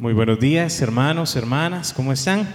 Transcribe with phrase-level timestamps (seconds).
[0.00, 2.48] Muy buenos días, hermanos, hermanas, ¿cómo están?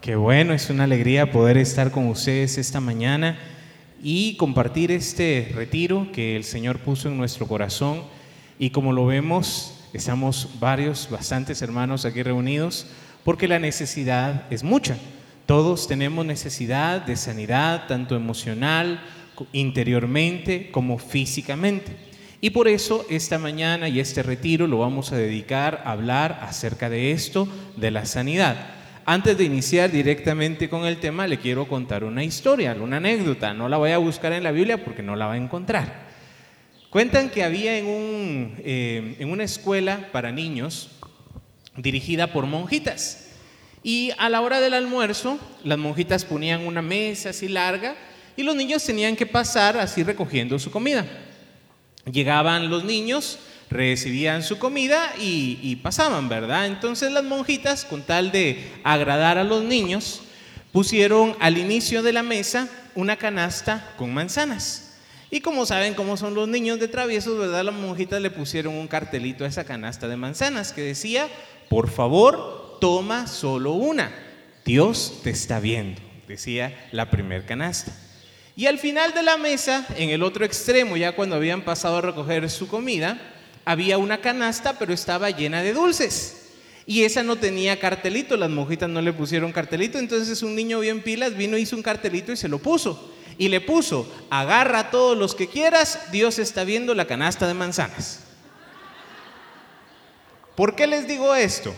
[0.00, 3.38] Qué bueno, es una alegría poder estar con ustedes esta mañana
[4.02, 8.02] y compartir este retiro que el Señor puso en nuestro corazón.
[8.58, 12.88] Y como lo vemos, estamos varios, bastantes hermanos aquí reunidos,
[13.22, 14.98] porque la necesidad es mucha.
[15.46, 19.00] Todos tenemos necesidad de sanidad, tanto emocional,
[19.52, 21.92] interiormente, como físicamente.
[22.44, 26.90] Y por eso esta mañana y este retiro lo vamos a dedicar a hablar acerca
[26.90, 28.66] de esto, de la sanidad.
[29.06, 33.54] Antes de iniciar directamente con el tema, le quiero contar una historia, una anécdota.
[33.54, 36.04] No la voy a buscar en la Biblia porque no la va a encontrar.
[36.90, 40.90] Cuentan que había en, un, eh, en una escuela para niños
[41.78, 43.30] dirigida por monjitas.
[43.82, 47.96] Y a la hora del almuerzo, las monjitas ponían una mesa así larga
[48.36, 51.06] y los niños tenían que pasar así recogiendo su comida.
[52.10, 53.38] Llegaban los niños,
[53.70, 56.66] recibían su comida y, pasaban, ¿verdad?
[56.66, 60.22] Entonces las monjitas, con tal de agradar a los niños,
[60.72, 64.92] pusieron al inicio de la mesa una canasta con manzanas.
[65.30, 67.64] Y como saben cómo son los niños de traviesos, ¿verdad?
[67.64, 71.28] Las monjitas le pusieron un cartelito a esa canasta de manzanas que decía,
[71.68, 74.12] por favor, toma solo una.
[74.64, 77.92] Dios te está viendo, decía la primer canasta.
[78.56, 82.02] Y al final de la mesa, en el otro extremo, ya cuando habían pasado a
[82.02, 83.20] recoger su comida,
[83.64, 86.52] había una canasta, pero estaba llena de dulces.
[86.86, 91.02] Y esa no tenía cartelito, las monjitas no le pusieron cartelito, entonces un niño bien
[91.02, 93.12] pilas vino, hizo un cartelito y se lo puso.
[93.38, 97.54] Y le puso, agarra a todos los que quieras, Dios está viendo la canasta de
[97.54, 98.20] manzanas.
[100.54, 101.74] ¿Por qué les digo esto?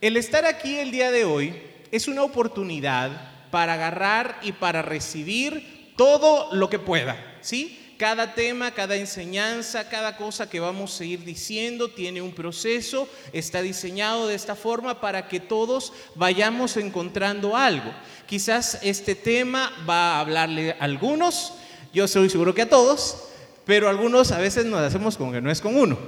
[0.00, 1.54] El estar aquí el día de hoy
[1.90, 7.78] es una oportunidad para agarrar y para recibir todo lo que pueda, ¿sí?
[7.98, 13.60] Cada tema, cada enseñanza, cada cosa que vamos a ir diciendo tiene un proceso, está
[13.60, 17.92] diseñado de esta forma para que todos vayamos encontrando algo.
[18.26, 21.52] Quizás este tema va a hablarle a algunos,
[21.92, 23.28] yo estoy seguro que a todos,
[23.66, 25.98] pero algunos a veces nos hacemos como que no es con uno.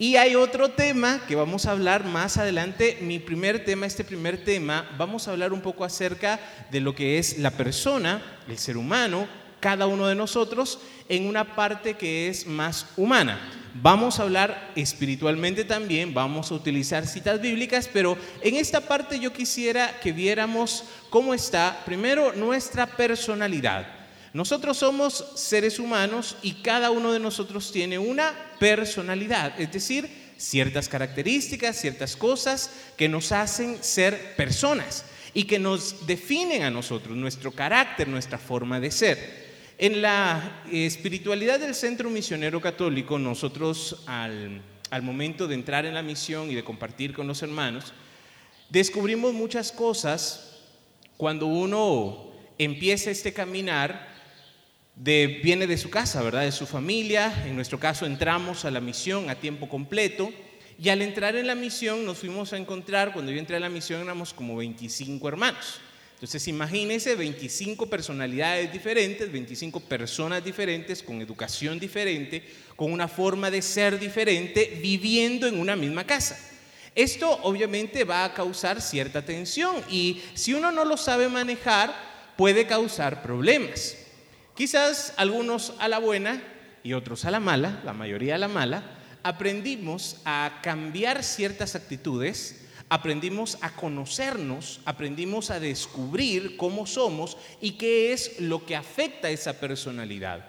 [0.00, 2.98] Y hay otro tema que vamos a hablar más adelante.
[3.00, 6.38] Mi primer tema, este primer tema, vamos a hablar un poco acerca
[6.70, 9.26] de lo que es la persona, el ser humano,
[9.58, 10.78] cada uno de nosotros,
[11.08, 13.40] en una parte que es más humana.
[13.74, 19.32] Vamos a hablar espiritualmente también, vamos a utilizar citas bíblicas, pero en esta parte yo
[19.32, 23.97] quisiera que viéramos cómo está primero nuestra personalidad.
[24.32, 30.88] Nosotros somos seres humanos y cada uno de nosotros tiene una personalidad, es decir, ciertas
[30.88, 37.52] características, ciertas cosas que nos hacen ser personas y que nos definen a nosotros, nuestro
[37.52, 39.48] carácter, nuestra forma de ser.
[39.78, 46.02] En la espiritualidad del Centro Misionero Católico, nosotros al, al momento de entrar en la
[46.02, 47.92] misión y de compartir con los hermanos,
[48.70, 50.58] descubrimos muchas cosas
[51.16, 54.17] cuando uno empieza este caminar
[54.98, 56.42] viene de su casa, ¿verdad?
[56.42, 57.44] De su familia.
[57.46, 60.32] En nuestro caso entramos a la misión a tiempo completo.
[60.80, 63.68] Y al entrar en la misión nos fuimos a encontrar, cuando yo entré a la
[63.68, 65.80] misión éramos como 25 hermanos.
[66.14, 72.44] Entonces imagínense 25 personalidades diferentes, 25 personas diferentes, con educación diferente,
[72.74, 76.38] con una forma de ser diferente, viviendo en una misma casa.
[76.94, 81.94] Esto obviamente va a causar cierta tensión y si uno no lo sabe manejar,
[82.36, 83.96] puede causar problemas.
[84.58, 86.42] Quizás algunos a la buena
[86.82, 88.82] y otros a la mala, la mayoría a la mala,
[89.22, 98.12] aprendimos a cambiar ciertas actitudes, aprendimos a conocernos, aprendimos a descubrir cómo somos y qué
[98.12, 100.44] es lo que afecta esa personalidad.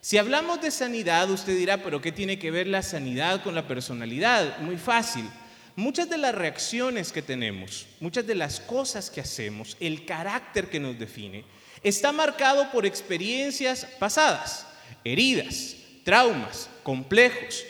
[0.00, 3.68] Si hablamos de sanidad, usted dirá, pero ¿qué tiene que ver la sanidad con la
[3.68, 4.60] personalidad?
[4.60, 5.28] Muy fácil.
[5.76, 10.80] Muchas de las reacciones que tenemos, muchas de las cosas que hacemos, el carácter que
[10.80, 11.44] nos define,
[11.82, 14.66] Está marcado por experiencias pasadas,
[15.02, 17.64] heridas, traumas, complejos,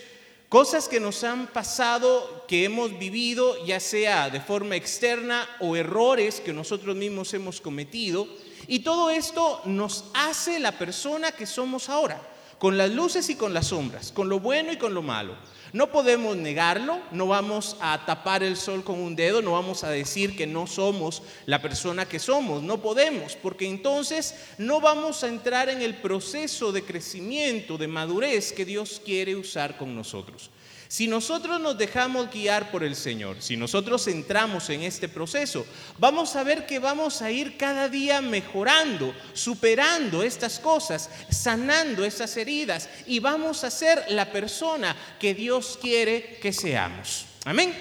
[0.48, 6.40] cosas que nos han pasado, que hemos vivido, ya sea de forma externa o errores
[6.40, 8.26] que nosotros mismos hemos cometido.
[8.66, 12.20] Y todo esto nos hace la persona que somos ahora,
[12.58, 15.36] con las luces y con las sombras, con lo bueno y con lo malo.
[15.72, 19.90] No podemos negarlo, no vamos a tapar el sol con un dedo, no vamos a
[19.90, 25.28] decir que no somos la persona que somos, no podemos, porque entonces no vamos a
[25.28, 30.50] entrar en el proceso de crecimiento, de madurez que Dios quiere usar con nosotros.
[30.90, 35.64] Si nosotros nos dejamos guiar por el Señor, si nosotros entramos en este proceso,
[36.00, 42.36] vamos a ver que vamos a ir cada día mejorando, superando estas cosas, sanando esas
[42.36, 47.24] heridas y vamos a ser la persona que Dios quiere que seamos.
[47.44, 47.72] Amén.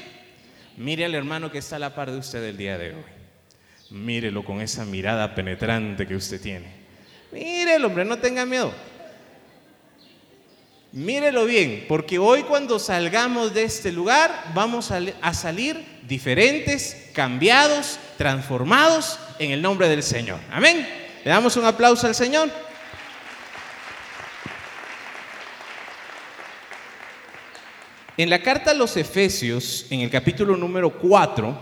[0.78, 3.04] Mire al hermano que está a la par de usted el día de hoy.
[3.90, 6.68] Mírelo con esa mirada penetrante que usted tiene.
[7.32, 8.72] Mírelo, hombre, no tenga miedo.
[10.92, 19.20] Mírelo bien, porque hoy cuando salgamos de este lugar vamos a, salir diferentes, cambiados, transformados
[19.38, 20.40] en el nombre del Señor.
[20.52, 20.88] Amén.
[21.24, 22.50] Le damos un aplauso al Señor.
[28.18, 31.56] En la carta a los Efesios, en el capítulo número 4,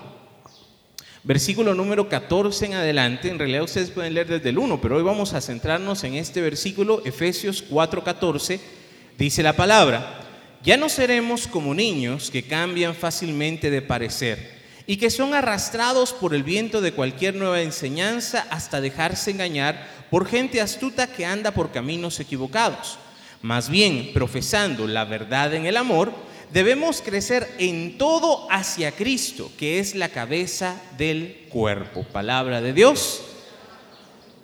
[1.24, 5.04] versículo número 14 en adelante, en realidad ustedes pueden leer desde el 1, pero hoy
[5.04, 8.77] vamos a centrarnos en este versículo, Efesios 4, 14,
[9.18, 10.22] dice la palabra,
[10.64, 16.34] ya no seremos como niños que cambian fácilmente de parecer y que son arrastrados por
[16.34, 21.72] el viento de cualquier nueva enseñanza hasta dejarse engañar por gente astuta que anda por
[21.72, 22.98] caminos equivocados.
[23.42, 26.14] Más bien, profesando la verdad en el amor,
[26.54, 32.04] debemos crecer en todo hacia Cristo, que es la cabeza del cuerpo.
[32.04, 33.27] Palabra de Dios.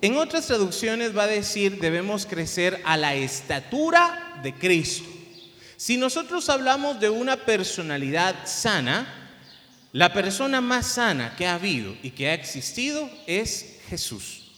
[0.03, 5.07] En otras traducciones va a decir, debemos crecer a la estatura de Cristo.
[5.77, 9.07] Si nosotros hablamos de una personalidad sana,
[9.93, 14.51] la persona más sana que ha habido y que ha existido es Jesús.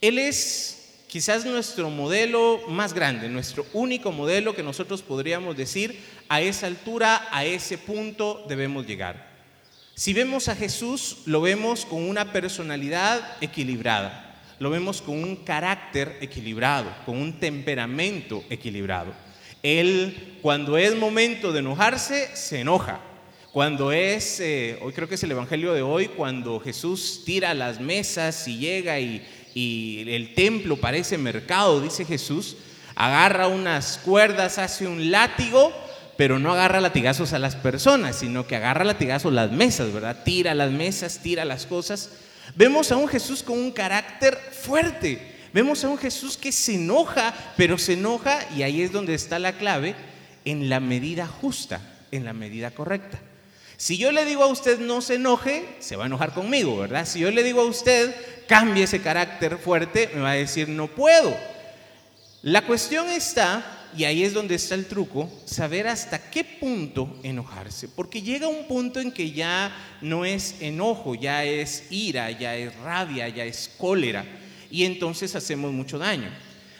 [0.00, 6.40] Él es quizás nuestro modelo más grande, nuestro único modelo que nosotros podríamos decir, a
[6.42, 9.32] esa altura, a ese punto debemos llegar.
[9.96, 14.31] Si vemos a Jesús, lo vemos con una personalidad equilibrada,
[14.62, 19.12] lo vemos con un carácter equilibrado, con un temperamento equilibrado.
[19.60, 23.00] Él, cuando es momento de enojarse, se enoja.
[23.50, 27.80] Cuando es, eh, hoy creo que es el Evangelio de hoy, cuando Jesús tira las
[27.80, 32.56] mesas y llega y, el templo parece mercado, dice Jesús,
[32.94, 35.72] agarra unas cuerdas, hace un látigo,
[36.16, 40.22] pero no agarra latigazos a las personas, sino que agarra latigazos las mesas, ¿verdad?
[40.24, 42.10] Tira las mesas, tira las cosas.
[42.54, 45.32] Vemos a un Jesús con un carácter fuerte.
[45.52, 49.38] Vemos a un Jesús que se enoja, pero se enoja, y ahí es donde está
[49.38, 49.94] la clave,
[50.44, 51.80] en la medida justa,
[52.10, 53.20] en la medida correcta.
[53.76, 57.04] Si yo le digo a usted no se enoje, se va a enojar conmigo, ¿verdad?
[57.04, 58.14] Si yo le digo a usted
[58.46, 61.36] cambie ese carácter fuerte, me va a decir no puedo.
[62.42, 67.88] La cuestión está, y ahí es donde está el truco, saber hasta qué punto enojarse.
[67.88, 72.74] Porque llega un punto en que ya no es enojo, ya es ira, ya es
[72.76, 74.24] rabia, ya es cólera.
[74.70, 76.30] Y entonces hacemos mucho daño.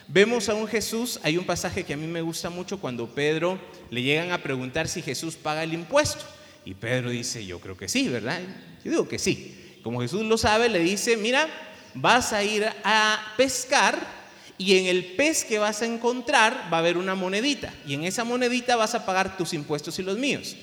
[0.08, 3.58] Vemos a un Jesús, hay un pasaje que a mí me gusta mucho cuando Pedro
[3.90, 6.24] le llegan a preguntar si Jesús paga el impuesto.
[6.64, 8.40] Y Pedro dice, yo creo que sí, ¿verdad?
[8.84, 9.78] Yo digo que sí.
[9.82, 11.48] Como Jesús lo sabe, le dice, mira,
[11.94, 14.21] vas a ir a pescar
[14.62, 17.74] y en el pez que vas a encontrar va a haber una monedita.
[17.84, 20.56] Y en esa monedita vas a pagar tus impuestos y los míos.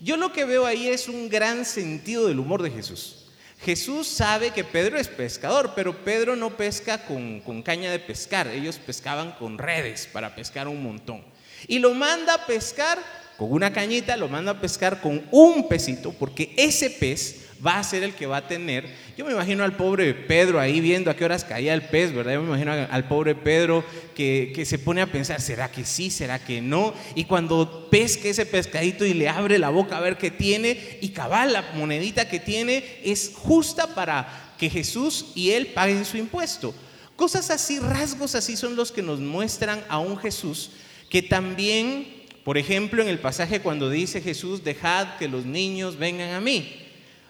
[0.00, 3.24] Yo lo que veo ahí es un gran sentido del humor de Jesús.
[3.62, 8.78] Jesús sabe que Pedro es pescador, pero Pedro no pesca con, caña de pescar, ellos
[8.78, 11.24] pescaban con redes para pescar un montón.
[11.66, 12.98] Y lo manda a pescar
[13.38, 17.84] con una cañita, lo manda a pescar con un pesito, porque ese pez va a
[17.84, 18.88] ser el que va a tener.
[19.16, 22.34] Yo me imagino al pobre Pedro ahí viendo a qué horas caía el pez, ¿verdad?
[22.34, 23.84] Yo me imagino al pobre Pedro
[24.14, 26.10] que, que se pone a pensar, ¿será que sí?
[26.10, 26.94] ¿Será que no?
[27.14, 31.10] Y cuando pesque ese pescadito y le abre la boca a ver qué tiene, y
[31.10, 36.74] cabal, la monedita que tiene es justa para que Jesús y él paguen su impuesto.
[37.16, 40.70] Cosas así, rasgos así son los que nos muestran a un Jesús
[41.08, 46.30] que también por ejemplo, en el pasaje cuando dice Jesús, dejad que los niños vengan
[46.30, 46.87] a mí.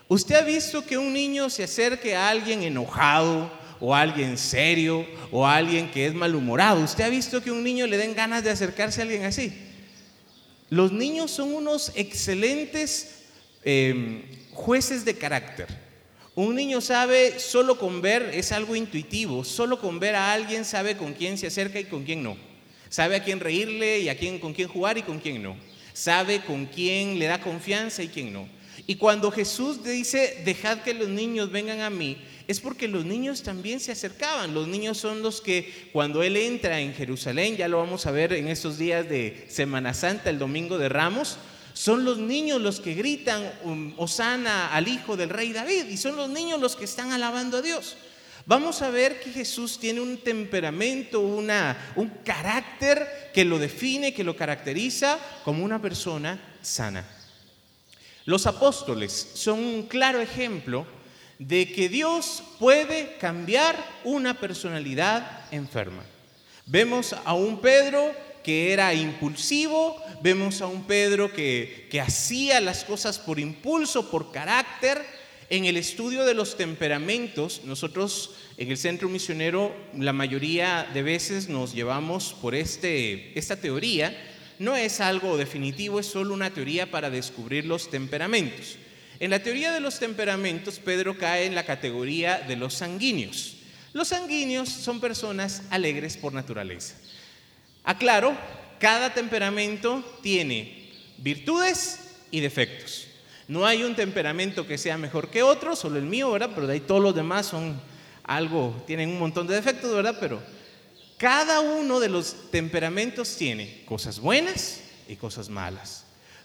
[0.09, 5.07] ¿Usted ha visto que un niño se acerque a alguien enojado o a alguien serio
[5.31, 6.81] o a alguien que es malhumorado?
[6.83, 9.53] ¿Usted ha visto que un niño le den ganas de acercarse a alguien así?
[10.71, 13.25] Los niños son unos excelentes
[13.63, 14.23] em,
[14.53, 15.67] jueces de carácter.
[16.35, 20.97] Un niño sabe solo con ver, es algo intuitivo, solo con ver a alguien sabe
[20.97, 22.39] con quién se acerca y con quién no.
[22.89, 25.55] Sabe a quién reírle y a quién, con quién jugar y con quién no.
[25.93, 28.49] Sabe con quién le da confianza y quién no.
[28.91, 32.17] Y cuando Jesús dice, dejad que los niños vengan a mí,
[32.47, 34.55] es porque los niños también se acercaban.
[34.55, 38.33] Los niños son los que cuando Él entra en Jerusalén, ya lo vamos a ver
[38.33, 41.37] en estos días de Semana Santa, el domingo de Ramos,
[41.75, 46.17] son los niños los que gritan, um, Osana al Hijo del Rey David, y son
[46.17, 47.99] los niños los que están alabando a Dios
[48.47, 54.25] vamos a ver que Jesús tiene un temperamento, una, un carácter que lo define, que
[54.25, 57.18] lo caracteriza como una persona sana.
[58.29, 60.85] Los apóstoles son un claro ejemplo
[61.39, 66.05] de que Dios puede cambiar una personalidad enferma.
[66.67, 72.85] Vemos a un Pedro que era impulsivo, vemos a un Pedro que, que hacía las
[72.85, 75.03] cosas por impulso, por carácter.
[75.49, 81.49] En el estudio de los temperamentos, nosotros en el centro misionero la mayoría de veces
[81.49, 84.15] nos llevamos por este, esta teoría.
[84.59, 88.77] No es algo definitivo, es solo una teoría para descubrir los temperamentos.
[89.21, 93.57] En la teoría de los temperamentos, Pedro cae en la categoría de los sanguíneos.
[93.93, 96.95] Los sanguíneos son personas alegres por naturaleza.
[97.85, 98.37] Aclaro,
[98.79, 103.07] cada temperamento tiene virtudes y defectos.
[103.49, 106.51] No hay un temperamento que sea mejor que otro, solo el mío, ¿verdad?
[106.55, 107.81] Pero de ahí todos los demás son
[108.25, 110.19] algo, tienen un montón de defectos, ¿verdad?
[110.21, 110.43] Pero
[111.19, 116.05] cada uno de los temperamentos tiene cosas buenas y cosas malas.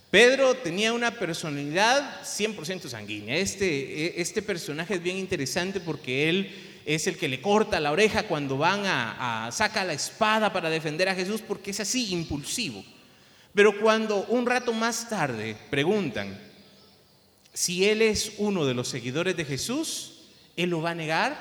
[0.09, 3.37] Pedro tenía una personalidad 100% sanguínea.
[3.37, 8.23] Este, este personaje es bien interesante porque él es el que le corta la oreja
[8.23, 12.83] cuando van a, a saca la espada para defender a Jesús porque es así impulsivo.
[13.53, 16.39] Pero cuando un rato más tarde preguntan
[17.53, 20.23] si él es uno de los seguidores de Jesús,
[20.55, 21.39] él lo va a negar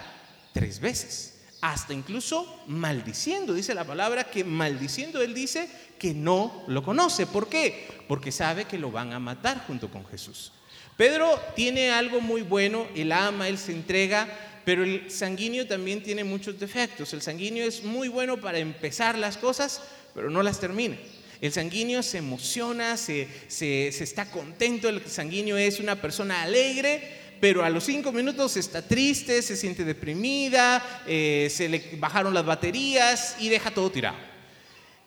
[0.53, 1.32] tres veces,
[1.63, 3.55] hasta incluso maldiciendo.
[3.55, 7.27] Dice la palabra que maldiciendo él dice que no lo conoce.
[7.27, 7.89] ¿Por qué?
[8.09, 10.53] Porque sabe que lo van a matar junto con Jesús.
[10.97, 14.29] Pedro tiene algo muy bueno, él ama, él se entrega,
[14.65, 17.13] pero el sanguíneo también tiene muchos defectos.
[17.13, 19.83] El sanguíneo es muy bueno para empezar las cosas,
[20.15, 20.97] pero no las termina.
[21.41, 27.71] El sanguíneo se emociona, se, está contento, el sanguíneo es una persona alegre, pero a
[27.71, 33.49] los cinco minutos está triste, se siente deprimida, eh, se le bajaron las baterías y
[33.49, 34.17] deja todo tirado.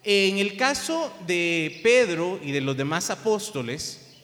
[0.03, 4.17] En el caso de Pedro y de los demás apóstoles,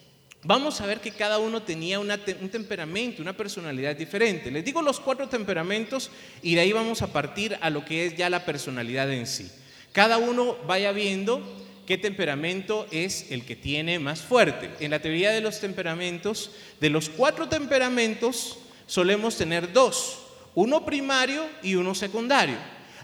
[0.43, 2.09] vamos a ver que cada uno tenía un
[2.51, 4.51] temperamento, una personalidad diferente.
[4.51, 8.17] Les digo los cuatro temperamentos y de ahí vamos a partir a lo que es
[8.17, 9.49] ya la personalidad en sí.
[9.93, 14.69] Cada uno vaya viendo qué temperamento es el que tiene más fuerte.
[14.79, 20.19] En la teoría de los temperamentos, de los cuatro temperamentos solemos tener dos,
[20.55, 22.57] uno primario y uno secundario.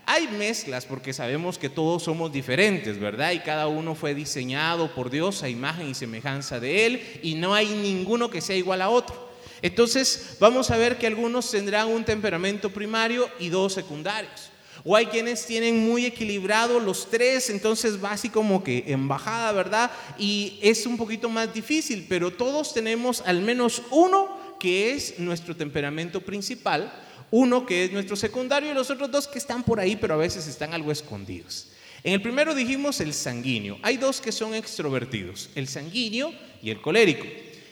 [0.05, 3.33] Hay mezclas porque sabemos que todos somos diferentes, ¿verdad?
[3.33, 7.53] Y cada uno fue diseñado por Dios a imagen y semejanza de Él y no
[7.53, 9.27] hay ninguno que sea igual a otro.
[9.61, 14.49] Entonces vamos a ver que algunos tendrán un temperamento primario y dos secundarios.
[14.89, 19.51] O hay quienes tienen muy equilibrado los tres, entonces va así como que en bajada,
[19.51, 19.91] ¿verdad?
[20.17, 25.55] Y es un poquito más difícil, pero todos tenemos al menos uno que es nuestro
[25.55, 29.95] temperamento principal uno que es nuestro secundario y los otros dos que están por ahí,
[29.95, 31.67] pero a veces están algo escondidos.
[32.03, 33.77] En el primero dijimos el sanguíneo.
[33.81, 37.25] Hay dos que son extrovertidos, el sanguíneo y el colérico.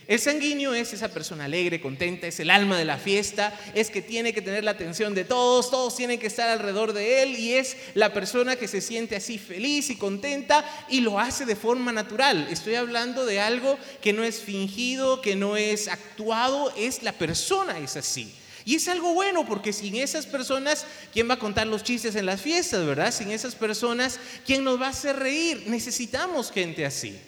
[0.08, 4.04] El sanguíneo es esa persona alegre, contenta, es el alma de la fiesta, es que
[4.04, 7.54] tiene que tener la atención de todos, todos tienen que estar alrededor de él y
[7.54, 11.92] es la persona que se siente así feliz y contenta y lo hace de forma
[11.92, 12.48] natural.
[12.52, 17.80] Estoy hablando de algo que no es fingido, que no es actuado, es la persona
[17.80, 18.32] es así.
[18.64, 22.28] Y es algo bueno porque sin esas personas, ¿quién va a contar los chistes en
[22.28, 23.12] las fiestas, verdad?
[23.12, 25.64] Sin esas personas, ¿quién nos va a hacer reír?
[25.68, 27.20] Necesitamos gente así.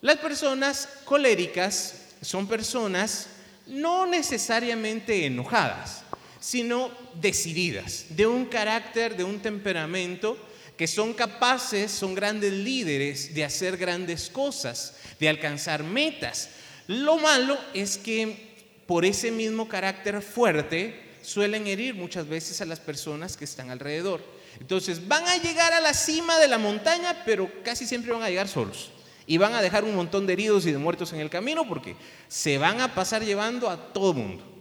[0.00, 3.28] Las personas coléricas son personas
[3.66, 6.02] no necesariamente enojadas,
[6.40, 10.36] sino decididas, de un carácter, de un temperamento,
[10.76, 16.50] que son capaces, son grandes líderes de hacer grandes cosas, de alcanzar metas.
[16.86, 18.46] Lo malo es que
[18.86, 24.22] por ese mismo carácter fuerte, suelen herir muchas veces a las personas que están alrededor.
[24.60, 28.28] Entonces van a llegar a la cima de la montaña, pero casi siempre van a
[28.30, 28.92] llegar solos.
[29.26, 31.96] Y van a dejar un montón de heridos y de muertos en el camino porque
[32.28, 34.56] se van a pasar llevando a todo mundo.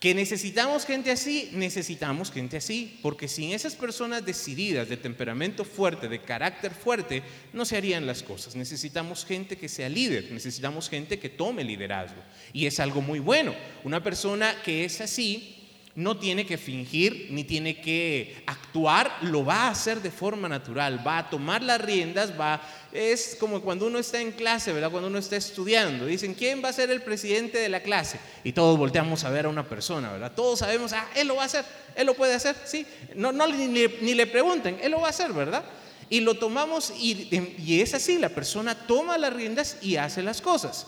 [0.00, 6.08] Que necesitamos gente así, necesitamos gente así, porque sin esas personas decididas, de temperamento fuerte,
[6.08, 8.56] de carácter fuerte, no se harían las cosas.
[8.56, 12.22] Necesitamos gente que sea líder, necesitamos gente que tome liderazgo.
[12.54, 13.54] Y es algo muy bueno.
[13.84, 15.59] Una persona que es así,
[16.00, 21.06] no tiene que fingir ni tiene que actuar, lo va a hacer de forma natural,
[21.06, 24.90] va a tomar las riendas, va es como cuando uno está en clase, ¿verdad?
[24.90, 28.18] Cuando uno está estudiando, dicen, ¿quién va a ser el presidente de la clase?
[28.42, 30.32] Y todos volteamos a ver a una persona, ¿verdad?
[30.34, 31.64] Todos sabemos, ah, él lo va a hacer,
[31.94, 32.86] él lo puede hacer, sí.
[33.14, 35.64] No, no ni, ni le pregunten, él lo va a hacer, ¿verdad?
[36.08, 37.28] Y lo tomamos y,
[37.58, 40.86] y es así, la persona toma las riendas y hace las cosas.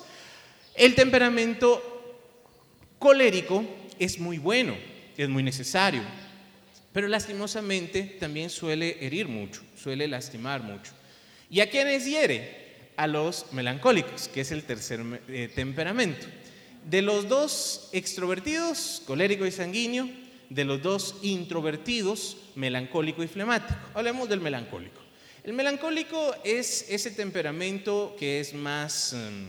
[0.75, 1.83] El temperamento
[2.99, 3.63] colérico
[3.99, 6.03] es muy bueno es muy necesario,
[6.93, 10.93] pero lastimosamente también suele herir mucho, suele lastimar mucho.
[11.51, 12.63] ¿Y a quiénes hiere?
[12.97, 16.27] A los melancólicos, que es el tercer eh, temperamento.
[16.89, 20.09] De los dos extrovertidos, colérico y sanguíneo,
[20.51, 23.81] de los dos introvertidos, melancólico y flemático.
[23.95, 25.01] Hablemos del melancólico.
[25.45, 29.49] El melancólico es ese temperamento que es más em,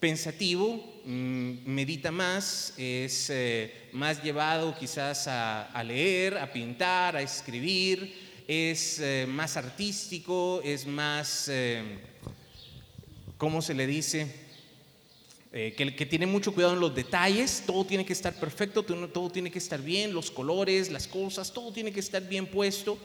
[0.00, 8.98] pensativo, medita más, es eh, más llevado quizás a, leer, a pintar, a escribir, es
[8.98, 11.98] eh, más artístico, es más, em,
[13.38, 14.46] ¿cómo se le dice?
[15.52, 19.30] Eh, que, que, tiene mucho cuidado en los detalles, todo tiene que estar perfecto, todo
[19.30, 22.98] tiene que estar bien, los colores, las cosas, todo tiene que estar bien puesto.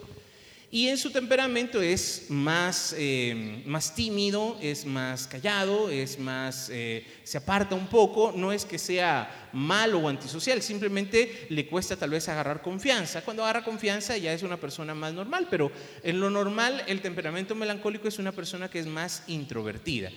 [0.73, 7.05] Y en su temperamento es más, eh, más tímido, es más callado, es más, eh,
[7.25, 12.11] se aparta un poco, no es que sea malo o antisocial, simplemente le cuesta tal
[12.11, 13.21] vez agarrar confianza.
[13.21, 15.69] Cuando agarra confianza ya es una persona más normal, pero
[16.03, 20.09] en lo normal el temperamento melancólico es una persona que es más introvertida.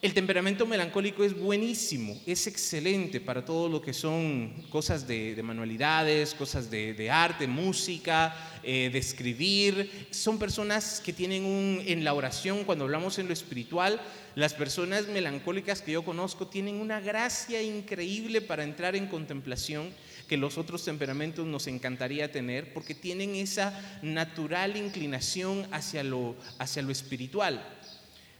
[0.00, 6.34] El temperamento melancólico es buenísimo, es excelente para todo lo que son cosas de, manualidades,
[6.34, 10.06] cosas de, arte, música, eh, de escribir.
[10.12, 14.00] Son personas que tienen un, en la oración, cuando hablamos en lo espiritual,
[14.36, 19.90] las personas melancólicas que yo conozco tienen una gracia increíble para entrar en contemplación
[20.28, 26.82] que los otros temperamentos nos encantaría tener, porque tienen esa natural inclinación hacia lo, hacia
[26.82, 27.77] lo espiritual.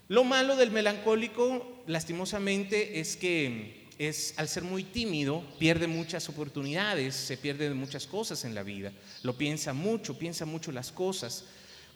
[0.08, 7.14] Lo malo del melancólico, lastimosamente, es que es, al ser muy tímido, pierde muchas oportunidades,
[7.14, 8.90] se pierde muchas cosas en la vida.
[9.22, 11.44] Lo piensa mucho, piensa mucho las cosas.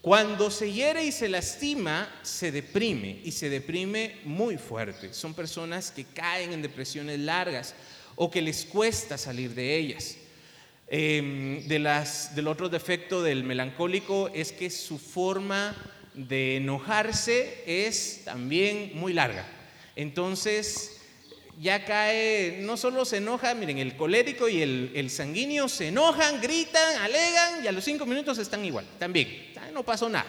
[0.02, 5.14] Cuando se hiere y se lastima, se deprime y se deprime muy fuerte.
[5.14, 7.74] Son personas que caen en depresiones largas
[8.16, 10.16] o que les cuesta salir de ellas.
[10.88, 15.74] Em, del otro defecto del melancólico es que su forma
[16.14, 19.46] de enojarse es también muy larga.
[19.96, 21.00] Entonces,
[21.60, 26.98] ya cae, no solo se enoja, miren, el colérico y el, sanguíneo se enojan, gritan,
[27.00, 30.26] alegan y a los cinco minutos están igual, también, no pasó nada.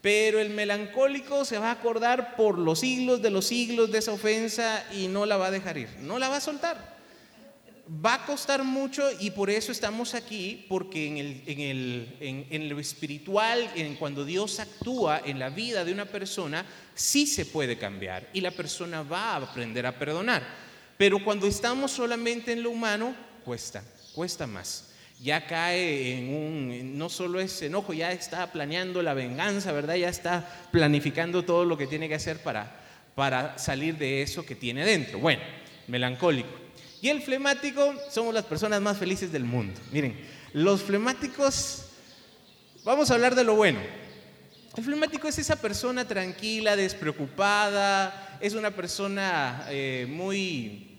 [0.00, 4.12] Pero el melancólico se va a acordar por los siglos de los siglos de esa
[4.12, 6.99] ofensa y no la va a dejar ir, no la va a soltar
[7.90, 12.68] va a costar mucho y por eso estamos aquí, porque en, el, en, el, en,
[12.68, 17.78] lo espiritual, en cuando Dios actúa en la vida de una persona, sí se puede
[17.78, 20.42] cambiar y la persona va a aprender a perdonar.
[20.96, 23.82] Pero cuando estamos solamente en lo humano, cuesta,
[24.14, 24.86] cuesta más.
[25.20, 29.96] Ya cae en un, no solo es enojo, ya está planeando la venganza, ¿verdad?
[29.96, 32.80] Ya está planificando todo lo que tiene que hacer para,
[33.14, 35.18] para salir de eso que tiene dentro.
[35.18, 35.42] Bueno,
[35.88, 36.59] melancólico.
[37.02, 39.80] Y el flemático somos las personas más felices del mundo.
[39.90, 40.20] Miren,
[40.52, 41.86] los flemáticos,
[42.84, 43.80] vamos a hablar de lo bueno.
[44.76, 50.89] El flemático es esa persona tranquila, despreocupada, es una persona eh, muy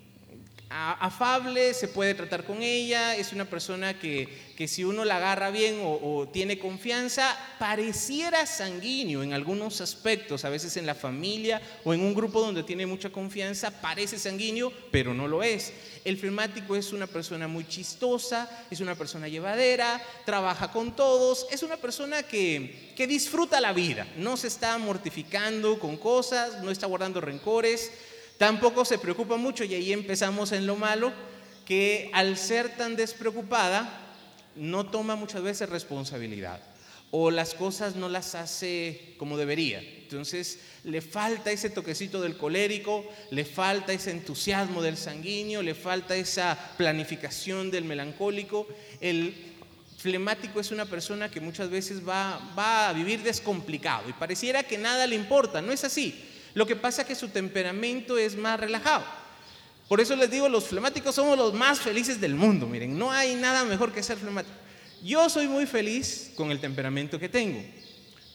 [0.72, 5.52] afable, se puede tratar con ella, es una persona que, que si uno la agarra
[5.52, 11.94] bien o, tiene confianza, pareciera sanguíneo en algunos aspectos, a veces en la familia o
[11.94, 15.74] en un grupo donde tiene mucha confianza, parece sanguíneo, pero no lo es.
[16.06, 21.64] El flemático es una persona muy chistosa, es una persona llevadera, trabaja con todos, es
[21.64, 26.88] una persona que, que disfruta la vida, no se está mortificando con cosas, no está
[26.88, 27.92] guardando rencores
[28.42, 31.14] Tampoco se preocupa mucho y ahí empezamos en lo malo,
[31.64, 34.16] que al ser tan despreocupada,
[34.56, 36.60] no toma muchas veces responsabilidad
[37.12, 39.80] o las cosas no las hace como debería.
[39.80, 46.16] Entonces le falta ese toquecito del colérico, le falta ese entusiasmo del sanguíneo, le falta
[46.16, 48.68] esa planificación del melancólico.
[49.00, 49.36] El
[50.00, 54.80] flemático es una persona que muchas veces va, va a vivir descomplicado y pareciera que
[54.80, 56.30] nada le importa, no es así.
[56.54, 59.04] Lo que pasa es que su temperamento es más relajado.
[59.88, 62.66] Por eso les digo, los flemáticos somos los más felices del mundo.
[62.66, 64.56] Miren, no hay nada mejor que ser flemático.
[65.04, 67.62] Yo soy muy feliz con el temperamento que tengo,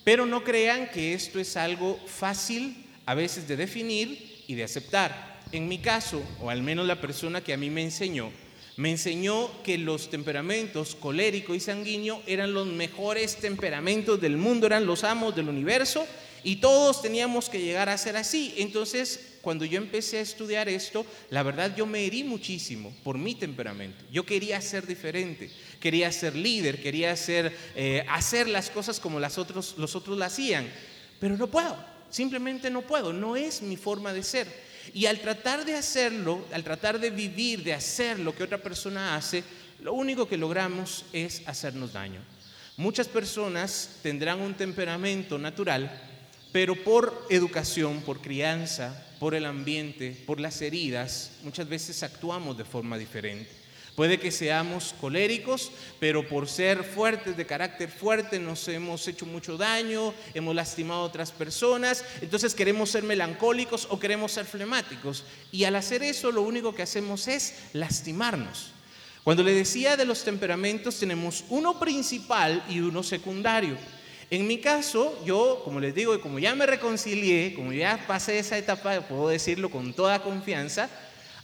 [0.04, 5.40] pero no crean que esto es algo fácil a veces de definir y de aceptar.
[5.52, 8.30] En mi caso, o al menos la persona que a mí me enseñó,
[8.76, 14.84] me enseñó que los temperamentos colérico y sanguíneo eran los mejores temperamentos del mundo, eran
[14.84, 16.06] los amos del universo
[16.46, 18.54] y todos teníamos que llegar a ser así.
[18.56, 23.34] Entonces, cuando yo empecé a estudiar esto, la verdad yo me herí muchísimo por mi
[23.34, 24.04] temperamento.
[24.12, 29.74] Yo quería ser diferente, quería ser líder, quería eh, hacer las cosas como las otros,
[29.76, 30.70] los otros las hacían,
[31.18, 31.76] pero no puedo,
[32.10, 34.46] simplemente no puedo, no es mi forma de ser.
[34.94, 39.16] Y al tratar de hacerlo, al tratar de vivir, de hacer lo que otra persona
[39.16, 39.42] hace,
[39.80, 42.20] lo único que logramos es hacernos daño.
[42.76, 46.12] Muchas personas tendrán un temperamento natural
[46.56, 52.64] pero por educación, por crianza, por el ambiente, por las heridas, muchas veces actuamos de
[52.64, 53.50] forma diferente.
[53.94, 59.58] Puede que seamos coléricos, pero por ser fuertes, de carácter fuerte, nos hemos hecho mucho
[59.58, 65.24] daño, hemos lastimado a otras personas, entonces queremos ser melancólicos o queremos ser flemáticos.
[65.52, 68.70] Y al hacer eso, lo único que hacemos es lastimarnos.
[69.24, 73.76] Cuando le decía de los temperamentos, tenemos uno principal y uno secundario.
[74.30, 78.38] En mi caso, yo, como les digo, y como ya me reconcilié, como ya pasé
[78.38, 80.90] esa etapa, puedo decirlo con toda confianza,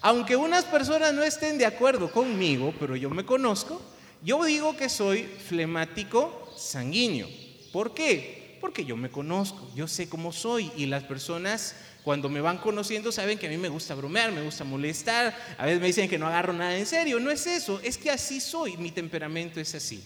[0.01, 3.81] aunque unas personas no estén de acuerdo conmigo, pero yo me conozco,
[4.25, 7.29] yo digo que soy flemático sanguíneo.
[7.73, 8.59] ¿Por qué?
[8.61, 13.13] Porque yo me conozco, yo sé cómo soy y las personas cuando me van conociendo
[13.13, 16.19] saben que a mí me gusta bromear, me gusta molestar, a veces me dicen que
[16.19, 19.73] no agarro nada en serio, no es eso, es que así soy, mi temperamento es
[19.77, 20.03] así.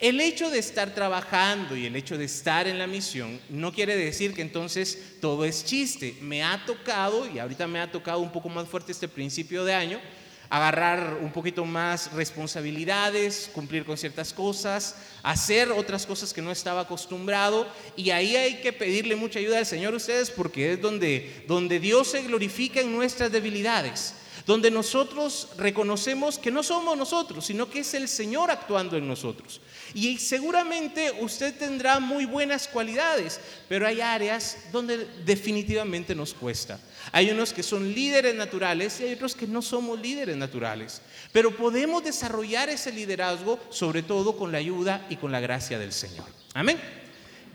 [0.00, 3.94] El hecho de estar trabajando y el hecho de estar en la misión no quiere
[3.96, 6.16] decir que entonces todo es chiste.
[6.22, 9.74] Me ha tocado, y ahorita me ha tocado un poco más fuerte este principio de
[9.74, 10.00] año,
[10.48, 16.80] agarrar un poquito más responsabilidades, cumplir con ciertas cosas, hacer otras cosas que no estaba
[16.80, 17.68] acostumbrado.
[17.94, 22.08] Y ahí hay que pedirle mucha ayuda al Señor ustedes porque es donde, donde Dios
[22.08, 24.14] se glorifica en nuestras debilidades
[24.46, 29.60] donde nosotros reconocemos que no somos nosotros, sino que es el Señor actuando en nosotros.
[29.94, 36.78] Y seguramente usted tendrá muy buenas cualidades, pero hay áreas donde definitivamente nos cuesta.
[37.12, 41.02] Hay unos que son líderes naturales y hay otros que no somos líderes naturales.
[41.32, 45.92] Pero podemos desarrollar ese liderazgo sobre todo con la ayuda y con la gracia del
[45.92, 46.26] Señor.
[46.54, 46.78] Amén.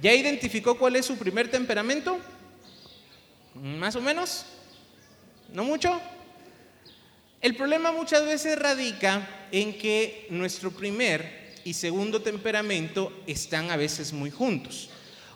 [0.02, 2.20] ¿Ya identificó cuál es su primer temperamento?
[3.56, 4.46] ¿Más o menos?
[5.54, 6.02] ¿No mucho?
[7.42, 14.14] El problema muchas veces radica en que nuestro primer y segundo temperamento están a veces
[14.14, 14.88] muy juntos.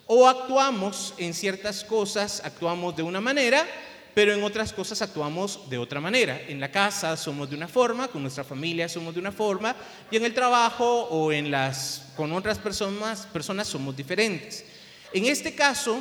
[0.06, 3.66] O actuamos en ciertas cosas, actuamos de una manera,
[4.14, 6.40] pero en otras cosas actuamos de otra manera.
[6.48, 9.74] En la casa somos de una forma, con nuestra familia somos de una forma,
[10.08, 14.64] y en el trabajo o en las, con otras personas, personas somos diferentes.
[15.12, 16.00] En este caso,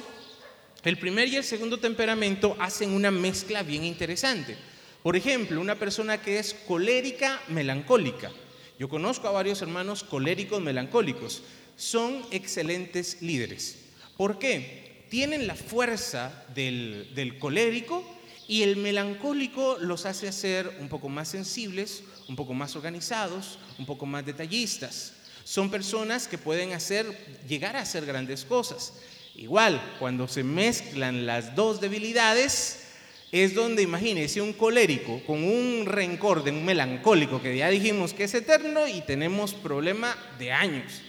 [0.84, 4.56] el primer y el segundo temperamento hacen una mezcla bien interesante.
[5.02, 8.32] Por ejemplo, una persona que es colérica, melancólica.
[8.80, 11.44] Yo conozco a varios hermanos coléricos, melancólicos.
[11.76, 13.78] Son excelentes líderes.
[14.16, 15.06] ¿Por qué?
[15.10, 18.06] Tienen la fuerza del, colérico
[18.48, 23.86] y el melancólico los hace ser un poco más sensibles, un poco más organizados, un
[23.86, 25.12] poco más detallistas.
[25.44, 27.06] Son personas que pueden hacer,
[27.50, 28.94] llegar a hacer grandes cosas.
[29.36, 32.89] Igual, cuando se mezclan las dos debilidades,
[33.32, 38.24] es donde imagínese un colérico con un rencor de un melancólico que ya dijimos que
[38.24, 41.02] es eterno y tenemos problema de años.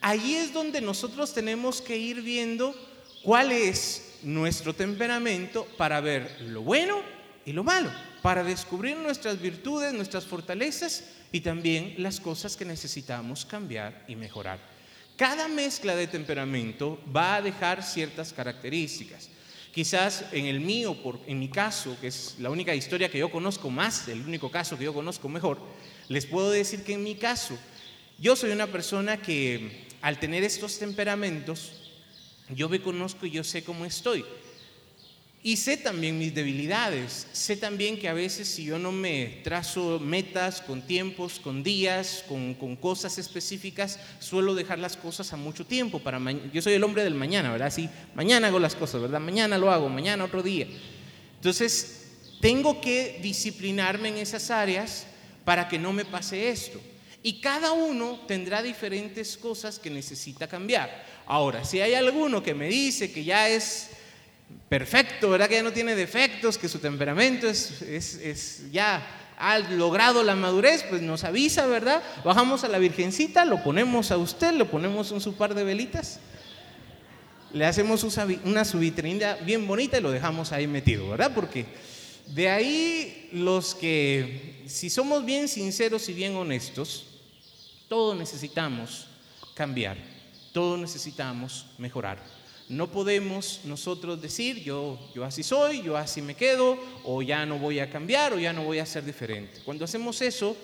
[0.00, 2.74] Allí es donde nosotros tenemos que ir viendo
[3.22, 7.02] cuál es nuestro temperamento para ver lo bueno
[7.46, 7.90] y lo malo,
[8.20, 14.58] para descubrir nuestras virtudes, nuestras fortalezas y también las cosas que necesitamos cambiar y mejorar.
[15.16, 19.28] Cada mezcla de temperamento va a dejar ciertas características.
[19.74, 23.30] Quizás en el mío, por, en mi caso, que es la única historia que yo
[23.30, 25.58] conozco más, el único caso que yo conozco mejor,
[26.08, 27.58] les puedo decir que en mi caso,
[28.18, 31.72] yo soy una persona que al tener estos temperamentos,
[32.50, 34.24] yo me conozco y yo sé cómo estoy.
[35.46, 40.00] Y sé también mis debilidades, sé también que a veces si yo no me trazo
[40.00, 45.98] metas con tiempos, con días, con, cosas específicas, suelo dejar las cosas a mucho tiempo.
[45.98, 46.18] Para
[46.50, 47.70] yo soy el hombre del mañana, ¿verdad?
[47.70, 49.20] Sí, mañana hago las cosas, ¿verdad?
[49.20, 50.66] Mañana lo hago, mañana otro día.
[51.36, 52.06] Entonces,
[52.40, 55.06] tengo que disciplinarme en esas áreas
[55.44, 56.80] para que no me pase esto.
[57.22, 61.04] Y cada uno tendrá diferentes cosas que necesita cambiar.
[61.26, 63.90] Ahora, si hay alguno que me dice que ya es
[64.68, 65.48] perfecto, ¿verdad?
[65.48, 70.84] Que ya no tiene defectos, que su temperamento es, es, ya ha logrado la madurez,
[70.88, 72.02] pues nos avisa, ¿verdad?
[72.24, 76.20] Bajamos a la Virgencita, lo ponemos a usted, lo ponemos en su par de velitas,
[77.52, 78.04] le hacemos
[78.44, 81.32] una subitrinidad bien bonita y lo dejamos ahí metido, ¿verdad?
[81.34, 81.66] Porque
[82.26, 87.06] de ahí los que, si somos bien sinceros y bien honestos,
[87.88, 89.06] todos necesitamos
[89.54, 89.96] cambiar,
[90.52, 92.18] todos necesitamos mejorar.
[92.68, 97.58] No podemos nosotros decir, yo, yo así soy, yo así me quedo, o ya no
[97.58, 99.60] voy a cambiar, o ya no voy a ser diferente.
[99.64, 100.56] Cuando hacemos eso,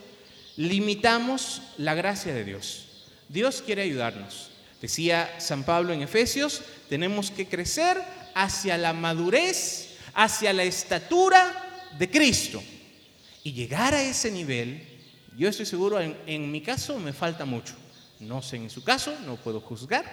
[0.57, 2.87] limitamos la gracia de Dios.
[3.29, 4.51] Dios quiere ayudarnos.
[4.81, 7.99] Decía San Pablo en Efesios, tenemos que crecer
[8.35, 12.63] hacia la madurez, hacia la estatura de Cristo.
[13.45, 14.83] Y llegar a ese nivel,
[15.37, 17.75] yo estoy seguro, en, en mi caso me falta mucho.
[18.21, 20.05] No sé en su caso, no puedo juzgar,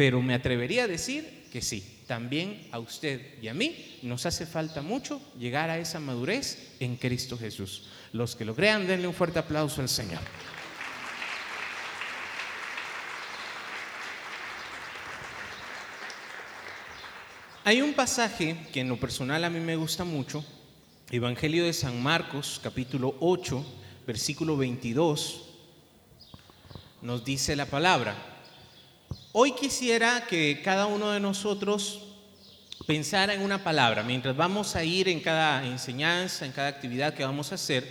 [0.00, 4.46] pero me atrevería a decir que sí, también a usted y a mí nos hace
[4.46, 7.90] falta mucho llegar a esa madurez en Cristo Jesús.
[8.14, 10.22] Los que lo crean, denle un fuerte aplauso al Señor.
[17.64, 20.42] Hay un pasaje que en lo personal a mí me gusta mucho,
[21.10, 23.66] Evangelio de San Marcos, capítulo 8,
[24.06, 25.42] versículo 22,
[27.02, 28.29] nos dice la palabra.
[29.32, 32.00] Hoy quisiera que cada uno de nosotros
[32.84, 34.02] pensara en una palabra.
[34.02, 37.86] Mientras vamos a ir en cada enseñanza, en cada actividad que vamos a hacer,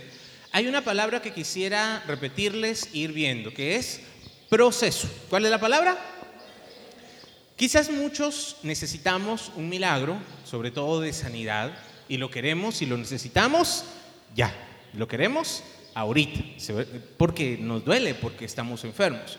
[0.52, 4.02] hay una palabra que quisiera repetirles e ir viendo, que es
[4.50, 5.08] proceso.
[5.30, 5.96] ¿Cuál es la palabra?
[7.56, 11.72] Quizás muchos necesitamos un milagro, sobre todo de sanidad,
[12.06, 13.84] y lo queremos y lo necesitamos
[14.36, 14.54] ya.
[14.92, 15.62] Lo queremos
[15.94, 16.38] ahorita,
[17.16, 19.38] porque nos duele, porque estamos enfermos.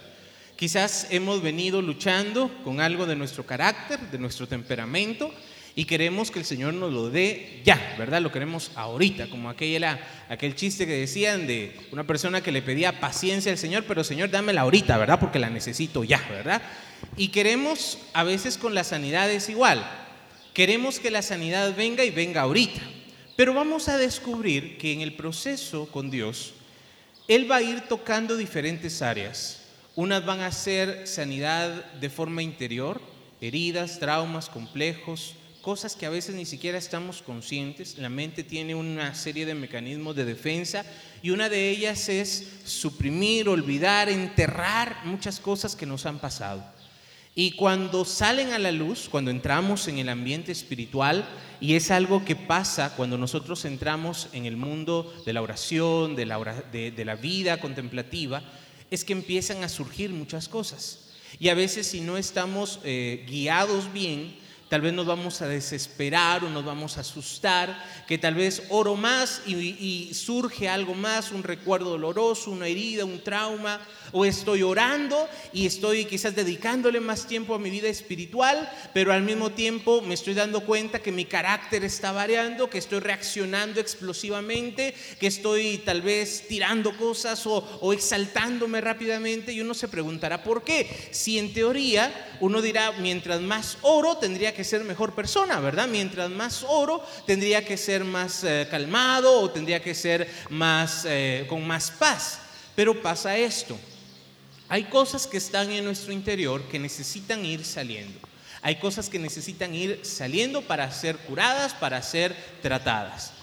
[0.62, 5.34] Quizás hemos venido luchando con algo de nuestro carácter, de nuestro temperamento,
[5.76, 8.22] y queremos que el Señor nos lo dé ya, ¿verdad?
[8.22, 9.84] Lo queremos ahorita, como aquel,
[10.30, 14.30] aquel chiste que decían de una persona que le pedía paciencia al Señor, pero Señor,
[14.30, 15.20] dámela ahorita, ¿verdad?
[15.20, 16.62] Porque la necesito ya, ¿verdad?
[17.18, 19.84] Y queremos, a veces con la sanidad es igual,
[20.54, 22.82] queremos que la sanidad venga y venga ahorita.
[23.36, 26.54] Pero vamos a descubrir que en el proceso con Dios,
[27.28, 29.61] Él va a ir tocando diferentes áreas.
[29.96, 33.02] Unas van a ser sanidad de forma interior,
[33.42, 37.98] heridas, traumas complejos, cosas que a veces ni siquiera estamos conscientes.
[37.98, 40.86] La mente tiene una serie de mecanismos de defensa
[41.22, 46.64] y una de ellas es suprimir, olvidar, enterrar muchas cosas que nos han pasado.
[47.34, 51.26] Y cuando salen a la luz, cuando entramos en el ambiente espiritual,
[51.62, 56.26] y es algo que pasa cuando nosotros entramos en el mundo de la oración, de
[56.26, 58.44] la, vida contemplativa,
[58.92, 61.00] es que empiezan a surgir muchas cosas.
[61.40, 64.36] Y a veces si no estamos eh, guiados bien,
[64.72, 68.96] tal vez nos vamos a desesperar o nos vamos a asustar, que tal vez oro
[68.96, 73.82] más y, surge algo más, un recuerdo doloroso, una herida, un trauma,
[74.14, 79.24] o estoy orando y estoy quizás dedicándole más tiempo a mi vida espiritual, pero al
[79.24, 84.96] mismo tiempo me estoy dando cuenta que mi carácter está variando, que estoy reaccionando explosivamente,
[85.20, 90.64] que estoy tal vez tirando cosas o, o exaltándome rápidamente y uno se preguntará por
[90.64, 91.10] qué.
[91.12, 95.88] Si en teoría uno dirá, mientras más oro tendría que ser mejor persona, ¿verdad?
[95.88, 101.46] Mientras más oro, tendría que ser más eh, calmado o tendría que ser más, eh,
[101.50, 102.40] con más paz.
[102.76, 103.78] Pero pasa esto.
[104.70, 108.20] Hay cosas que están en nuestro interior que necesitan ir saliendo.
[108.62, 113.34] Hay cosas que necesitan ir saliendo para ser curadas, para ser tratadas.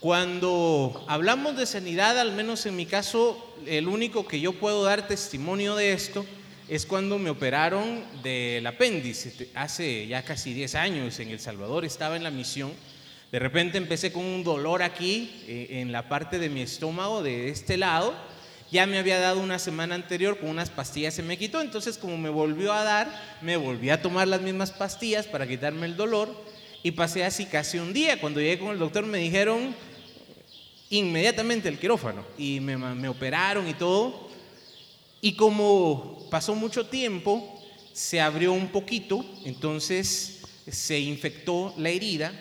[0.00, 5.08] Cuando hablamos de sanidad, al menos en mi caso, el único que yo puedo dar
[5.08, 6.26] testimonio de esto
[6.68, 12.16] es cuando me operaron del apéndice, hace ya casi 10 años en El Salvador, estaba
[12.16, 12.72] en la misión.
[13.30, 17.50] De repente empecé con un dolor aquí eh, en la parte de mi estómago, de
[17.50, 18.14] este lado.
[18.72, 21.60] Ya me había dado una semana anterior con unas pastillas, se me quitó.
[21.60, 23.08] Entonces, como me volvió a dar,
[23.42, 26.28] me volví a tomar las mismas pastillas para quitarme el dolor.
[26.82, 28.20] Y pasé así casi un día.
[28.20, 29.74] Cuando llegué con el doctor, me dijeron
[30.90, 32.24] inmediatamente el quirófano.
[32.38, 34.25] Y me, me operaron y todo.
[35.26, 37.60] Y como pasó mucho tiempo,
[37.92, 42.32] se abrió un poquito, entonces se infectó la herida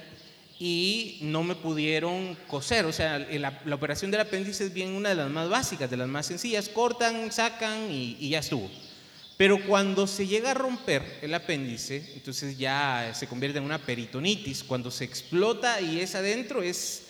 [0.59, 2.85] y no me pudieron coser.
[2.85, 6.07] O sea, la, operación del apéndice es bien una de las más básicas, de las
[6.07, 6.69] más sencillas.
[6.69, 8.69] Cortan, sacan y, y ya estuvo.
[9.35, 14.63] Pero cuando se llega a romper el apéndice, entonces ya se convierte en una peritonitis.
[14.63, 17.07] Cuando se explota y es adentro, es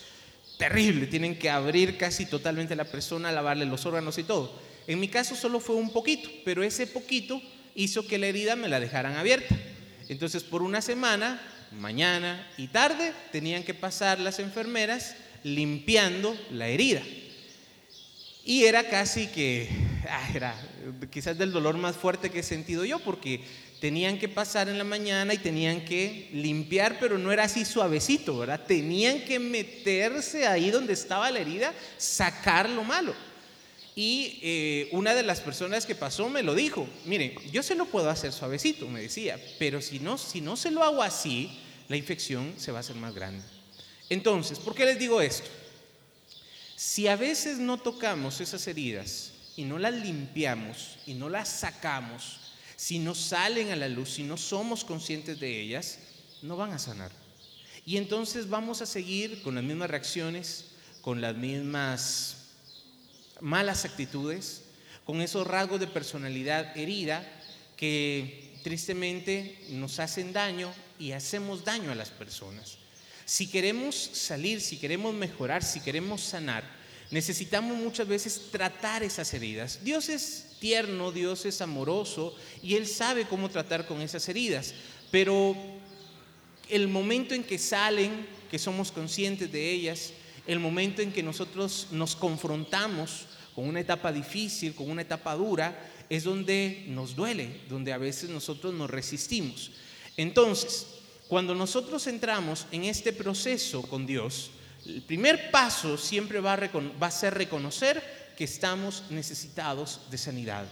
[0.58, 1.08] terrible.
[1.08, 4.64] Tienen que abrir casi totalmente la persona, lavarle los órganos y todo.
[4.88, 7.42] En mi caso solo fue un poquito, pero ese poquito
[7.76, 9.56] hizo que la herida me la dejaran abierta.
[10.08, 17.02] Entonces por una semana, mañana y tarde, tenían que pasar las enfermeras limpiando la herida.
[18.44, 19.68] Y era casi que,
[20.08, 20.56] ah, era
[21.10, 23.42] quizás del dolor más fuerte que he sentido yo, porque
[23.80, 28.38] tenían que pasar en la mañana y tenían que limpiar, pero no era así suavecito,
[28.38, 28.62] ¿verdad?
[28.66, 33.16] Tenían que meterse ahí donde estaba la herida, sacar lo malo.
[33.96, 37.86] Y eh, una de las personas que pasó me lo dijo, mire, yo se lo
[37.86, 41.50] puedo hacer suavecito, me decía, pero si no, si no se lo hago así,
[41.88, 43.42] la infección se va a hacer más grande.
[44.10, 45.50] Entonces, ¿por qué les digo esto?
[46.76, 52.40] Si a veces no tocamos esas heridas y no las limpiamos y no las sacamos,
[52.76, 56.00] si no salen a la luz, si no somos conscientes de ellas,
[56.42, 57.12] no van a sanar.
[57.86, 60.66] Y entonces vamos a seguir con las mismas reacciones,
[61.02, 62.35] con las mismas
[63.42, 64.64] malas actitudes,
[65.06, 67.26] con esos rasgos de personalidad herida
[67.78, 72.78] que tristemente nos hacen daño y hacemos daño a las personas.
[73.26, 76.64] Si queremos salir, si queremos mejorar, si queremos sanar,
[77.12, 79.80] necesitamos muchas veces tratar esas heridas.
[79.84, 84.74] Dios es tierno, Dios es amoroso y Él sabe cómo tratar con esas heridas,
[85.12, 85.56] pero
[86.70, 90.12] el momento en que salen, que somos conscientes de ellas,
[90.48, 95.78] el momento en que nosotros nos confrontamos con una etapa difícil, con una etapa dura,
[96.10, 99.72] es donde nos duele, donde a veces nosotros nos resistimos.
[100.18, 100.88] Entonces,
[101.28, 104.52] cuando nosotros entramos en este proceso con Dios,
[104.86, 106.54] el primer paso siempre va
[107.00, 110.66] a, ser reconocer que estamos necesitados de sanidad.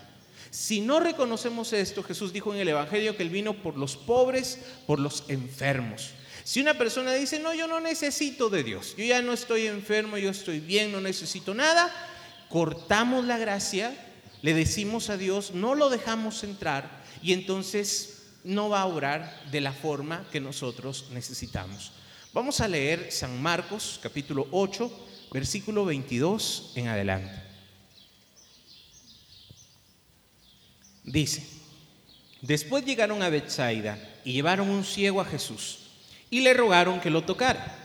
[0.52, 4.60] Si no reconocemos esto, Jesús dijo en el Evangelio que Él vino por los pobres,
[4.86, 6.12] por los enfermos.
[6.44, 10.18] Si una persona dice, no, yo no necesito de Dios, yo ya no estoy enfermo,
[10.18, 11.90] yo estoy bien, no necesito nada,
[12.50, 13.96] cortamos la gracia,
[14.42, 19.62] le decimos a Dios, no lo dejamos entrar y entonces no va a orar de
[19.62, 21.94] la forma que nosotros necesitamos.
[22.34, 24.92] Vamos a leer San Marcos capítulo 8,
[25.32, 27.42] versículo 22 en adelante.
[31.06, 31.48] Dice,
[32.42, 35.83] después llegaron a Bethsaida y llevaron un ciego a Jesús
[36.34, 37.78] y le rogaron que lo tocara.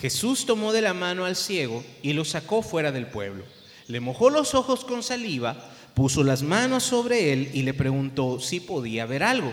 [0.00, 3.44] Jesús tomó de la mano al ciego y lo sacó fuera del pueblo.
[3.86, 8.58] Le mojó los ojos con saliva, puso las manos sobre él y le preguntó si
[8.58, 9.52] podía ver algo.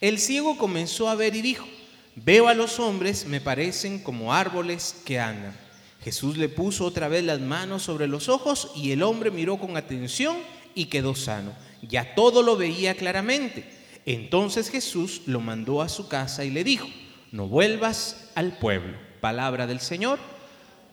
[0.00, 1.66] El ciego comenzó a ver y dijo,
[2.14, 5.56] veo a los hombres, me parecen como árboles que andan.
[6.00, 9.76] Jesús le puso otra vez las manos sobre los ojos y el hombre miró con
[9.76, 10.36] atención
[10.76, 11.54] y quedó sano.
[11.82, 13.68] Ya todo lo veía claramente.
[14.06, 16.86] Entonces Jesús lo mandó a su casa y le dijo,
[17.32, 18.96] no vuelvas al pueblo.
[19.20, 20.18] Palabra del Señor.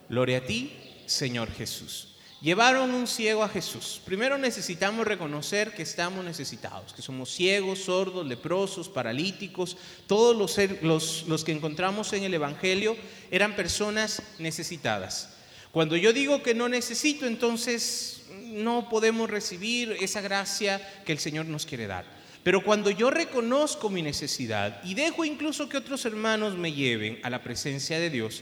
[0.10, 0.73] Gloria a ti,
[1.06, 2.08] Señor Jesús.
[2.39, 4.00] Llevaron un ciego a Jesús.
[4.06, 9.76] Primero necesitamos reconocer que estamos necesitados, que somos ciegos, sordos, leprosos, paralíticos.
[10.06, 12.95] Todos los, los, los que encontramos en el Evangelio
[13.32, 15.34] eran personas necesitadas.
[15.71, 21.47] Cuando yo digo que no necesito, entonces no podemos recibir esa gracia que el Señor
[21.47, 22.16] nos quiere dar.
[22.47, 27.29] Pero cuando yo reconozco mi necesidad y dejo incluso que otros hermanos me lleven a
[27.29, 28.41] la presencia de Dios,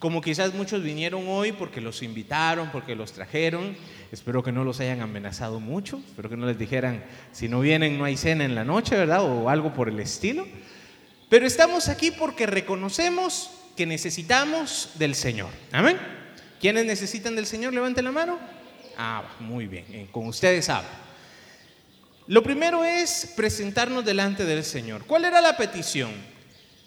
[0.00, 3.76] como quizás muchos vinieron hoy porque los invitaron, porque los trajeron,
[4.10, 7.96] espero que no los hayan amenazado mucho, espero que no les dijeran, si no vienen
[7.96, 9.22] no hay cena en la noche, ¿verdad?
[9.22, 10.44] O algo por el estilo.
[11.28, 15.50] Pero estamos aquí porque reconocemos que necesitamos del Señor.
[15.70, 15.98] Amén.
[16.60, 17.72] ¿Quiénes necesitan del Señor?
[17.72, 18.40] Levanten la mano.
[18.98, 21.05] Ah, muy bien, eh, con ustedes hablo.
[22.28, 25.06] Lo primero es presentarnos delante del Señor.
[25.06, 26.12] ¿Cuál era la petición?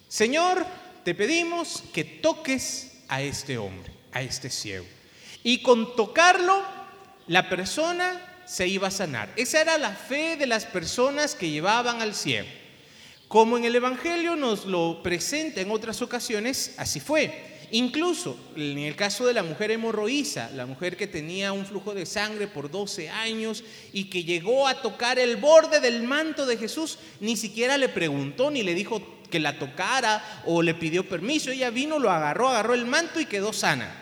[0.09, 0.65] Señor,
[1.05, 4.85] te pedimos que toques a este hombre, a este ciego.
[5.43, 6.61] Y con tocarlo,
[7.27, 9.31] la persona se iba a sanar.
[9.37, 12.47] Esa era la fe de las personas que llevaban al ciego.
[13.29, 17.58] Como en el Evangelio nos lo presenta en otras ocasiones, así fue.
[17.71, 22.05] Incluso en el caso de la mujer hemorroísa, la mujer que tenía un flujo de
[22.05, 26.97] sangre por 12 años y que llegó a tocar el borde del manto de Jesús,
[27.19, 31.51] ni siquiera le preguntó ni le dijo que la tocara o le pidió permiso.
[31.51, 33.93] Ella vino, lo agarró, agarró el manto y quedó sana.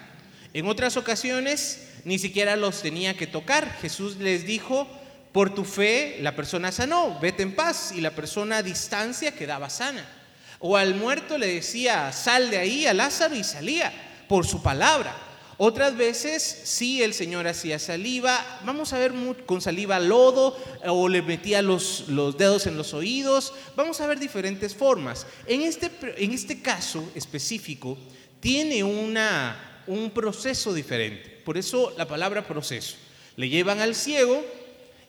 [0.54, 3.78] En otras ocasiones ni siquiera los tenía que tocar.
[3.82, 4.88] Jesús les dijo,
[5.34, 9.70] por tu fe la persona sanó, vete en paz y la persona a distancia quedaba
[9.70, 10.17] sana.
[10.60, 13.94] O al muerto le decía, sal de ahí a Lázaro y salía
[14.28, 15.16] por su palabra.
[15.60, 19.12] Otras veces sí el Señor hacía saliva, vamos a ver
[19.48, 24.20] con saliva lodo o le metía los, los dedos en los oídos, vamos a ver
[24.20, 25.26] diferentes formas.
[25.48, 27.98] En este, en este caso específico
[28.40, 32.96] tiene una, un proceso diferente, por eso la palabra proceso.
[33.36, 34.46] Le llevan al ciego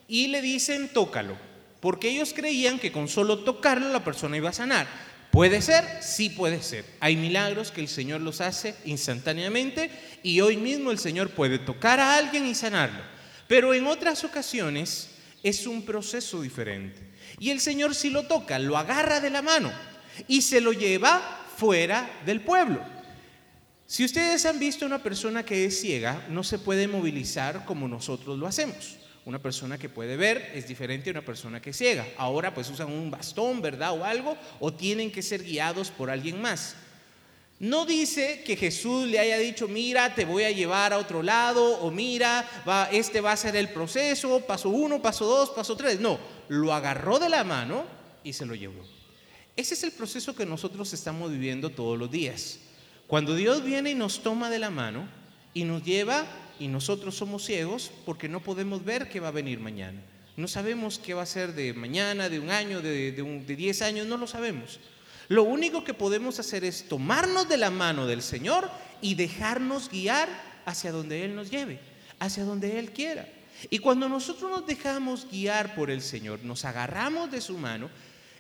[0.09, 1.37] y le dicen tócalo,
[1.81, 5.08] porque ellos creían que con solo tocarlo la persona iba a sanar.
[5.39, 5.85] ¿Puede ser?
[6.03, 6.85] Sí puede ser.
[6.99, 9.89] Hay milagros que el Señor los hace instantáneamente
[10.25, 12.99] y hoy mismo el Señor puede tocar a alguien y sanarlo.
[13.47, 15.11] Pero en otras ocasiones
[15.45, 16.99] es un proceso diferente.
[17.39, 19.71] Y el Señor si lo toca, lo agarra de la mano
[20.27, 22.85] y se lo lleva fuera del pueblo.
[23.87, 27.87] Si ustedes han visto a una persona que es ciega, no se puede movilizar como
[27.87, 28.97] nosotros lo hacemos.
[29.29, 32.09] Una persona que puede ver es diferente a una persona que ciega.
[32.17, 33.93] Ahora pues usan un bastón, ¿verdad?
[33.93, 36.77] O algo, o tienen que ser guiados por alguien más.
[37.59, 41.63] No dice que Jesús le haya dicho, mira, te voy a llevar a otro lado,
[41.81, 46.01] o mira, va, este va a ser el proceso, paso uno, paso dos, paso tres.
[46.01, 46.19] No,
[46.49, 47.85] lo agarró de la mano
[48.25, 48.83] y se lo llevó.
[49.55, 52.61] Ese es el proceso que nosotros estamos viviendo todos los días.
[53.07, 55.07] Cuando Dios viene y nos toma de la mano
[55.53, 56.25] y nos lleva
[56.59, 60.01] y nosotros somos ciegos porque no podemos ver qué va a venir mañana.
[60.37, 64.07] No sabemos qué va a ser de mañana, de un año, de, de, 10 años,
[64.07, 64.79] no lo sabemos.
[65.29, 68.71] Lo único que podemos hacer es tomarnos de la mano del Señor
[69.03, 70.29] y dejarnos guiar
[70.65, 71.81] hacia donde Él nos lleve,
[72.19, 73.29] hacia donde Él quiera.
[73.71, 77.91] Y cuando nosotros nos dejamos guiar por el Señor, nos agarramos de su mano,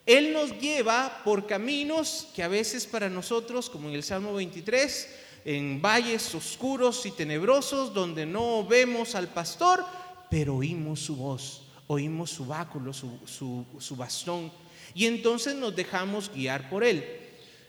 [0.06, 5.08] Él nos lleva por caminos que a veces para nosotros, como en el Salmo 23,
[5.44, 9.84] en valles oscuros y tenebrosos donde no vemos al pastor,
[10.30, 14.52] pero oímos su voz, oímos su báculo, su, su bastón,
[14.94, 17.04] y entonces nos dejamos guiar por Él.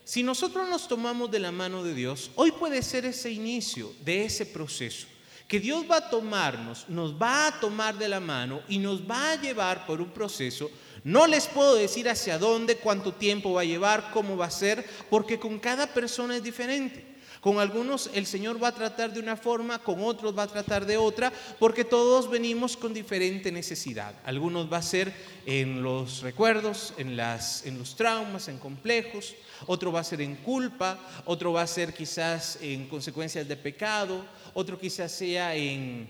[0.04, 4.26] Si nosotros nos tomamos de la mano de Dios, hoy puede ser ese inicio de
[4.26, 5.08] ese proceso
[5.50, 9.32] que Dios va a tomarnos, nos va a tomar de la mano y nos va
[9.32, 10.70] a llevar por un proceso.
[11.04, 14.88] No les puedo decir hacia dónde, cuánto tiempo va a llevar, cómo va a ser,
[15.10, 17.04] porque con cada persona es diferente.
[17.42, 20.86] Con algunos el Señor va a tratar de una forma, con otros va a tratar
[20.86, 24.14] de otra, porque todos venimos con diferente necesidad.
[24.26, 25.14] Algunos va a ser
[25.46, 29.36] en los recuerdos, en, los traumas, en complejos,
[29.68, 34.26] otro va a ser en culpa, otro va a ser quizás en consecuencias de pecado,
[34.54, 36.10] otro quizás sea en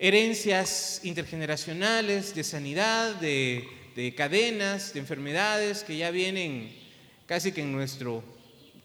[0.00, 6.74] herencias intergeneracionales, de sanidad, de, de cadenas, de enfermedades que ya vienen
[7.26, 8.24] casi que en nuestro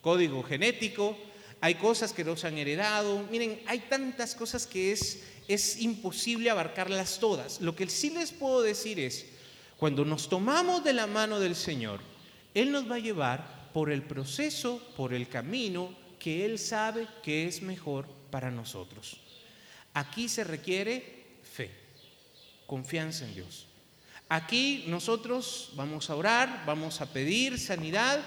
[0.02, 1.18] código genético
[1.62, 3.24] hay cosas que nos han heredado.
[3.30, 7.62] Miren, hay tantas cosas que es, es imposible abarcarlas todas.
[7.62, 9.28] Lo que sí les puedo decir es,
[9.78, 12.02] cuando nos tomamos de la mano del Señor,
[12.56, 17.48] Él nos va a llevar por el proceso, por el camino que Él sabe que
[17.48, 19.18] es mejor para nosotros.
[19.94, 21.70] Aquí se requiere fe,
[22.66, 23.68] confianza en Dios.
[24.30, 28.20] Aquí nosotros vamos a orar, vamos a pedir sanidad,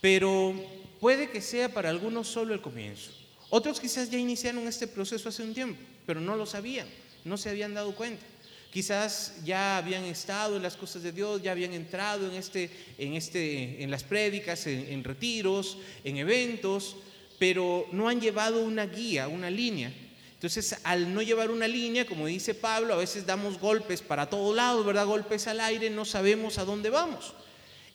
[0.00, 0.54] pero
[1.00, 3.10] puede que sea para algunos solo el comienzo.
[3.50, 6.86] Otros quizás ya iniciaron este proceso hace un tiempo, pero no lo sabían,
[7.24, 8.24] no se habían dado cuenta.
[8.70, 13.14] Quizás ya habían estado en las cosas de Dios, ya habían entrado en, este, en,
[13.14, 16.96] este, en las prédicas, en, retiros, en eventos,
[17.38, 19.90] pero no han llevado una guía, una línea.
[20.34, 24.54] Entonces, al no llevar una línea, como dice Pablo, a veces damos golpes para todos
[24.54, 25.06] lados, ¿verdad?
[25.06, 27.32] Golpes al aire, no sabemos a dónde vamos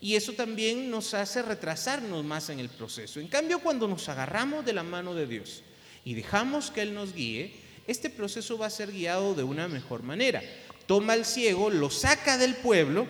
[0.04, 3.22] y eso también nos hace retrasarnos más en el proceso.
[3.22, 5.64] En cambio, cuando nos agarramos de la mano de Dios
[6.04, 7.54] y dejamos que Él nos guíe,
[7.88, 10.44] este proceso va a ser guiado de una mejor manera.
[10.88, 13.08] Toma al ciego, lo saca del pueblo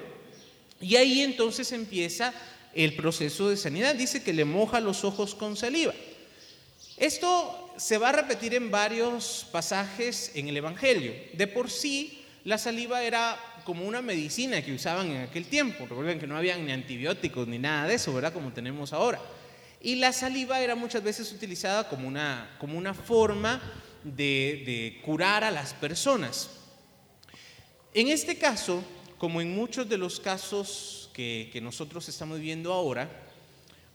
[0.79, 2.31] y ahí entonces empieza
[2.75, 3.95] el proceso de sanidad.
[3.95, 5.95] Dice que le moja los ojos con saliva.
[6.97, 11.15] Esto se va a repetir en varios pasajes en el Evangelio.
[11.33, 15.85] De por sí, la saliva era como una medicina que usaban en aquel tiempo.
[15.85, 18.33] Recuerden que no habían ni antibióticos ni nada de eso, ¿verdad?
[18.33, 19.19] Como tenemos ahora.
[19.81, 23.61] Y la saliva era muchas veces utilizada como una, como una forma
[24.03, 26.49] de, curar a las personas.
[27.93, 28.83] En este caso,
[29.17, 33.09] como en muchos de los casos que, que nosotros estamos viendo ahora,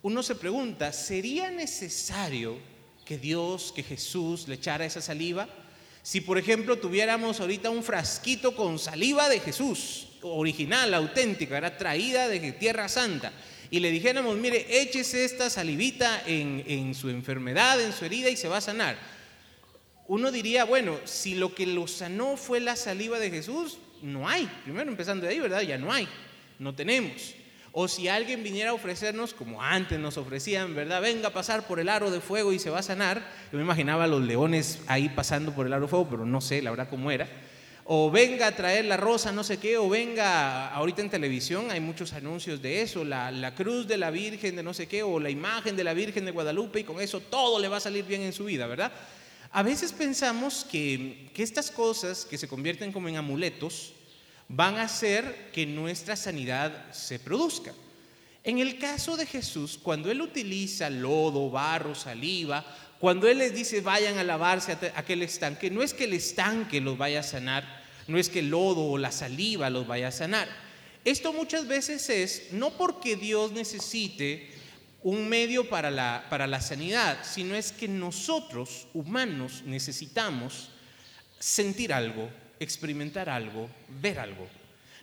[0.02, 2.58] uno se pregunta, ¿sería necesario
[3.04, 5.48] que Dios, que Jesús le echara esa saliva?
[6.08, 12.28] Si por ejemplo tuviéramos ahorita un frasquito con saliva de Jesús, original, auténtica, era traída
[12.28, 13.30] de Tierra Santa,
[13.70, 18.48] y le dijéramos, mire, échese esta salivita en, su enfermedad, en su herida y se
[18.48, 18.96] va a sanar.
[20.06, 24.48] Uno diría, bueno, si lo que lo sanó fue la saliva de Jesús, no hay.
[24.64, 25.60] Primero empezando de ahí, ¿verdad?
[25.60, 26.08] Ya no hay,
[26.58, 27.34] no tenemos.
[27.72, 31.02] O si alguien viniera a ofrecernos, como antes nos ofrecían, ¿verdad?
[31.02, 33.22] Venga a pasar por el aro de fuego y se va a sanar.
[33.52, 36.62] Yo me imaginaba los leones ahí pasando por el aro de fuego, pero no sé
[36.62, 37.28] la verdad cómo era.
[37.84, 41.80] O venga a traer la rosa, no sé qué, o venga, ahorita en televisión hay
[41.80, 45.18] muchos anuncios de eso, la, la cruz de la Virgen de no sé qué, o
[45.18, 48.04] la imagen de la Virgen de Guadalupe, y con eso todo le va a salir
[48.04, 48.92] bien en su vida, ¿verdad?
[49.52, 53.94] A veces pensamos que, que estas cosas que se convierten como en amuletos,
[54.48, 57.72] van a hacer que nuestra sanidad se produzca.
[58.44, 62.64] En el caso de Jesús, cuando Él utiliza lodo, barro, saliva,
[62.98, 66.80] cuando Él les dice vayan a lavarse a aquel estanque, no es que el estanque
[66.80, 70.12] los vaya a sanar, no es que el lodo o la saliva los vaya a
[70.12, 70.48] sanar.
[71.04, 74.50] Esto muchas veces es no porque Dios necesite
[75.02, 80.70] un medio para la, para la sanidad, sino es que nosotros, humanos, necesitamos
[81.38, 82.30] sentir algo,
[82.60, 83.68] experimentar algo,
[84.00, 84.46] ver algo.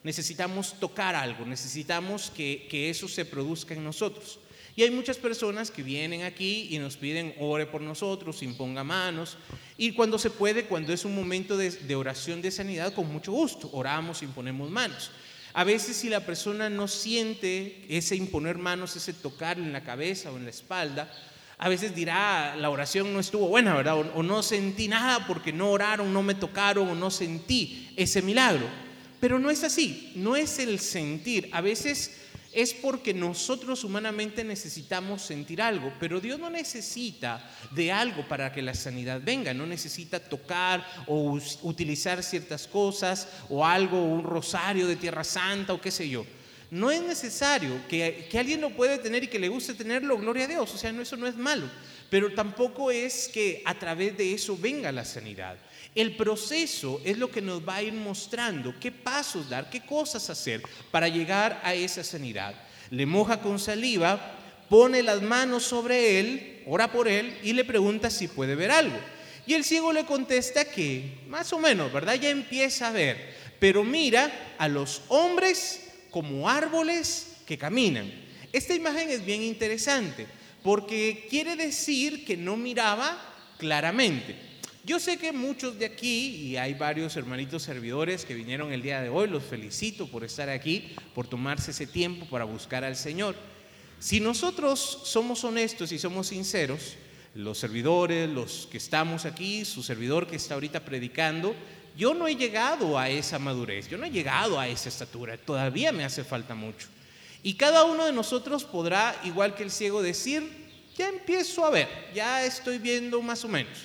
[0.04, 4.40] Necesitamos tocar algo, necesitamos que, eso se produzca en nosotros.
[4.76, 9.38] Y hay muchas personas que vienen aquí y nos piden ore por nosotros, imponga manos.
[9.78, 13.32] Y cuando se puede, cuando es un momento de, de, oración de sanidad, con mucho
[13.32, 15.12] gusto, oramos, imponemos manos.
[15.54, 20.30] A veces si la persona no siente ese imponer manos, ese tocar en la cabeza
[20.32, 21.10] o en la espalda,
[21.58, 23.98] a veces dirá, la oración no estuvo buena, ¿verdad?
[24.14, 28.68] O, no sentí nada porque no oraron, no me tocaron o no sentí ese milagro.
[29.22, 31.50] Pero no es así, no es el sentir.
[31.54, 32.18] A veces
[32.52, 38.62] es porque nosotros humanamente necesitamos sentir algo, pero Dios no necesita de algo para que
[38.62, 44.96] la sanidad venga, no necesita tocar o utilizar ciertas cosas o algo, un rosario de
[44.96, 46.26] Tierra Santa o qué sé yo.
[46.72, 50.46] No es necesario que, que alguien lo puede tener y que le guste tenerlo, gloria
[50.46, 51.70] a Dios, o sea, no, eso no es malo,
[52.10, 55.58] pero tampoco es que a través de eso venga la sanidad.
[55.94, 60.30] El proceso es lo que nos va a ir mostrando qué pasos dar, qué cosas
[60.30, 60.62] hacer
[60.92, 62.54] para llegar a esa sanidad.
[62.90, 64.36] Le moja con saliva,
[64.70, 68.98] pone las manos sobre él, ora por él y le pregunta si puede ver algo.
[69.48, 72.16] Y el ciego le contesta que, más o menos, ¿verdad?
[72.16, 75.85] Ya empieza a ver, pero mira a los hombres
[76.16, 78.10] como árboles que caminan.
[78.54, 80.26] Esta imagen es bien interesante
[80.64, 83.20] porque quiere decir que no miraba
[83.58, 84.34] claramente.
[84.86, 89.02] Yo sé que muchos de aquí, y hay varios hermanitos servidores que vinieron el día
[89.02, 93.36] de hoy, los felicito por estar aquí, por tomarse ese tiempo para buscar al Señor.
[94.00, 96.96] Si nosotros somos honestos y somos sinceros,
[97.34, 101.54] los servidores, los que estamos aquí, su servidor que está ahorita predicando,
[101.96, 105.92] yo no he llegado a esa madurez, yo no he llegado a esa estatura, todavía
[105.92, 106.88] me hace falta mucho.
[107.42, 110.66] Y cada uno de nosotros podrá, igual que el ciego, decir,
[110.98, 113.78] ya empiezo a ver, ya estoy viendo más o menos.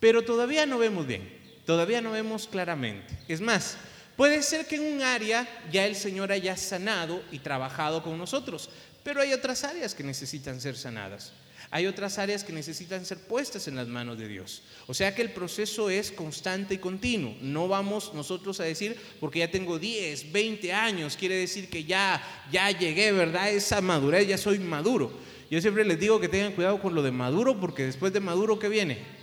[0.00, 1.30] Pero todavía no vemos bien,
[1.66, 3.16] todavía no vemos claramente.
[3.28, 3.76] Es más,
[4.16, 8.70] puede ser que en un área ya el Señor haya sanado y trabajado con nosotros,
[9.02, 11.32] pero hay otras áreas que necesitan ser sanadas.
[11.70, 14.62] Hay otras áreas que necesitan ser puestas en las manos de Dios.
[14.86, 17.36] O sea que el proceso es constante y continuo.
[17.40, 22.20] No vamos nosotros a decir, porque ya tengo 10, 20 años, quiere decir que ya,
[22.50, 23.50] ya llegué, ¿verdad?
[23.50, 25.12] Esa madurez, ya soy maduro.
[25.50, 28.58] Yo siempre les digo que tengan cuidado con lo de maduro, porque después de maduro,
[28.58, 29.20] ¿qué viene?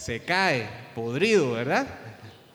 [0.00, 1.86] se cae, podrido, ¿verdad?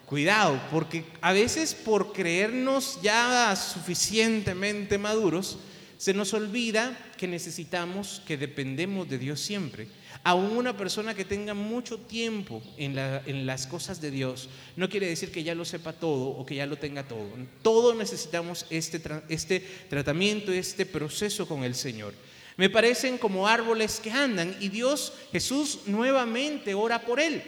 [0.07, 5.59] Cuidado, porque a veces por creernos ya suficientemente maduros,
[5.97, 9.87] se nos olvida que necesitamos, que dependemos de Dios siempre.
[10.23, 15.31] Aún una persona que tenga mucho tiempo en, las cosas de Dios, no quiere decir
[15.31, 17.27] que ya lo sepa todo o que ya lo tenga todo.
[17.61, 22.13] Todos necesitamos este, este tratamiento, este proceso con el Señor.
[22.57, 27.43] Me parecen como árboles que andan y Dios, Jesús, nuevamente ora por él.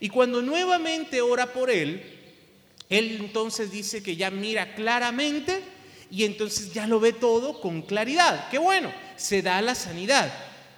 [0.00, 2.02] Y cuando nuevamente ora por él,
[2.88, 5.60] él entonces dice que ya mira claramente
[6.12, 8.50] y entonces ya lo ve todo con claridad.
[8.50, 10.30] Qué bueno, se da la sanidad.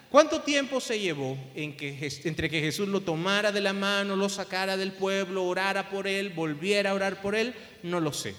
[0.09, 4.93] ¿Cuánto tiempo se llevó entre que Jesús lo tomara de la mano, lo sacara del
[4.93, 7.53] pueblo, orara por él, volviera a orar por él?
[7.83, 8.33] No lo sé.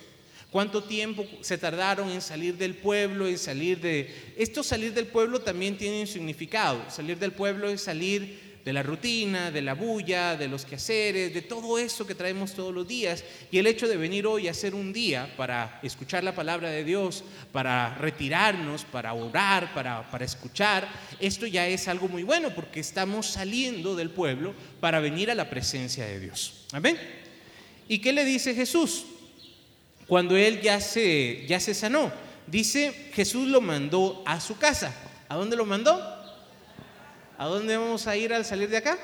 [0.51, 4.33] ¿Cuánto tiempo se tardaron en salir del pueblo, en salir de...
[4.39, 6.83] Esto salir del pueblo también tiene un significado.
[6.89, 11.41] Salir del pueblo es salir de la rutina, de la bulla, de los quehaceres, de
[11.41, 13.25] todo eso que traemos todos los días.
[13.51, 16.85] Y el hecho de venir hoy a hacer un día para escuchar la palabra de
[16.85, 20.87] Dios, para retirarnos, para orar, para, para escuchar,
[21.19, 25.49] esto ya es algo muy bueno porque estamos saliendo del pueblo para venir a la
[25.49, 26.67] presencia de Dios.
[26.73, 26.99] Amén.
[27.89, 29.07] ¿Y qué le dice Jesús?
[30.07, 32.13] cuando él ya se, ya se sanó.
[32.47, 34.95] Dice, Jesús lo mandó a su casa.
[35.29, 36.16] ¿A dónde lo mandó?
[37.39, 38.99] ¿A dónde vamos a ir al salir de acá?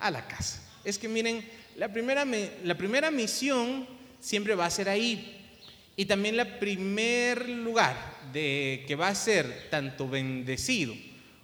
[0.00, 0.62] A la casa.
[0.84, 2.24] Es que miren, la primera,
[2.64, 3.86] la primera misión
[4.20, 5.32] siempre va a ser ahí.
[5.96, 7.96] Y también el primer lugar
[8.32, 10.94] de que va a ser tanto bendecido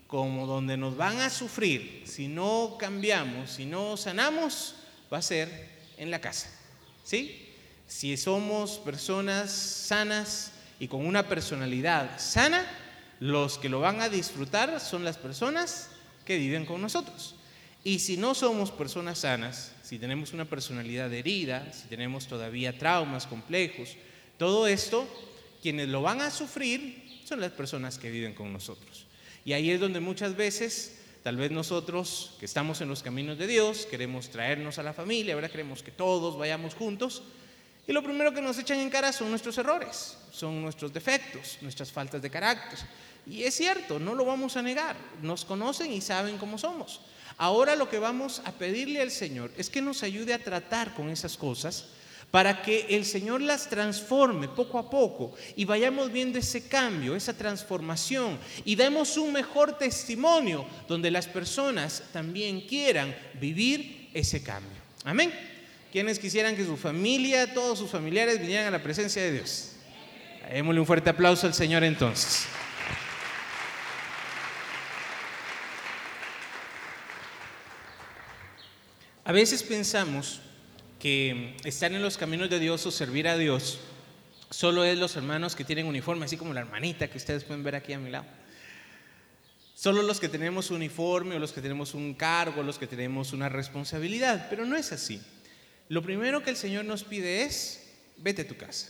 [0.06, 4.74] como donde nos van a sufrir si no cambiamos, si no sanamos,
[5.12, 6.50] va a ser en la casa.
[7.02, 7.48] ¿Sí?
[7.86, 12.66] Si somos personas sanas y con una personalidad sana,
[13.22, 15.90] los que lo van a disfrutar son las personas
[16.24, 17.36] que viven con nosotros.
[17.84, 23.28] Y si no somos personas sanas, si tenemos una personalidad herida, si tenemos todavía traumas
[23.28, 23.90] complejos,
[24.38, 25.06] todo esto,
[25.62, 29.06] quienes lo van a sufrir son las personas que viven con nosotros.
[29.44, 33.46] Y ahí es donde muchas veces, tal vez nosotros que estamos en los caminos de
[33.46, 37.22] Dios, queremos traernos a la familia, ahora queremos que todos vayamos juntos,
[37.86, 41.90] y lo primero que nos echan en cara son nuestros errores, son nuestros defectos, nuestras
[41.90, 42.78] faltas de carácter.
[43.26, 47.00] Y es cierto, no lo vamos a negar, nos conocen y saben cómo somos.
[47.38, 51.08] Ahora lo que vamos a pedirle al Señor es que nos ayude a tratar con
[51.08, 51.86] esas cosas
[52.30, 57.36] para que el Señor las transforme poco a poco y vayamos viendo ese cambio, esa
[57.36, 64.80] transformación y demos un mejor testimonio donde las personas también quieran vivir ese cambio.
[65.04, 65.32] Amén.
[65.92, 69.72] ¿Quiénes quisieran que su familia, todos sus familiares vinieran a la presencia de Dios?
[70.50, 72.46] Démosle un fuerte aplauso al Señor entonces.
[79.24, 80.40] A veces pensamos
[80.98, 83.78] que estar en los caminos de Dios o servir a Dios
[84.50, 87.76] solo es los hermanos que tienen uniforme, así como la hermanita que ustedes pueden ver
[87.76, 88.26] aquí a mi lado.
[89.76, 93.48] Solo los que tenemos uniforme o los que tenemos un cargo, los que tenemos una
[93.48, 95.22] responsabilidad, pero no es así.
[95.88, 98.88] Lo primero que el Señor nos pide es, vete a tu casa.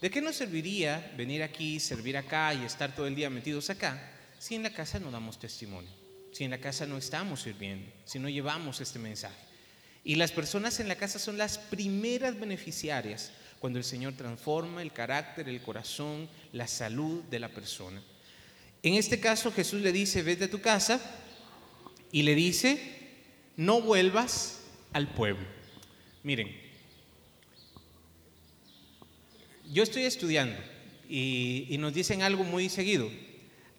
[0.00, 4.12] ¿De qué nos serviría venir aquí, servir acá y estar todo el día metidos acá
[4.38, 5.90] si en la casa no damos testimonio?
[6.32, 9.47] Si en la casa no estamos sirviendo, si no llevamos este mensaje.
[10.08, 14.90] Y las personas en la casa son las primeras beneficiarias cuando el Señor transforma el
[14.90, 18.02] carácter, el corazón, la salud de la persona.
[18.82, 20.98] En este caso Jesús le dice, vete a tu casa
[22.10, 22.80] y le dice,
[23.58, 24.60] no vuelvas
[24.94, 25.46] al pueblo.
[26.22, 26.58] Miren,
[29.70, 30.58] yo estoy estudiando
[31.06, 33.10] y, nos dicen algo muy seguido.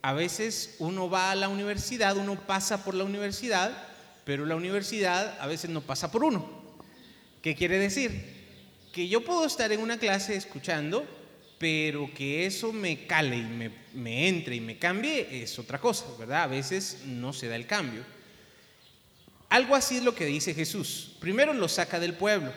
[0.03, 3.88] A veces uno va a la universidad, uno pasa por la universidad,
[4.30, 6.47] pero la universidad a veces no pasa por uno.
[7.41, 8.11] ¿Qué quiere decir?
[8.93, 11.03] Que yo puedo estar en una clase escuchando,
[11.57, 16.05] pero que eso me cale y me, me entre y me cambie es otra cosa,
[16.19, 16.43] ¿verdad?
[16.43, 18.03] A veces no se da el cambio.
[19.49, 21.15] Algo así es lo que dice Jesús.
[21.19, 22.53] Primero lo saca del pueblo,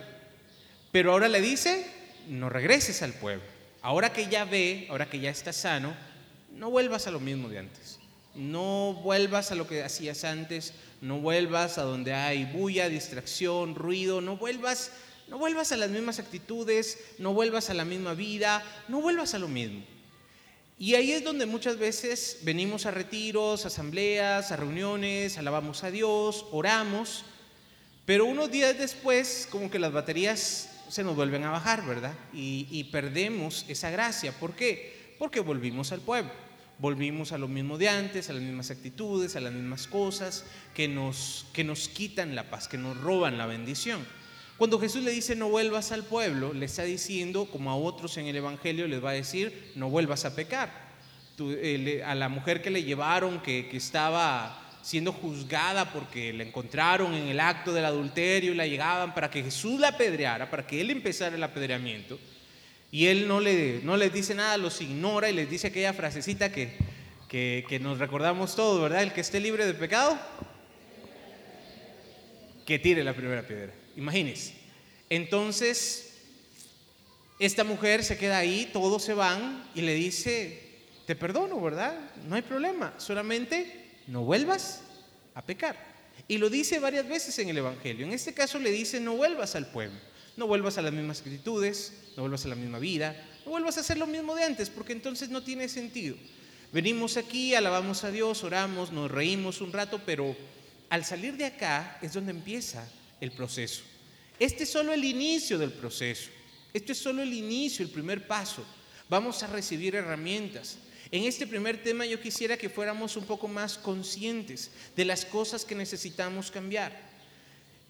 [0.90, 1.86] pero ahora le dice,
[2.28, 3.44] no regreses al pueblo.
[3.80, 5.94] Ahora que ya ve, ahora que ya está sano,
[6.54, 7.98] no vuelvas a lo mismo de antes.
[8.34, 14.20] No vuelvas a lo que hacías antes, no vuelvas a donde hay bulla, distracción, ruido,
[14.20, 14.92] no vuelvas,
[15.28, 19.40] no vuelvas a las mismas actitudes, no vuelvas a la misma vida, no vuelvas a
[19.40, 19.84] lo mismo.
[20.78, 26.46] Y ahí es donde muchas veces venimos a retiros, asambleas, a reuniones, alabamos a Dios,
[26.52, 27.24] oramos,
[28.06, 32.14] pero unos días después como que las baterías se nos vuelven a bajar, ¿verdad?
[32.32, 34.32] Y, perdemos esa gracia.
[34.32, 35.16] ¿Por qué?
[35.18, 36.30] Porque volvimos al pueblo.
[36.78, 40.44] Volvimos a lo mismo de antes, a las mismas actitudes, a las mismas cosas
[40.74, 44.04] que nos, que nos quitan la paz, que nos roban la bendición.
[44.58, 48.26] Cuando Jesús le dice no vuelvas al pueblo, le está diciendo, como a otros en
[48.26, 50.92] el Evangelio les va a decir, no vuelvas a pecar.
[51.38, 57.14] Eh, a la mujer que le llevaron, que, que estaba siendo juzgada porque la encontraron
[57.14, 60.80] en el acto del adulterio y la llegaban para que Jesús la apedreara, para que
[60.80, 62.18] él empezara el apedreamiento.
[62.94, 66.52] Y él no, le, no les dice nada, los ignora y les dice aquella frasecita
[66.52, 66.76] que,
[67.26, 69.02] que, nos recordamos todos, ¿verdad?
[69.02, 70.20] El que esté libre de pecado,
[72.66, 73.72] que tire la primera piedra.
[73.96, 74.52] Imagínense.
[75.08, 76.18] Entonces,
[77.38, 80.62] esta mujer se queda ahí, todos se van y le dice,
[81.06, 81.98] te perdono, ¿verdad?
[82.28, 84.82] No hay problema, solamente no vuelvas
[85.32, 85.76] a pecar.
[86.28, 88.04] Y lo dice varias veces en el Evangelio.
[88.04, 89.98] En este caso le dice, no vuelvas al pueblo,
[90.36, 93.80] no vuelvas a las mismas actitudes, no vuelvas a la misma vida, no vuelvas a
[93.80, 96.16] hacer lo mismo de antes, porque entonces no tiene sentido.
[96.72, 100.34] Venimos aquí, alabamos a Dios, oramos, nos reímos un rato, pero
[100.88, 102.88] al salir de acá es donde empieza
[103.20, 103.82] el proceso.
[104.38, 106.30] Este es solo el inicio del proceso.
[106.72, 108.64] Esto es solo el inicio, el primer paso.
[109.08, 110.78] Vamos a recibir herramientas.
[111.10, 115.66] En este primer tema yo quisiera que fuéramos un poco más conscientes de las cosas
[115.66, 116.98] que necesitamos cambiar.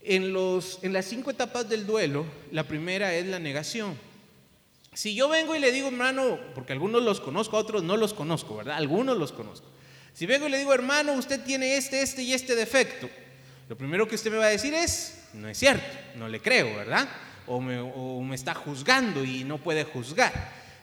[0.03, 3.97] En, los, en las cinco etapas del duelo, la primera es la negación.
[4.95, 8.57] Si yo vengo y le digo, hermano, porque algunos los conozco, otros no los conozco,
[8.57, 8.77] ¿verdad?
[8.77, 9.67] Algunos los conozco.
[10.13, 13.09] Si vengo y le digo, hermano, usted tiene este, este y este defecto,
[13.69, 15.87] lo primero que usted me va a decir es, no es cierto,
[16.17, 17.09] no le creo, ¿verdad?
[17.47, 20.33] O me, está juzgando y no puede juzgar.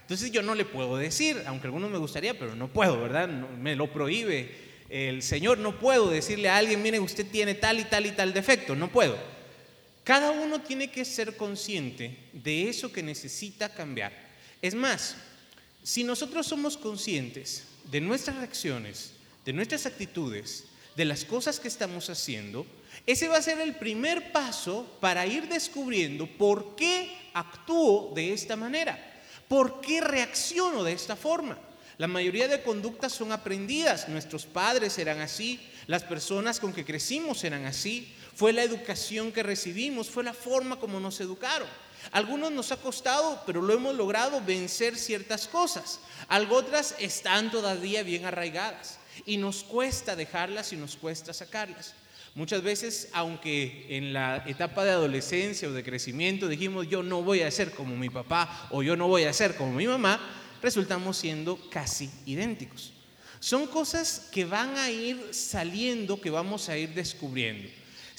[0.02, 3.28] Entonces yo no le puedo decir, aunque algunos me gustaría, pero no puedo, ¿verdad?
[3.28, 5.60] me lo prohíbe el Señor.
[5.60, 8.76] No puedo decirle a alguien, mire, usted tiene tal y tal y tal defecto.
[8.76, 9.16] No puedo.
[10.10, 14.12] Cada uno tiene que ser consciente de eso que necesita cambiar.
[14.60, 15.16] Es más,
[15.84, 19.12] si nosotros somos conscientes de nuestras reacciones,
[19.46, 20.64] de nuestras actitudes,
[20.96, 22.66] de las cosas que estamos haciendo,
[23.06, 28.56] ese va a ser el primer paso para ir descubriendo por qué actúo de esta
[28.56, 28.98] manera.
[29.48, 31.60] ¿Por qué reacciono de esta forma?
[32.00, 34.10] La mayoría de conductas son aprendidas.
[34.10, 38.12] Nuestros padres eran así, las personas con que crecimos eran así.
[38.40, 41.68] Fue la educación que recibimos, fue la forma como nos educaron.
[42.14, 46.00] Algunos nos ha costado, pero lo hemos logrado vencer ciertas cosas.
[46.30, 51.96] Algo otras están todavía bien arraigadas y nos cuesta dejarlas y nos cuesta sacarlas.
[52.34, 57.42] Muchas veces, aunque en la etapa de adolescencia o de crecimiento dijimos yo no voy
[57.42, 60.18] a ser como mi papá o yo no voy a ser como mi mamá,
[60.62, 62.94] resultamos siendo casi idénticos.
[63.42, 67.70] Son cosas que van a ir saliendo, que vamos a ir descubriendo.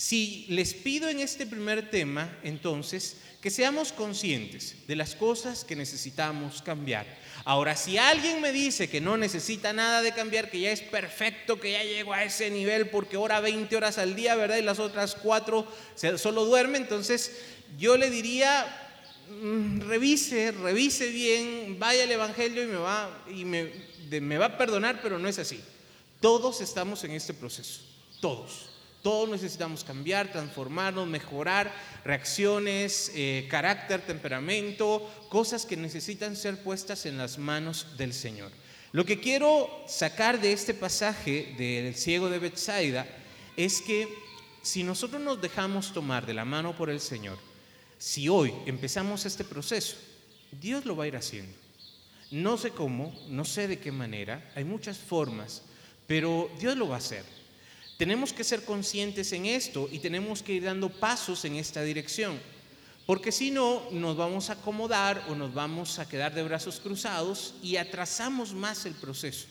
[0.01, 5.77] Si les pido en este primer tema, entonces, que seamos conscientes de las cosas que
[5.77, 7.05] necesitamos cambiar.
[7.45, 11.61] Ahora, si alguien me dice que no necesita nada de cambiar, que ya es perfecto,
[11.61, 14.57] que ya llegó a ese nivel porque ora 20 horas al día, ¿verdad?
[14.57, 15.71] Y las otras cuatro
[16.17, 17.33] solo duerme, entonces
[17.79, 18.65] yo le diría,
[19.29, 23.71] mm, revise, revise bien, vaya al Evangelio y me va, y me,
[24.19, 25.61] me va a perdonar, pero no es así.
[26.23, 27.83] Todos estamos en este proceso,
[28.23, 28.70] todos.
[29.03, 31.73] Todos necesitamos cambiar, transformarnos, mejorar
[32.05, 38.53] reacciones, eh, carácter, temperamento, cosas que necesitan ser puestas en las manos del Señor.
[38.93, 43.07] Lo que quiero sacar de este pasaje del ciego de Bethsaida
[43.57, 44.09] es que
[44.63, 47.39] si nosotros nos dejamos tomar de la mano por el Señor,
[47.99, 49.97] si hoy empezamos este proceso,
[50.61, 51.57] Dios lo va a ir haciendo.
[52.31, 55.63] No sé cómo, no sé de qué manera, hay muchas formas,
[56.07, 57.25] pero Dios lo va a hacer.
[58.01, 62.41] Tenemos que ser conscientes en esto y tenemos que ir dando pasos en esta dirección,
[63.05, 67.57] porque si no, nos vamos a acomodar o nos vamos a quedar de brazos cruzados
[67.63, 69.49] y atrasamos más el proceso.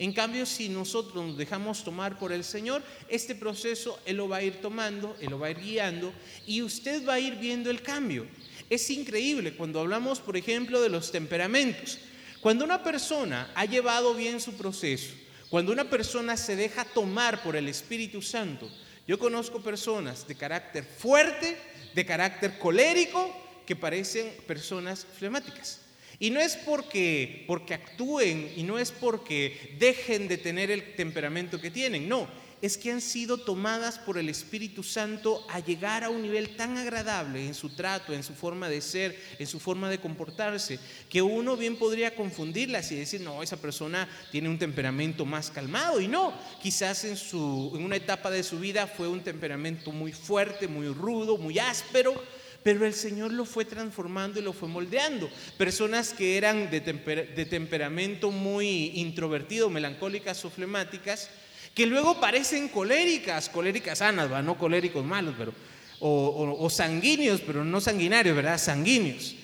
[0.00, 4.38] En cambio, si nosotros nos dejamos tomar por el Señor, este proceso Él lo va
[4.38, 6.12] a ir tomando, Él lo va a ir guiando
[6.44, 8.26] y usted va a ir viendo el cambio.
[8.68, 11.98] Es increíble cuando hablamos, por ejemplo, de los temperamentos.
[12.40, 15.21] Cuando una persona ha llevado bien su proceso,
[15.52, 18.70] cuando una persona se deja tomar por el Espíritu Santo,
[19.06, 21.58] yo conozco personas de carácter fuerte,
[21.94, 23.30] de carácter colérico,
[23.66, 25.82] que parecen personas flemáticas.
[26.18, 31.60] Y no es porque, porque actúen y no es porque dejen de tener el temperamento
[31.60, 32.26] que tienen, no,
[32.62, 36.78] es que han sido tomadas por el Espíritu Santo a llegar a un nivel tan
[36.78, 40.78] agradable en su trato, en su forma de ser, en su forma de comportarse,
[41.10, 46.00] que uno bien podría confundirlas y decir, no, esa persona tiene un temperamento más calmado.
[46.00, 46.32] Y no,
[46.62, 50.86] quizás en, su, en una etapa de su vida fue un temperamento muy fuerte, muy
[50.86, 52.14] rudo, muy áspero
[52.62, 55.28] pero el Señor lo fue transformando y lo fue moldeando.
[55.58, 61.30] Personas que eran de, temperamento muy introvertido, melancólicas o flemáticas,
[61.74, 65.54] que luego parecen coléricas, coléricas sanas, no coléricos malos, pero,
[66.00, 68.58] o, sanguíneos, pero no sanguinarios, ¿verdad?
[68.58, 69.34] Sanguíneos.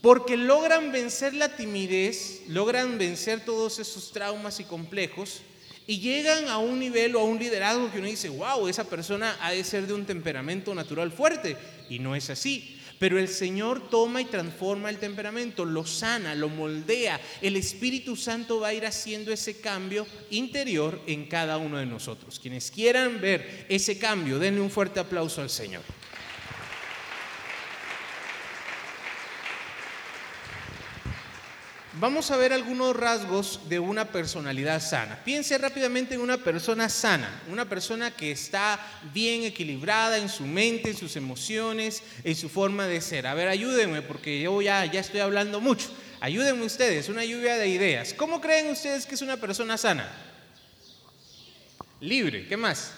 [0.00, 5.42] Porque logran vencer la timidez, logran vencer todos esos traumas y complejos
[5.86, 9.36] y llegan a un nivel o a un liderazgo que uno dice, wow, esa persona
[9.42, 11.56] ha de ser de un temperamento natural fuerte.
[11.90, 12.79] Y no es así.
[13.00, 17.18] Pero el Señor toma y transforma el temperamento, lo sana, lo moldea.
[17.40, 22.38] El Espíritu Santo va a ir haciendo ese cambio interior en cada uno de nosotros.
[22.38, 25.80] Quienes quieran ver ese cambio, denle un fuerte aplauso al Señor.
[31.94, 35.18] Vamos a ver algunos rasgos de una personalidad sana.
[35.24, 38.78] Piense rápidamente en una persona sana, una persona que está
[39.12, 43.26] bien equilibrada en su mente, en sus emociones, en su forma de ser.
[43.26, 45.88] A ver, ayúdenme porque yo ya, ya estoy hablando mucho.
[46.20, 48.14] Ayúdenme ustedes, una lluvia de ideas.
[48.14, 50.08] ¿Cómo creen ustedes que es una persona sana?
[51.98, 52.92] Libre, ¿qué más?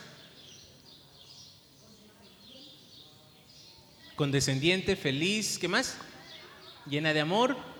[4.17, 5.97] Condescendiente, feliz, ¿qué más?
[6.85, 7.72] Llena de amor,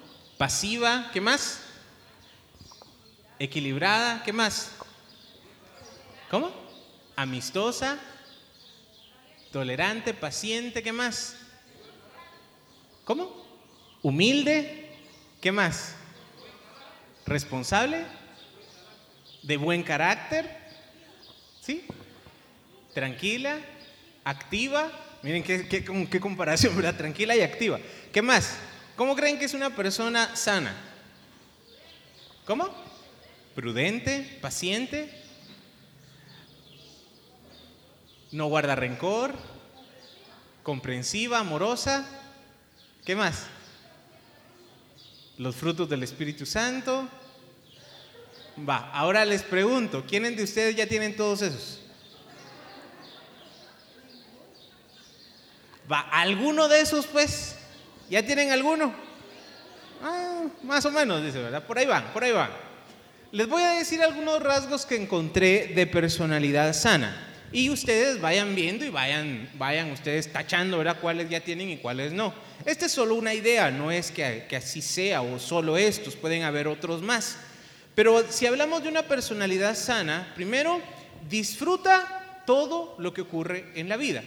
[0.43, 1.61] pasiva, ¿qué más?
[3.39, 4.73] Equilibrada, ¿qué más?
[6.29, 6.51] ¿Cómo?
[7.15, 7.97] Amistosa,
[9.53, 11.37] tolerante, paciente, ¿qué más?
[13.05, 13.47] ¿Cómo?
[14.03, 14.91] Humilde,
[15.41, 15.95] ¿qué más?
[17.25, 18.05] Responsable,
[19.45, 20.59] de buen carácter,
[21.61, 21.87] ¿sí?
[22.93, 23.61] Tranquila,
[24.25, 24.91] activa.
[25.23, 26.97] Miren qué, qué, comparación, ¿verdad?
[26.97, 27.79] Tranquila y activa.
[28.13, 28.59] ¿Qué más?
[29.03, 30.73] ¿Cómo creen que es una persona sana?
[32.47, 32.73] ¿Cómo?
[33.53, 35.13] Prudente, paciente,
[38.31, 39.35] no guarda rencor,
[40.63, 42.07] comprensiva, amorosa.
[43.05, 43.47] ¿Qué más?
[45.37, 47.09] Los frutos del Espíritu Santo.
[48.57, 51.81] Va, ahora les pregunto, ¿quiénes de ustedes ya tienen todos esos?
[55.91, 57.57] Va, ¿alguno de esos pues?
[58.13, 58.93] ¿Ya tienen alguno?
[60.03, 61.65] Ah, más o menos, dice, ¿verdad?
[61.65, 62.51] Por ahí van, por ahí van.
[63.31, 67.27] Les voy a decir algunos rasgos que encontré de personalidad sana.
[67.53, 70.99] Y ustedes vayan viendo y vayan, vayan ustedes tachando, ¿verdad?
[71.01, 72.35] Cuáles ya tienen y cuáles no.
[72.67, 76.43] Esta es solo una idea, no es que, que así sea o solo estos, pueden
[76.43, 77.39] haber otros más.
[77.95, 80.83] Pero si hablamos de una personalidad sana, primero,
[81.31, 84.23] disfruta todo lo que ocurre en la vida.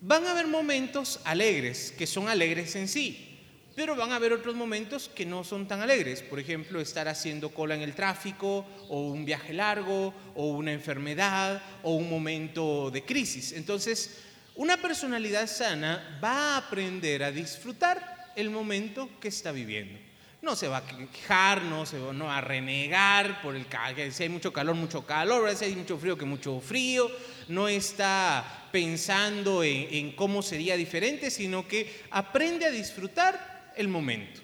[0.00, 3.40] Van a haber momentos alegres, que son alegres en sí,
[3.74, 6.22] pero van a haber otros momentos que no son tan alegres.
[6.22, 11.62] Por ejemplo, estar haciendo cola en el tráfico, o un viaje largo, o una enfermedad,
[11.82, 13.52] o un momento de crisis.
[13.52, 14.18] Entonces,
[14.54, 20.07] una personalidad sana va a aprender a disfrutar el momento que está viviendo.
[20.40, 23.66] No se va a quejar, no se va, no a renegar por el
[24.12, 27.10] si hay mucho calor, mucho calor, si hay mucho frío, que mucho frío,
[27.48, 34.40] no está pensando en, cómo sería diferente, sino que aprende a disfrutar el momento.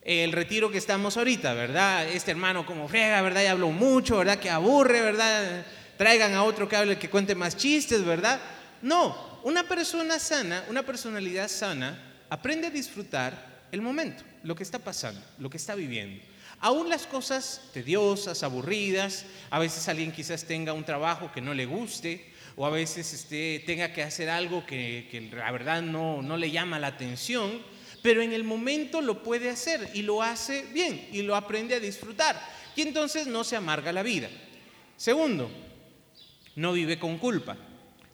[0.00, 2.08] El retiro que estamos ahorita, ¿verdad?
[2.08, 3.44] Este hermano como friega, ¿verdad?
[3.44, 4.38] Ya habló mucho, ¿verdad?
[4.38, 5.64] Que aburre, ¿verdad?
[5.96, 8.40] Traigan a otro que hable, que cuente más chistes, ¿verdad?
[8.80, 14.78] No, una persona sana, una personalidad sana, aprende a disfrutar el momento, lo que está
[14.78, 16.22] pasando, lo que está viviendo.
[16.60, 21.66] Aún las cosas tediosas, aburridas, a veces alguien quizás tenga un trabajo que no le
[21.66, 26.36] guste, o a veces este, tenga que hacer algo que, que la verdad no, no
[26.36, 27.62] le llama la atención,
[28.02, 31.80] pero en el momento lo puede hacer y lo hace bien y lo aprende a
[31.80, 32.40] disfrutar.
[32.76, 34.28] Y entonces no se amarga la vida.
[34.96, 35.50] Segundo,
[36.56, 37.56] no vive con culpa.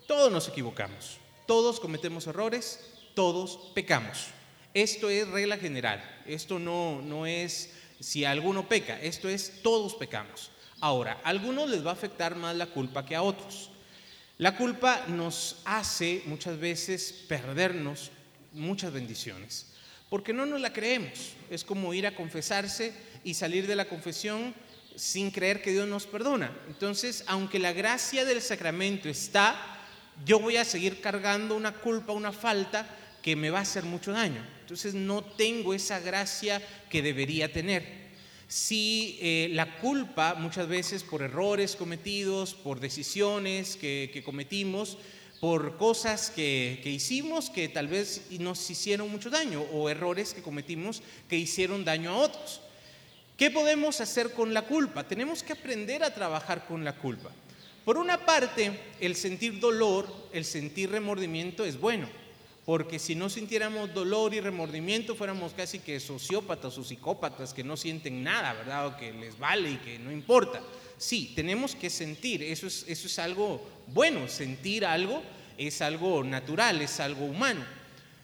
[0.07, 4.29] Todos nos equivocamos, todos cometemos errores, todos pecamos.
[4.75, 6.03] Esto es regla general.
[6.27, 9.01] Esto no, no es si alguno peca.
[9.01, 10.51] Esto es todos pecamos.
[10.81, 13.71] Ahora, a algunos les va a afectar más la culpa que a otros.
[14.37, 18.13] La culpa nos hace muchas veces perdernos
[18.53, 19.67] muchas bendiciones,
[20.09, 21.33] porque no nos la creemos.
[21.51, 22.93] Es como ir a confesarse
[23.25, 24.55] y salir de la confesión
[24.95, 26.53] sin creer que Dios nos perdona.
[26.69, 29.57] Entonces, aunque la gracia del sacramento está,
[30.25, 32.87] yo voy a seguir cargando una culpa, una falta
[33.23, 34.58] que me va a hacer mucho daño.
[34.69, 36.61] Entonces no tengo esa gracia
[36.91, 37.87] que debería tener.
[38.49, 44.99] Si eh, la culpa muchas veces por errores cometidos, por decisiones que, cometimos,
[45.41, 50.43] por cosas que, que, hicimos que tal vez nos hicieron mucho daño o errores que
[50.43, 52.61] cometimos que hicieron daño a otros.
[53.39, 55.09] ¿Qué podemos hacer con la culpa?
[55.09, 57.31] Tenemos que aprender a trabajar con la culpa.
[57.87, 62.07] Por una parte, el sentir dolor, el sentir remordimiento es bueno
[62.69, 67.79] porque si no sintiéramos dolor y remordimiento fuéramos casi que sociópatas o psicópatas que no
[67.79, 68.89] sienten nada, ¿verdad?
[68.89, 70.61] O que les vale y que no importa.
[70.99, 75.23] Sí, tenemos que sentir, eso es, eso es algo bueno, sentir algo
[75.57, 77.65] es algo natural, es algo humano.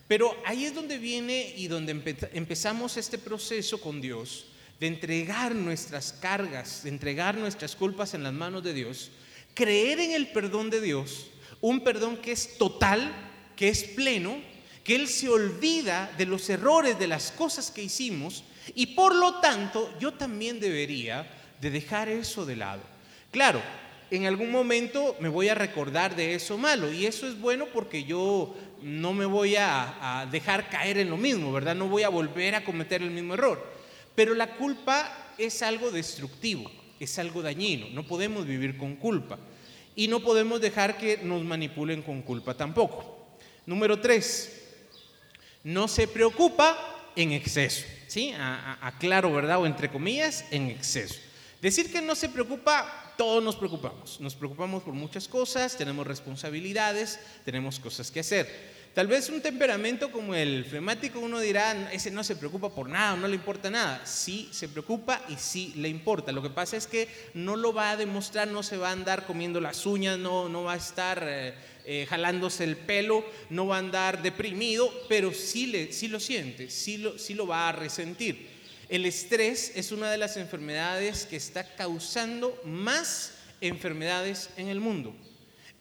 [0.09, 1.93] Pero ahí es donde viene y donde
[2.35, 4.45] empezamos este proceso con Dios,
[4.79, 9.11] de entregar nuestras cargas, de entregar nuestras culpas en las manos de Dios,
[9.55, 11.29] creer en el perdón de Dios,
[11.63, 14.37] un perdón que es total, que es pleno,
[14.83, 18.45] que Él se olvida de los errores, de las cosas que hicimos,
[18.75, 21.27] y por lo tanto yo también debería
[21.61, 22.83] de dejar eso de lado.
[23.31, 23.61] Claro,
[24.11, 28.05] en algún momento me voy a recordar de eso malo, y eso es bueno porque
[28.05, 31.75] yo no me voy a, a dejar caer en lo mismo, ¿verdad?
[31.75, 33.65] No voy a volver a cometer el mismo error.
[34.15, 39.39] Pero la culpa es algo destructivo, es algo dañino, no podemos vivir con culpa.
[39.97, 43.14] Y no podemos dejar que nos manipulen con culpa tampoco.
[43.67, 44.63] Número tres,
[45.63, 47.85] no se preocupa en exceso.
[48.07, 48.33] ¿Sí?
[48.81, 49.59] Aclaro, ¿verdad?
[49.61, 51.17] O entre comillas, en exceso.
[51.61, 54.21] Decir que no se preocupa, todos nos preocupamos.
[54.21, 58.75] Nos preocupamos por muchas cosas, tenemos responsabilidades, tenemos cosas que hacer.
[58.95, 63.17] Tal vez un temperamento como el flemático, uno dirá, ese no se preocupa por nada,
[63.17, 64.07] no le importa nada.
[64.07, 66.31] Sí se preocupa y sí le importa.
[66.31, 69.27] Lo que pasa es que no lo va a demostrar, no se va a andar
[69.27, 71.25] comiendo las uñas, no, no va a estar...
[71.27, 71.55] Eh,
[71.85, 76.71] eh, jalándose el pelo, no va a andar deprimido, pero sí, le, sí lo siente,
[76.71, 78.49] sí lo, sí lo va a resentir.
[78.89, 85.15] El estrés es una de las enfermedades que está causando más enfermedades en el mundo.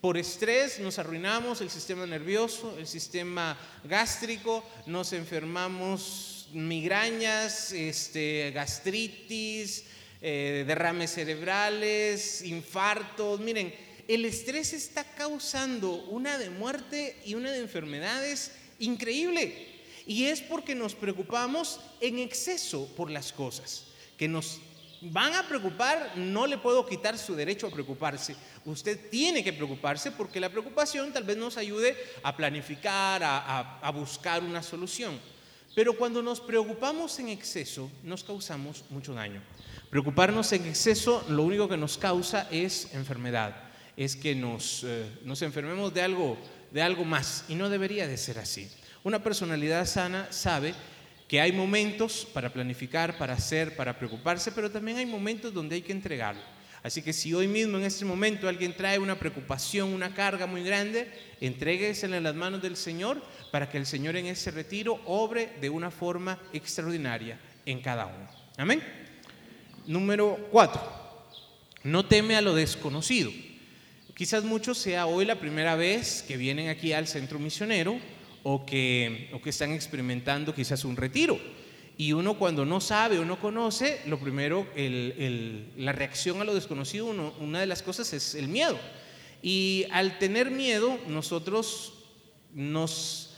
[0.02, 9.86] Por estrés nos arruinamos el sistema nervioso, el sistema gástrico, nos enfermamos migrañas, este, gastritis,
[10.22, 13.40] eh, derrames cerebrales, infartos.
[13.40, 13.74] Miren,
[14.08, 19.70] el estrés está causando una de muerte y una de enfermedades increíble.
[20.06, 23.86] Y es porque nos preocupamos en exceso por las cosas.
[24.18, 24.60] Que nos
[25.02, 28.36] van a preocupar, no le puedo quitar su derecho a preocuparse.
[28.66, 33.92] Usted tiene que preocuparse porque la preocupación tal vez nos ayude a planificar, a, a
[33.92, 35.20] buscar una solución.
[35.76, 39.42] Pero cuando nos preocupamos en exceso, nos causamos mucho daño.
[39.90, 43.63] Preocuparnos en exceso lo único que nos causa es enfermedad
[43.96, 45.06] es que nos, eh,
[45.42, 46.38] enfermemos de algo,
[46.72, 48.70] de algo más y no debería de ser así.
[49.04, 50.74] Una personalidad sana sabe
[51.28, 55.82] que hay momentos para planificar, para hacer, para preocuparse, pero también hay momentos donde hay
[55.82, 56.42] que entregarlo.
[56.84, 60.64] Así que si hoy mismo en este momento alguien trae una preocupación, una carga muy
[60.64, 63.22] grande, entréguesela en las manos del Señor
[63.52, 68.28] para que el Señor en ese retiro obre de una forma extraordinaria en cada uno.
[68.58, 68.84] Amén.
[69.88, 70.82] Número cuatro,
[71.84, 73.32] no teme a lo desconocido.
[74.16, 78.00] Quizás muchos sea hoy la primera vez que vienen aquí al centro misionero
[78.44, 81.40] o que, o que están experimentando quizás un retiro.
[81.98, 87.08] Y uno cuando no sabe o no conoce, lo primero, la reacción a lo desconocido,
[87.08, 88.78] una de las cosas es el miedo.
[89.42, 91.94] Y al tener miedo, nosotros
[92.54, 93.36] nos,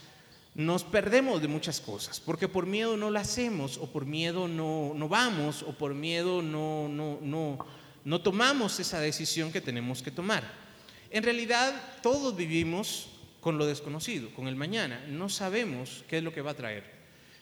[0.55, 4.93] nos perdemos de muchas cosas, porque por miedo no lo hacemos, o por miedo no,
[4.93, 7.65] no vamos, o por miedo no, no, no,
[8.03, 10.64] no tomamos esa decisión que tenemos que tomar.
[11.09, 13.09] En realidad, todos vivimos
[13.41, 15.05] con lo desconocido, con el mañana.
[15.07, 16.83] No sabemos qué es lo que va a traer.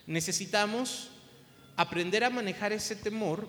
[0.06, 1.12] Necesitamos
[1.78, 3.48] aprender a manejar ese temor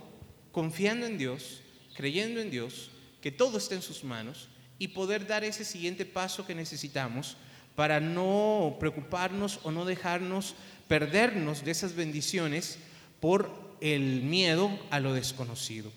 [0.52, 1.62] confiando en Dios,
[1.94, 2.90] creyendo en Dios,
[3.20, 4.48] que todo está en sus manos
[4.78, 7.36] y poder dar ese siguiente paso que necesitamos
[7.74, 10.54] para no preocuparnos o no dejarnos
[10.86, 12.78] perdernos de esas bendiciones
[13.20, 13.50] por
[13.80, 15.90] el miedo a lo desconocido.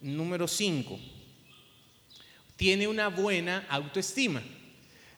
[0.00, 0.98] Número 5.
[2.58, 4.42] Tiene una buena autoestima.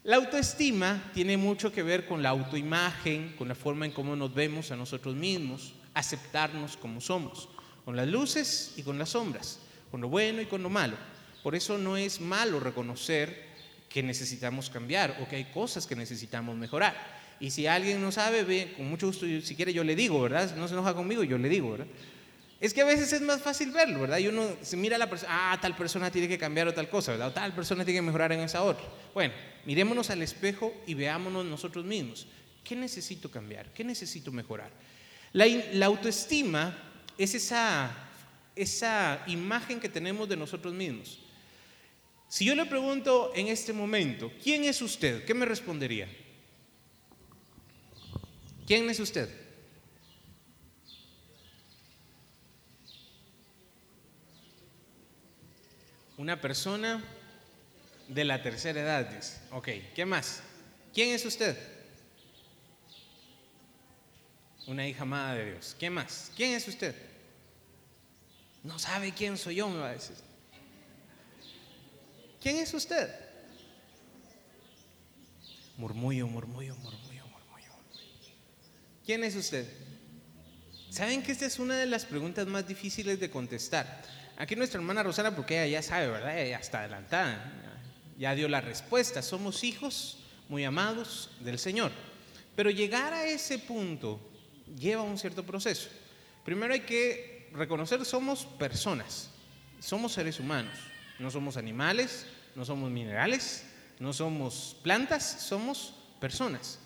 [0.04, 4.34] La autoestima tiene mucho que ver con la autoimagen, con la forma en cómo nos
[4.34, 7.48] vemos a nosotros mismos, aceptarnos como somos,
[7.86, 9.58] con las luces y con las sombras,
[9.90, 10.98] con lo bueno y con lo malo.
[11.42, 13.48] Por eso no es malo reconocer
[13.88, 16.94] que necesitamos cambiar o que hay cosas que necesitamos mejorar.
[17.40, 20.54] Y si alguien no sabe, ve, con mucho gusto, si quiere yo le digo, ¿verdad?
[20.56, 21.86] No se enoja conmigo, yo le digo, ¿verdad?
[22.60, 24.18] Es que a veces es más fácil verlo, ¿verdad?
[24.18, 26.90] Y uno se mira a la persona, ah, tal persona tiene que cambiar o tal
[26.90, 27.28] cosa, ¿verdad?
[27.28, 28.84] O tal persona tiene que mejorar en esa otra.
[29.14, 29.32] Bueno,
[29.64, 32.26] mirémonos al espejo y veámonos nosotros mismos.
[32.62, 33.72] ¿Qué necesito cambiar?
[33.72, 34.70] ¿Qué necesito mejorar?
[35.32, 36.76] La, la autoestima
[37.16, 37.96] es esa,
[38.54, 41.18] esa imagen que tenemos de nosotros mismos.
[42.28, 45.24] Si yo le pregunto en este momento, ¿quién es usted?
[45.24, 46.08] ¿Qué me respondería?
[48.66, 49.28] ¿Quién es usted?
[56.20, 57.02] Una persona
[58.06, 59.38] de la tercera edad, dice.
[59.52, 60.42] Ok, ¿qué más?
[60.92, 61.56] ¿Quién es usted?
[64.66, 65.74] Una hija amada de Dios.
[65.78, 66.30] ¿Qué más?
[66.36, 66.94] ¿Quién es usted?
[68.62, 70.16] No sabe quién soy yo, me va a decir.
[72.42, 73.08] ¿Quién es usted?
[75.78, 77.72] Murmullo, murmullo, murmullo, murmullo.
[79.06, 79.66] ¿Quién es usted?
[80.90, 84.19] ¿Saben que esta es una de las preguntas más difíciles de contestar?
[84.40, 86.38] Aquí nuestra hermana Rosana, porque ella ya sabe, ¿verdad?
[86.38, 87.52] Ella está adelantada,
[88.16, 89.20] ya dio la respuesta.
[89.20, 90.16] Somos hijos
[90.48, 91.92] muy amados del Señor.
[92.56, 94.18] Pero llegar a ese punto
[94.78, 95.90] lleva un cierto proceso.
[96.42, 99.28] Primero hay que reconocer somos personas,
[99.78, 100.72] somos seres humanos,
[101.18, 102.24] no somos animales,
[102.54, 103.66] no somos minerales,
[103.98, 106.78] no somos plantas, somos personas.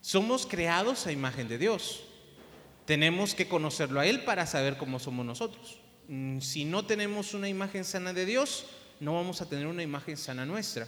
[0.00, 2.04] Somos creados a imagen de Dios.
[2.84, 5.80] Tenemos que conocerlo a Él para saber cómo somos nosotros.
[6.08, 8.66] Mm, si no tenemos una imagen sana de Dios,
[9.00, 10.86] no vamos a tener una imagen sana nuestra.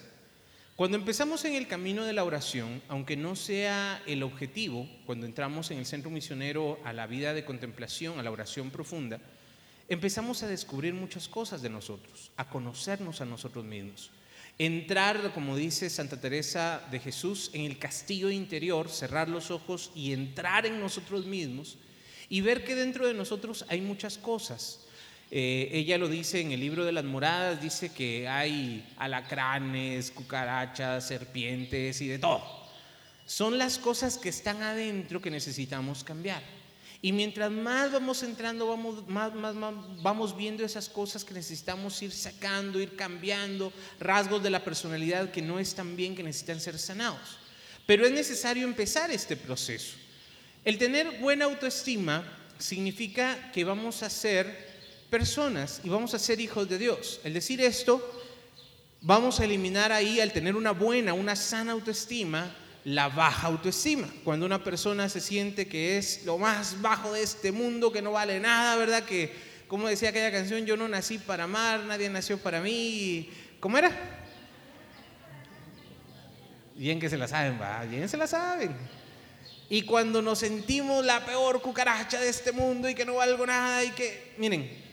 [0.77, 5.73] Cuando empezamos en el camino de la oración, aunque no sea el objetivo, cuando entramos
[5.73, 9.19] en el centro misionero a la vida de contemplación, a la oración profunda,
[9.89, 14.12] empezamos a descubrir muchas cosas de nosotros, a conocernos a nosotros mismos.
[14.57, 20.12] Entrar, como dice Santa Teresa de Jesús, en el castillo interior, cerrar los ojos y
[20.12, 21.77] entrar en nosotros mismos
[22.29, 24.85] y ver que dentro de nosotros hay muchas cosas
[25.31, 31.07] eh, ella lo dice en el libro de las moradas, dice que hay alacranes, cucarachas,
[31.07, 32.43] serpientes y de todo.
[33.26, 36.43] Son las cosas que están adentro que necesitamos cambiar.
[37.01, 39.55] Y mientras más vamos entrando, vamos, más, más,
[40.03, 45.43] vamos viendo esas cosas que necesitamos ir sacando, ir cambiando, rasgos de la personalidad que
[45.43, 47.39] no están bien, que necesitan ser sanados.
[47.87, 49.97] Pero es necesario empezar este proceso.
[50.64, 52.24] El tener buena autoestima
[52.59, 54.68] significa que vamos a ser
[55.11, 57.21] personas y vamos a ser hijos de Dios.
[57.25, 58.03] El decir esto,
[59.01, 62.55] vamos a eliminar ahí, al tener una buena, una sana autoestima,
[62.85, 64.09] la baja autoestima.
[64.25, 68.13] Cuando una persona se siente que es lo más bajo de este mundo, que no
[68.13, 69.05] vale nada, ¿verdad?
[69.05, 69.35] Que,
[69.67, 73.31] como decía aquella canción, yo no nací para amar, nadie nació para mí.
[73.61, 73.91] ¿Cómo era?
[76.75, 78.75] Bien que se la saben, va, bien se la saben.
[79.69, 83.85] Y cuando nos sentimos la peor cucaracha de este mundo y que no valgo nada
[83.85, 84.88] y que, miren,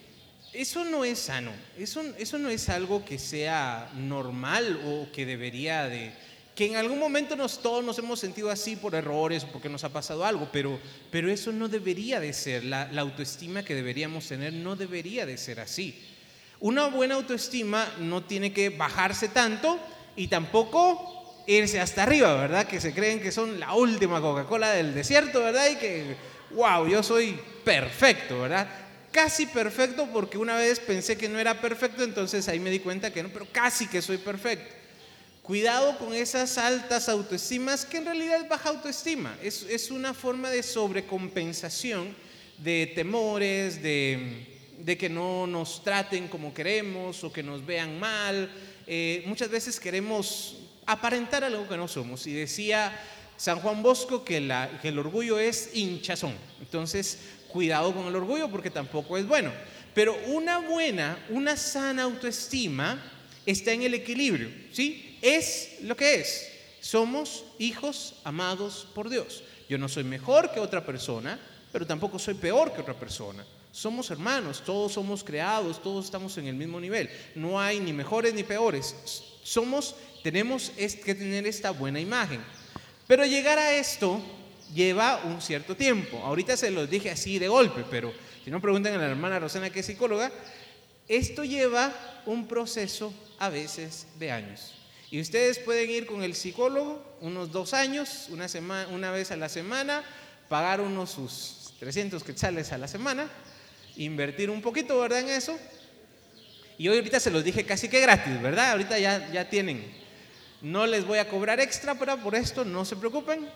[0.56, 5.88] eso no es sano, eso, eso no es algo que sea normal o que debería
[5.88, 6.14] de...
[6.56, 9.89] Que en algún momento nos, todos nos hemos sentido así por errores porque nos ha
[9.89, 10.80] pasado algo, pero,
[11.12, 15.38] pero eso no debería de ser, la, la autoestima que deberíamos tener no debería de
[15.38, 16.01] ser así.
[16.62, 19.78] Una buena autoestima no tiene que bajarse tanto
[20.16, 22.68] y tampoco irse hasta arriba, ¿verdad?
[22.68, 25.70] Que se creen que son la última Coca-Cola del desierto, ¿verdad?
[25.72, 26.16] Y que,
[26.51, 28.84] wow, yo soy perfecto, ¿verdad?
[29.16, 33.13] Casi perfecto porque una vez pensé que no era perfecto, entonces ahí me di cuenta
[33.13, 34.76] que no, pero casi que soy perfecto.
[35.41, 39.38] Cuidado con esas altas autoestimas que en realidad es baja autoestima.
[39.41, 42.13] Es, es una forma de sobrecompensación
[42.57, 44.47] de temores, de,
[44.80, 48.51] de, que no nos traten como queremos o que nos vean mal.
[48.86, 52.28] Eh, muchas veces queremos aparentar algo que no somos.
[52.28, 52.91] Y decía
[53.38, 56.34] San Juan Bosco que, la, que el orgullo es hinchazón.
[56.59, 57.20] Entonces,
[57.56, 59.49] cuidado con el orgullo porque tampoco es bueno.
[59.93, 63.01] Pero una buena, una sana autoestima
[63.45, 65.18] está en el equilibrio, ¿sí?
[65.22, 66.51] es lo que es.
[66.82, 69.41] Somos hijos amados por Dios.
[69.70, 71.39] Yo no soy mejor que otra persona,
[71.72, 73.45] pero tampoco soy peor que otra persona.
[73.72, 77.10] Somos hermanos, todos somos creados, todos estamos en el mismo nivel.
[77.36, 78.93] No hay ni mejores ni peores.
[79.43, 82.43] Somos, tenemos que tener esta buena imagen.
[83.08, 84.20] Pero llegar a esto
[84.74, 86.18] lleva un cierto tiempo.
[86.18, 88.13] Ahorita se los dije así de golpe, pero
[88.43, 90.32] si no preguntan a la hermana Rosana que es psicóloga,
[91.07, 91.93] esto lleva
[92.26, 94.74] un proceso a veces de años.
[95.11, 99.38] Y ustedes pueden ir con el psicólogo unos dos años, una, semana, una vez a
[99.38, 100.03] la semana,
[100.49, 103.30] pagar unos sus 300 quetzales a la semana,
[103.97, 105.20] invertir un poquito, ¿verdad?
[105.20, 105.57] En eso.
[106.78, 108.72] Y hoy ahorita se los dije casi que gratis, ¿verdad?
[108.72, 109.86] Ahorita ya, ya tienen.
[110.61, 113.47] No les voy a cobrar extra pero por esto, no se preocupen.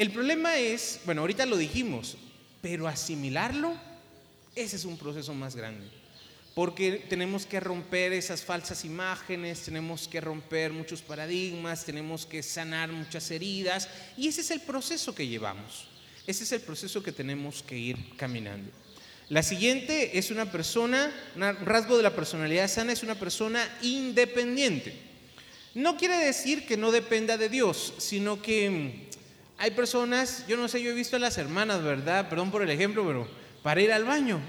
[0.00, 2.16] El problema es, bueno, ahorita lo dijimos,
[2.62, 3.74] pero asimilarlo,
[4.56, 5.86] ese es un proceso más grande
[6.54, 12.90] porque tenemos que romper esas falsas imágenes, tenemos que romper muchos paradigmas, tenemos que sanar
[12.90, 15.86] muchas heridas y ese es el proceso que llevamos,
[16.26, 18.70] ese es el proceso que tenemos que ir caminando.
[19.28, 24.98] La siguiente es una persona, un rasgo de la personalidad sana es una persona independiente.
[25.74, 29.09] No quiere decir que no dependa de Dios, sino que
[29.60, 32.30] hay personas, yo no sé, yo he visto a las hermanas, ¿verdad?
[32.30, 33.28] Perdón por el ejemplo, pero
[33.62, 34.40] para ir al baño,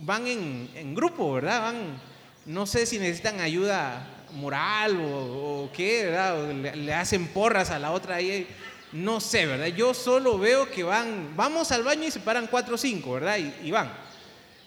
[0.00, 1.60] van en, grupo, ¿verdad?
[1.60, 2.00] Van,
[2.46, 6.50] no sé si necesitan ayuda moral o, qué, ¿verdad?
[6.50, 8.46] le, hacen porras a la otra ahí.
[8.90, 9.66] No sé, ¿verdad?
[9.66, 13.36] Yo solo veo que van, vamos al baño y se paran cuatro o cinco, ¿verdad?
[13.36, 13.92] Y, y van.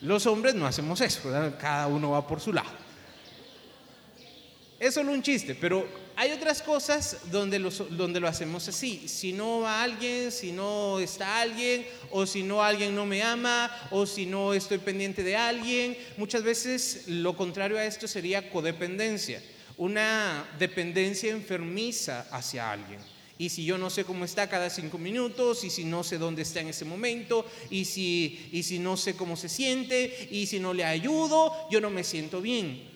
[0.01, 1.57] Los hombres no hacemos eso, ¿verdad?
[1.59, 2.69] Cada uno va por su lado.
[4.79, 5.87] Es solo un chiste, pero
[6.19, 7.59] hay otras cosas donde
[7.91, 9.07] donde lo hacemos así.
[9.07, 13.71] Si no va alguien, si no está alguien, o si no alguien no me ama,
[13.89, 15.97] o si no estoy pendiente de alguien.
[16.17, 19.41] Muchas veces lo contrario a esto sería codependencia,
[19.77, 22.99] una dependencia enfermiza hacia alguien.
[23.37, 26.41] Y si yo no sé cómo está cada cinco minutos, y si no sé dónde
[26.41, 30.59] está en ese momento, y si, y si no sé cómo se siente, y si
[30.59, 32.88] no le ayudo, yo no me siento bien.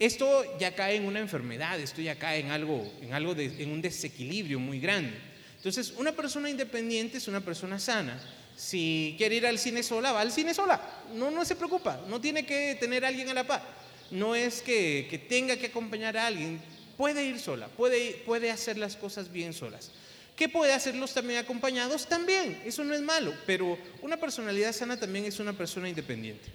[0.00, 3.70] Esto ya cae en una enfermedad, esto ya cae en algo, en, algo de, en
[3.70, 5.12] un desequilibrio muy grande.
[5.56, 8.18] Entonces, una persona independiente es una persona sana.
[8.56, 10.80] Si quiere ir al cine sola, va al cine sola.
[11.14, 13.62] No, no se preocupa, no tiene que tener a alguien a la par.
[14.10, 16.62] No es que, que tenga que acompañar a alguien.
[16.96, 19.90] Puede ir sola, puede, puede hacer las cosas bien solas.
[20.34, 22.06] ¿Qué puede hacerlos también acompañados?
[22.06, 26.48] También, eso no es malo, pero una personalidad sana también es una persona independiente.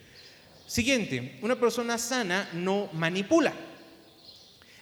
[0.68, 3.54] Siguiente, una persona sana no manipula.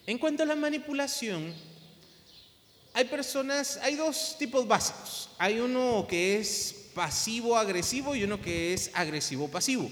[0.06, 1.54] En cuanto a la manipulación,
[2.94, 5.30] hay personas, hay dos tipos básicos.
[5.38, 9.90] Hay uno que es pasivo-agresivo y uno que es agresivo-pasivo.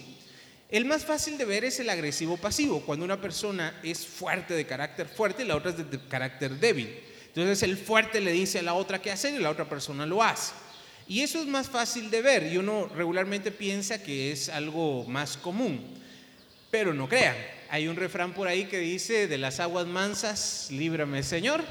[0.69, 5.09] El más fácil de ver es el agresivo-pasivo, cuando una persona es fuerte, de carácter
[5.09, 6.97] fuerte, y la otra es de carácter débil.
[7.27, 10.23] Entonces el fuerte le dice a la otra qué hacer y la otra persona lo
[10.23, 10.53] hace.
[11.11, 15.35] Y eso es más fácil de ver y uno regularmente piensa que es algo más
[15.35, 15.81] común.
[16.69, 17.35] Pero no crean,
[17.69, 21.65] hay un refrán por ahí que dice, de las aguas mansas, líbrame Señor,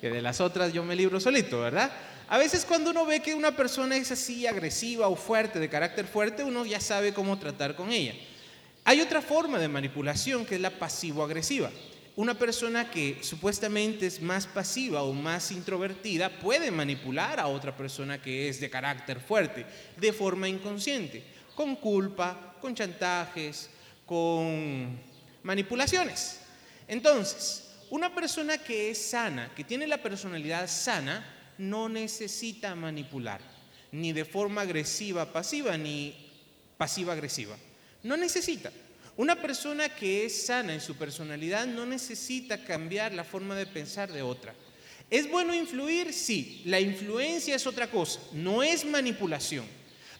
[0.00, 1.92] que de las otras yo me libro solito, ¿verdad?
[2.28, 6.06] A veces cuando uno ve que una persona es así agresiva o fuerte, de carácter
[6.06, 8.14] fuerte, uno ya sabe cómo tratar con ella.
[8.84, 11.70] Hay otra forma de manipulación que es la pasivo-agresiva
[12.18, 18.20] una persona que supuestamente es más pasiva o más introvertida puede manipular a otra persona
[18.20, 19.64] que es de carácter fuerte
[19.96, 21.22] de forma inconsciente,
[21.54, 23.70] con culpa, con chantajes,
[24.04, 24.98] con
[25.44, 26.40] manipulaciones.
[26.88, 31.24] Entonces, una persona que es sana, que tiene la personalidad sana,
[31.56, 33.40] no necesita manipular,
[33.92, 36.16] ni de forma agresiva, pasiva, ni
[36.76, 37.56] pasiva agresiva.
[38.02, 38.72] No necesita.
[39.18, 44.12] Una persona que es sana en su personalidad no necesita cambiar la forma de pensar
[44.12, 44.54] de otra.
[45.10, 46.12] ¿Es bueno influir?
[46.12, 49.66] Sí, la influencia es otra cosa, no es manipulación.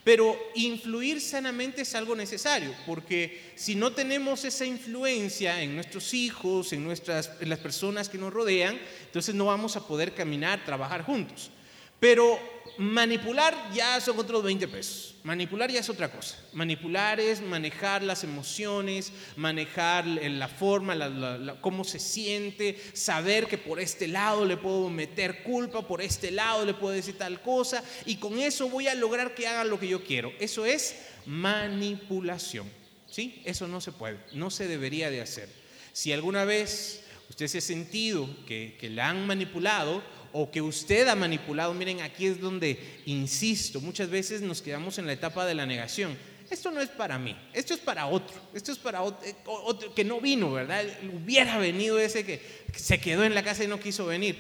[0.03, 6.73] Pero influir sanamente es algo necesario, porque si no tenemos esa influencia en nuestros hijos,
[6.73, 11.05] en, nuestras, en las personas que nos rodean, entonces no vamos a poder caminar, trabajar
[11.05, 11.53] juntos.
[12.01, 12.37] Pero
[12.79, 15.17] manipular ya son otros 20 pesos.
[15.25, 16.37] Manipular ya es otra cosa.
[16.53, 24.07] Manipular es manejar las emociones, manejar la forma, cómo se siente, saber que por este
[24.07, 28.39] lado le puedo meter culpa, por este lado le puedo decir tal cosa, y con
[28.39, 30.33] eso voy a lograr que haga lo que yo quiero.
[30.39, 30.97] Eso es
[31.27, 32.71] manipulación.
[33.11, 33.43] ¿Sí?
[33.45, 35.49] Eso no se puede, no se debería de hacer.
[35.93, 40.03] Si alguna vez usted se ha sentido que, que la han manipulado,
[40.41, 45.07] o que usted ha manipulado, miren, aquí es donde insisto, muchas veces nos quedamos en
[45.07, 46.17] la etapa de la negación.
[46.49, 50.05] Esto no es para mí, esto es para otro, esto es para eh, otro, que
[50.05, 50.85] no vino, ¿verdad?
[51.13, 52.41] Hubiera venido ese que
[52.73, 54.37] se quedó en la casa y no quiso venir.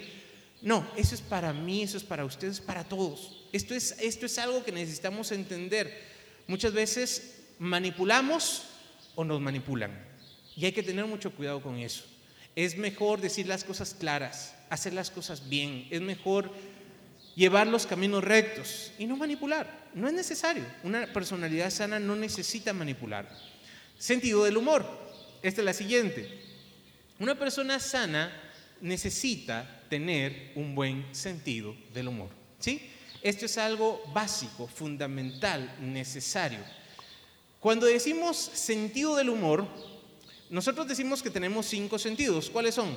[0.62, 3.48] No, eso es para mí, eso es para ustedes, es para todos.
[3.52, 6.00] Esto es, esto es algo que necesitamos entender.
[6.46, 8.62] Muchas veces manipulamos
[9.16, 9.90] o nos manipulan.
[10.54, 12.04] Y hay que tener mucho cuidado con eso.
[12.54, 16.52] Es mejor decir las cosas claras, hacer las cosas bien, es mejor
[17.34, 19.88] llevar los caminos rectos y no manipular.
[19.94, 20.64] No es necesario.
[20.82, 23.28] Una personalidad sana no necesita manipular.
[23.96, 24.84] Sentido del humor.
[25.42, 26.28] Esta es la siguiente.
[27.18, 28.32] Una persona sana
[28.80, 32.30] necesita tener un buen sentido del humor.
[32.58, 32.90] ¿Sí?
[33.22, 36.60] Esto es algo básico, fundamental, necesario.
[37.60, 39.66] Cuando decimos sentido del humor,
[40.50, 42.50] nosotros decimos que tenemos cinco sentidos.
[42.50, 42.96] ¿Cuáles son?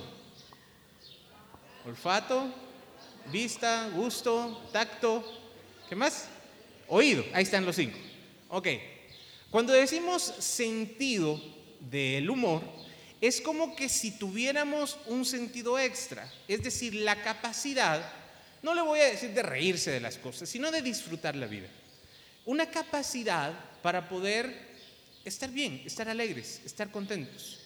[1.86, 2.54] Olfato,
[3.32, 5.24] vista, gusto, tacto,
[5.90, 6.28] ¿qué más?
[6.88, 7.98] Oído, ahí están los cinco.
[8.50, 8.68] Ok,
[9.50, 11.42] cuando decimos sentido
[11.80, 12.62] del humor,
[13.20, 18.12] es como que si tuviéramos un sentido extra, es decir, la capacidad,
[18.62, 21.68] no le voy a decir de reírse de las cosas, sino de disfrutar la vida.
[22.46, 24.70] Una capacidad para poder
[25.24, 27.61] estar bien, estar alegres, estar contentos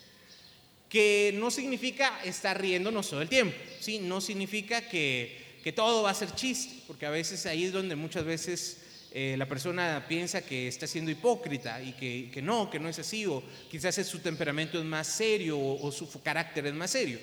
[0.95, 3.99] que no significa estar riéndonos todo el tiempo, ¿sí?
[3.99, 5.43] no significa que,
[5.75, 8.77] todo va a ser chiste, porque a veces ahí es donde muchas veces
[9.11, 11.91] eh, la persona piensa que está siendo hipócrita y
[12.31, 16.09] que, no, que no es así, o quizás su temperamento es más serio o, su
[16.21, 17.19] carácter es más serio.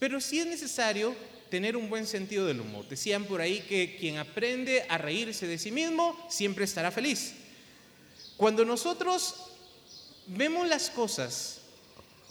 [0.00, 1.14] Pero sí es necesario
[1.50, 2.88] tener un buen sentido del humor.
[2.88, 7.34] Decían por ahí que quien aprende a reírse de sí mismo siempre estará feliz.
[8.36, 9.36] Cuando nosotros
[10.26, 11.57] vemos las cosas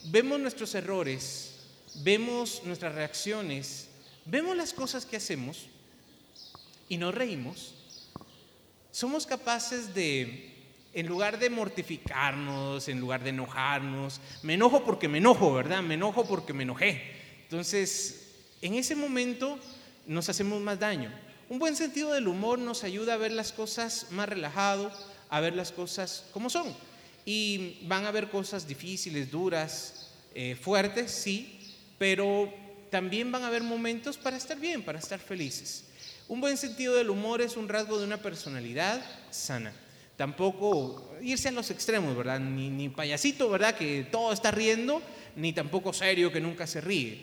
[0.10, 1.56] vemos nuestros errores,
[2.04, 3.88] vemos nuestras reacciones,
[4.26, 5.66] vemos las cosas que hacemos
[6.90, 7.76] y nos reímos,
[8.92, 10.54] somos capaces de,
[10.94, 15.82] en lugar de mortificarnos, en lugar de enojarnos, me enojo porque me enojo, ¿verdad?
[15.84, 17.02] Me enojo porque me enojé.
[17.44, 18.28] Entonces,
[18.62, 19.60] en ese momento
[20.08, 21.12] nos hacemos más daño.
[21.50, 24.92] Un buen sentido del humor nos ayuda a ver las cosas más relajado,
[25.30, 26.76] a ver las cosas como son.
[27.26, 29.97] Y van a haber cosas difíciles, duras,
[30.40, 31.58] eh, fuertes, sí,
[31.98, 32.54] pero
[32.92, 35.86] también van a haber momentos para estar bien, para estar felices.
[36.28, 39.74] Un buen sentido del humor es un rasgo de una personalidad sana.
[40.16, 42.40] Tampoco irse a los extremos, ¿verdad?
[42.40, 43.76] Ni, payasito, ¿verdad?
[43.76, 45.02] Que todo está riendo,
[45.36, 47.20] ni tampoco serio, que nunca se ríe.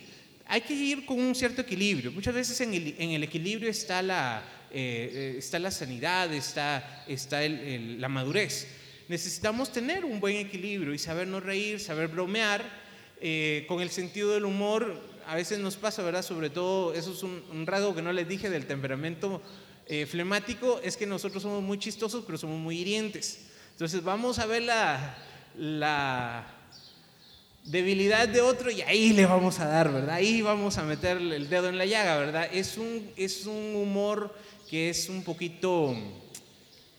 [0.47, 2.11] Hay que ir con un cierto equilibrio.
[2.11, 4.43] Muchas veces en el, equilibrio está la,
[4.73, 8.67] eh, eh, está la sanidad, está, está la madurez
[9.09, 12.84] necesitamos tener un buen equilibrio y sabernos reír, saber bromear.
[13.21, 16.23] Eh, con el sentido del humor, a veces nos pasa, ¿verdad?
[16.23, 19.41] Sobre todo, eso es un, rasgo que no les dije del temperamento
[19.87, 23.47] eh, flemático, es que nosotros somos muy chistosos, pero somos muy hirientes.
[23.73, 25.17] Entonces vamos a ver la,
[27.65, 30.17] debilidad de otro y ahí le vamos a dar, ¿verdad?
[30.17, 32.49] Ahí vamos a meter el dedo en la llaga, ¿verdad?
[32.53, 34.35] Es un, es un humor
[34.69, 35.97] que es un poquito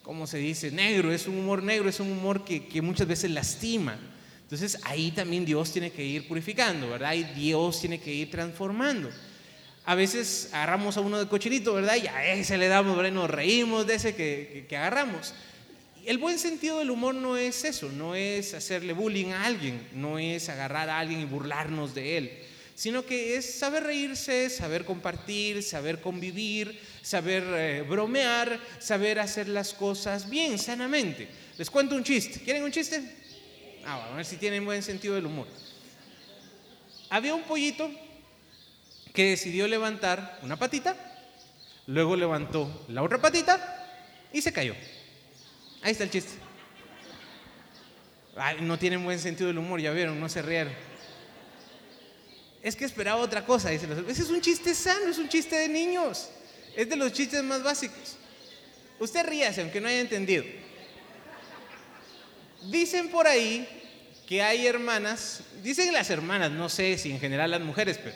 [0.05, 0.69] ¿cómo se dice?
[0.69, 3.97] Negro, es un humor negro, es un humor que, muchas veces lastima.
[4.45, 7.15] Entonces ahí también Dios tiene que ir purificando, ¿verdad?
[7.15, 9.09] Y Dios tiene que ir transformando.
[9.85, 11.95] A veces agarramos a uno de cochinito, ¿verdad?
[11.95, 13.11] Y a ese le damos, ¿verdad?
[13.11, 15.33] Nos reímos de ese que, que agarramos.
[16.05, 20.19] El buen sentido del humor no es eso, no es hacerle bullying a alguien, no
[20.19, 22.31] es agarrar a alguien y burlarnos de él
[22.75, 29.73] sino que es saber reírse, saber compartir, saber convivir, saber eh, bromear, saber hacer las
[29.73, 31.29] cosas bien, sanamente.
[31.57, 32.41] Les cuento un chiste.
[32.41, 33.01] ¿Quieren un chiste?
[33.85, 35.47] Ah, a ver si tienen buen sentido del humor.
[37.09, 37.89] Había un pollito
[39.13, 40.95] que decidió levantar una patita,
[41.87, 43.87] luego levantó la otra patita
[44.33, 44.73] y se cayó.
[45.81, 46.33] Ahí está el chiste.
[48.61, 50.73] no tienen buen sentido del humor, ya vieron, no se rieron
[52.65, 53.69] es que esperaba otra cosa.
[53.69, 56.31] Dice, ese es un chiste sano, es un chiste de niños.
[56.75, 58.17] Es de los chistes más básicos.
[58.97, 60.43] Usted ríase, aunque no haya entendido.
[62.69, 63.67] Dicen por ahí
[64.27, 68.15] que hay hermanas, dicen las hermanas, no sé si en general las mujeres, pero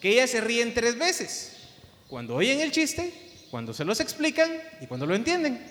[0.00, 1.56] que ellas se ríen tres veces.
[2.08, 3.12] Cuando oyen el chiste,
[3.50, 4.50] cuando se los explican
[4.80, 5.64] y cuando lo entienden.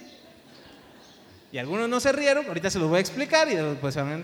[1.51, 4.23] Y algunos no se rieron, ahorita se los voy a explicar y después van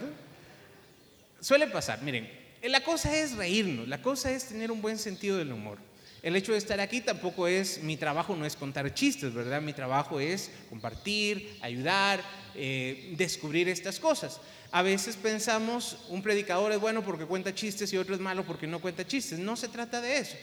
[1.39, 2.29] Suele pasar, miren,
[2.63, 5.77] la cosa es reírnos, la cosa es tener un buen sentido del humor.
[6.21, 9.61] El hecho de estar aquí tampoco es, mi trabajo no es contar chistes, ¿verdad?
[9.61, 12.21] Mi trabajo es compartir, ayudar,
[12.55, 14.41] eh, descubrir estas cosas.
[14.71, 18.67] A veces pensamos, un predicador es bueno porque cuenta chistes y otro es malo porque
[18.67, 19.39] no cuenta chistes.
[19.39, 20.35] No se trata de eso.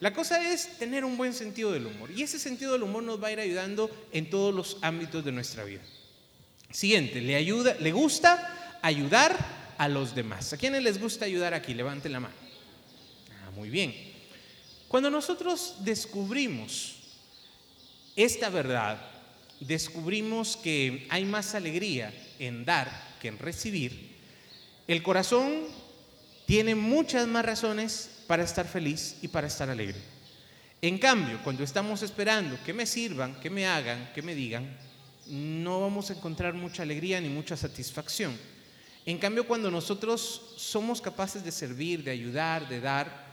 [0.00, 2.10] La cosa es tener un buen sentido del humor.
[2.10, 5.32] Y ese sentido del humor nos va a ir ayudando en todos los ámbitos de
[5.32, 5.80] nuestra vida.
[6.70, 10.52] Siguiente, le, ayuda, le gusta ayudar a los demás.
[10.52, 11.72] ¿A quiénes les gusta ayudar aquí?
[11.72, 12.34] Levanten la mano.
[13.30, 14.11] Ah, muy bien.
[14.92, 16.96] Cuando nosotros descubrimos
[18.14, 19.00] esta verdad,
[19.58, 24.18] descubrimos que hay más alegría en dar que en recibir,
[24.86, 25.62] el corazón
[26.44, 29.96] tiene muchas más razones para estar feliz y para estar alegre.
[30.82, 34.76] En cambio, cuando estamos esperando que me sirvan, que me hagan, que me digan,
[35.26, 38.36] no vamos a encontrar mucha alegría ni mucha satisfacción.
[39.06, 43.31] En cambio, cuando nosotros somos capaces de servir, de ayudar, de dar,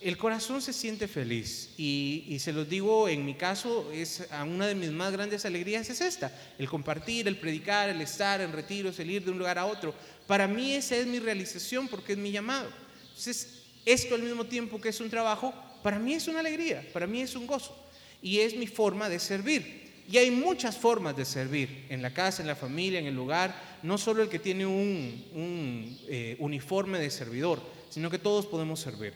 [0.00, 4.74] el corazón se siente feliz y, se los digo, en mi caso, es una de
[4.74, 9.10] mis más grandes alegrías es esta, el compartir, el predicar, el estar en retiros, el
[9.10, 9.94] ir de un lugar a otro.
[10.26, 12.70] Para mí esa es mi realización porque es mi llamado.
[13.08, 15.52] Entonces, esto al mismo tiempo que es un trabajo,
[15.82, 17.76] para mí es una alegría, para mí es un gozo
[18.22, 19.80] y es mi forma de servir.
[20.10, 23.54] Y hay muchas formas de servir, en la casa, en la familia, en el lugar,
[23.82, 29.14] no solo el que tiene un, eh, uniforme de servidor, sino que todos podemos servir.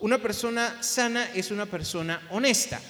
[0.00, 2.80] Una persona sana es una persona honesta.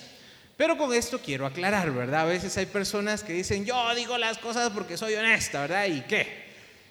[0.57, 2.21] Pero con esto quiero aclarar, ¿verdad?
[2.21, 5.87] A veces hay personas que dicen, yo digo las cosas porque soy honesta, ¿verdad?
[5.87, 6.51] ¿Y qué?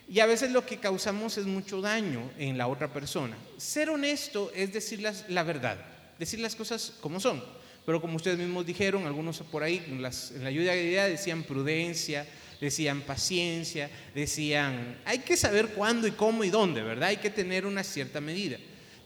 [0.09, 3.37] Y a veces lo que causamos es mucho daño en la otra persona.
[3.57, 5.77] Ser honesto es decir la verdad,
[6.17, 7.43] decir las cosas como son.
[7.85, 11.43] Pero como ustedes mismos dijeron, algunos por ahí en, en la ayuda de idea decían
[11.43, 12.27] prudencia,
[12.59, 17.09] decían paciencia, decían, hay que saber cuándo y cómo y dónde, ¿verdad?
[17.09, 18.57] Hay que tener una cierta medida.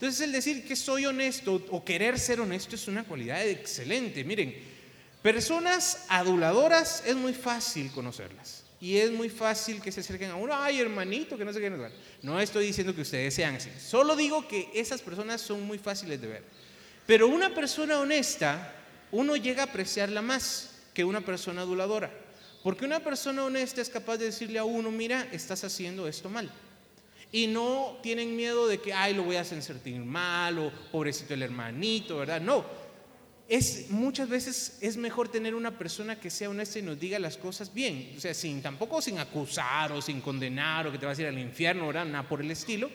[0.04, 4.26] Entonces el decir que soy honesto o querer ser honesto es una cualidad excelente.
[4.26, 4.54] Miren,
[5.22, 8.66] personas aduladoras es muy fácil conocerlas.
[8.82, 11.70] Y es muy fácil que se acerquen a uno, ay hermanito, que no sé qué.
[11.70, 11.88] No,
[12.22, 13.70] no estoy diciendo que ustedes sean así.
[13.80, 16.44] Solo digo que esas personas son muy fáciles de ver.
[17.08, 18.76] Pero una persona honesta,
[19.10, 22.12] uno llega a apreciarla más que una persona aduladora.
[22.62, 26.52] Porque una persona honesta es capaz de decirle a uno, mira, estás haciendo esto mal
[27.34, 31.34] y no tienen miedo de que, ay, lo voy a hacer sentir mal o pobrecito
[31.34, 32.40] el hermanito, ¿verdad?
[32.40, 32.64] No.
[33.50, 37.38] Es, muchas veces es mejor tener una persona que sea honesta y nos diga las
[37.38, 41.18] cosas bien, o sea, sin, tampoco sin acusar o sin condenar o que te vas
[41.18, 42.06] a ir al infierno, ¿verdad?
[42.06, 42.92] Nada por el estilo,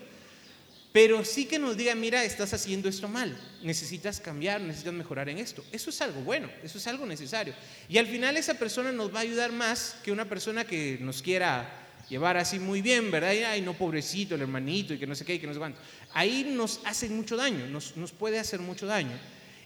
[0.92, 5.38] pero sí que nos diga, mira, estás haciendo esto mal, necesitas cambiar, necesitas mejorar en
[5.38, 5.64] esto.
[5.72, 7.54] Eso es algo bueno, eso es algo necesario.
[7.88, 11.22] Y al final esa persona nos va a ayudar más que una persona que nos
[11.22, 13.32] quiera llevar así muy bien, ¿verdad?
[13.32, 15.58] Y, ay, no, pobrecito, el hermanito, y que no sé qué, y que no sé
[15.58, 15.80] cuánto.
[16.14, 19.16] Ahí nos hace mucho daño, nos, nos puede hacer mucho daño.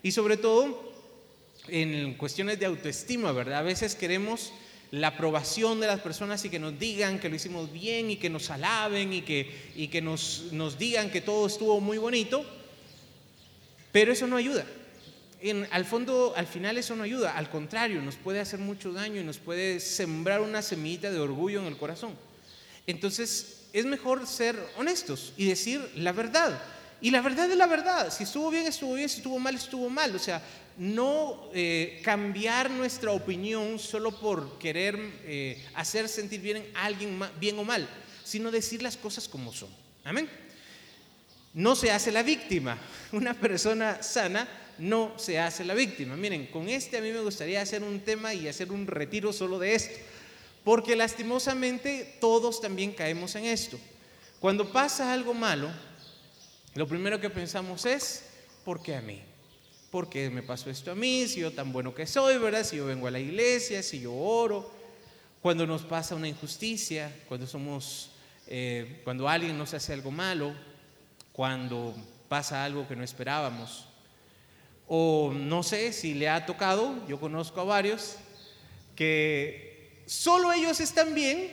[0.02, 0.93] Y sobre todo
[1.69, 3.60] en cuestiones de autoestima, ¿verdad?
[3.60, 4.52] A veces queremos
[4.90, 8.28] la aprobación de las personas y que nos digan que lo hicimos bien y que
[8.28, 12.44] nos alaben y que, y que nos, nos digan que todo estuvo muy bonito,
[13.90, 14.66] pero eso no ayuda.
[15.40, 19.20] En, al fondo, al final eso no ayuda, al contrario, nos puede hacer mucho daño
[19.20, 22.14] y nos puede sembrar una semillita de orgullo en el corazón.
[22.86, 26.62] Entonces, es mejor ser honestos y decir la verdad.
[27.00, 28.12] Y la verdad es la verdad.
[28.12, 29.09] Si estuvo bien, estuvo bien.
[29.09, 30.14] Si estuvo mal, estuvo mal.
[30.14, 30.42] O sea,
[30.76, 37.59] no eh, cambiar nuestra opinión solo por querer eh, hacer sentir bien a alguien bien
[37.59, 37.88] o mal,
[38.24, 39.68] sino decir las cosas como son.
[40.04, 40.28] Amén.
[41.54, 42.78] No se hace la víctima.
[43.12, 44.48] Una persona sana
[44.78, 46.16] no se hace la víctima.
[46.16, 49.59] Miren, con este a mí me gustaría hacer un tema y hacer un retiro solo
[49.59, 49.98] de esto.
[50.64, 53.78] Porque lastimosamente todos también caemos en esto.
[54.39, 55.70] Cuando pasa algo malo,
[56.74, 58.24] lo primero que pensamos es,
[58.64, 59.20] ¿por qué a mí?
[59.90, 61.26] ¿Por qué me pasó esto a mí?
[61.28, 62.64] Si yo tan bueno que soy, ¿verdad?
[62.64, 64.70] Si yo vengo a la iglesia, si yo oro.
[65.43, 68.10] Cuando nos pasa una injusticia, cuando somos,
[68.47, 70.55] eh, cuando alguien nos hace algo malo,
[71.32, 71.94] cuando
[72.28, 73.86] pasa algo que no esperábamos.
[74.89, 78.16] O no sé si le ha tocado, yo conozco a varios,
[78.97, 79.72] que
[80.12, 81.51] solo ellos están bien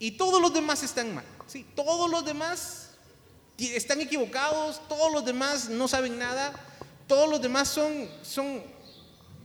[0.00, 1.24] y todos los demás están mal.
[1.46, 1.64] ¿sí?
[1.76, 2.90] Todos los demás
[3.56, 6.52] están equivocados, todos los demás no saben nada,
[7.06, 8.60] todos los demás son, son,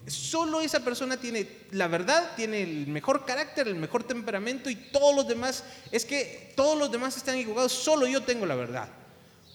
[0.07, 5.15] solo esa persona tiene la verdad, tiene el mejor carácter, el mejor temperamento y todos
[5.15, 8.89] los demás, es que todos los demás están equivocados, solo yo tengo la verdad.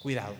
[0.01, 0.37] Cuidado.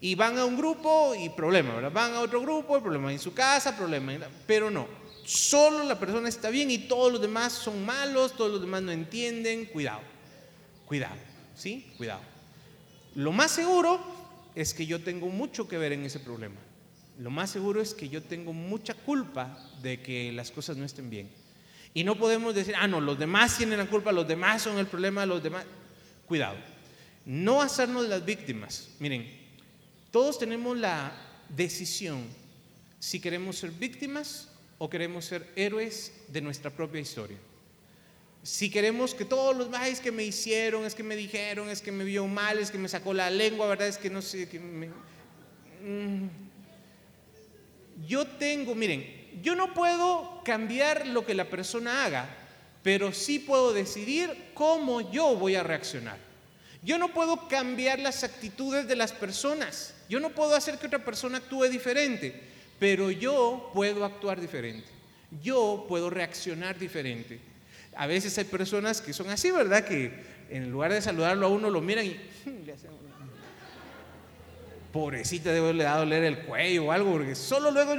[0.00, 1.88] Y van a un grupo y problema.
[1.88, 4.12] Van a otro grupo, problema en su casa, problema,
[4.46, 8.60] pero no solo la persona está bien y todos los demás son malos, todos los
[8.60, 9.66] demás no entienden.
[9.66, 10.00] Cuidado,
[10.86, 11.16] cuidado,
[11.54, 11.92] ¿sí?
[11.96, 12.20] Cuidado.
[13.14, 14.00] Lo más seguro
[14.54, 16.56] es que yo tengo mucho que ver en ese problema.
[17.18, 21.10] Lo más seguro es que yo tengo mucha culpa de que las cosas no estén
[21.10, 21.30] bien.
[21.92, 24.86] Y no podemos decir, ah, no, los demás tienen la culpa, los demás son el
[24.86, 25.64] problema, los demás.
[26.26, 26.56] Cuidado.
[27.24, 28.90] No hacernos las víctimas.
[28.98, 29.30] Miren,
[30.10, 31.12] todos tenemos la
[31.48, 32.24] decisión
[32.98, 34.48] si queremos ser víctimas
[34.84, 37.38] o queremos ser héroes de nuestra propia historia.
[38.42, 41.90] Si queremos que todos los más que me hicieron, es que me dijeron, es que
[41.90, 43.88] me vio mal, es que me sacó la lengua, ¿verdad?
[43.88, 46.28] Es que no sé, que mm.
[48.06, 52.28] yo tengo, miren, yo no puedo cambiar lo que la persona haga,
[52.82, 56.18] pero sí puedo decidir cómo yo voy a reaccionar.
[56.82, 59.94] Yo no puedo cambiar las actitudes de las personas.
[60.10, 62.52] Yo no puedo hacer que otra persona actúe diferente,
[62.84, 64.86] pero yo puedo actuar diferente.
[65.42, 67.40] Yo puedo reaccionar diferente.
[67.96, 69.86] A veces hay personas que son así, ¿verdad?
[69.86, 70.12] Que
[70.50, 72.20] en lugar de saludarlo a uno lo miran y
[72.66, 72.90] le hacen
[74.92, 77.94] pobrecita debe haberle dado leer el cuello o algo, porque solo luego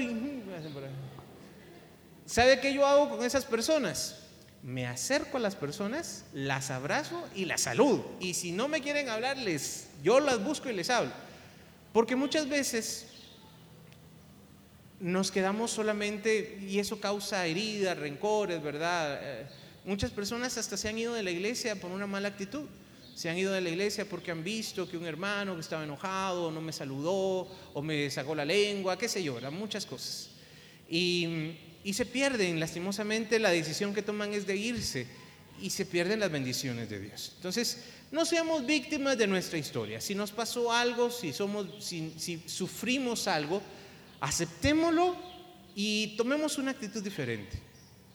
[2.28, 4.20] ¿Sabe qué yo hago con esas personas?
[4.62, 8.06] Me acerco a las personas, las abrazo y las saludo.
[8.20, 11.12] Y si no me quieren hablarles, yo las busco y les hablo.
[11.92, 13.15] Porque muchas veces
[15.00, 19.20] nos quedamos solamente, y eso causa heridas, rencores, ¿verdad?
[19.22, 19.46] Eh,
[19.86, 22.66] muchas personas hasta se han ido de la iglesia por una mala actitud.
[23.16, 26.52] Se han ido de la iglesia porque han visto que un hermano que estaba enojado
[26.52, 29.52] no me saludó o me sacó la lengua, qué sé yo, ¿verdad?
[29.52, 30.30] muchas cosas.
[30.90, 31.56] Y
[31.86, 35.06] y se pierden, lastimosamente, la decisión que toman es de irse
[35.62, 37.34] y se pierden las bendiciones de Dios.
[37.36, 37.78] Entonces,
[38.12, 40.02] no seamos víctimas de nuestra historia.
[40.02, 43.62] Si nos pasó algo, si, somos, si, sufrimos algo,
[44.20, 45.16] aceptémoslo
[45.76, 47.60] y tomemos una actitud diferente.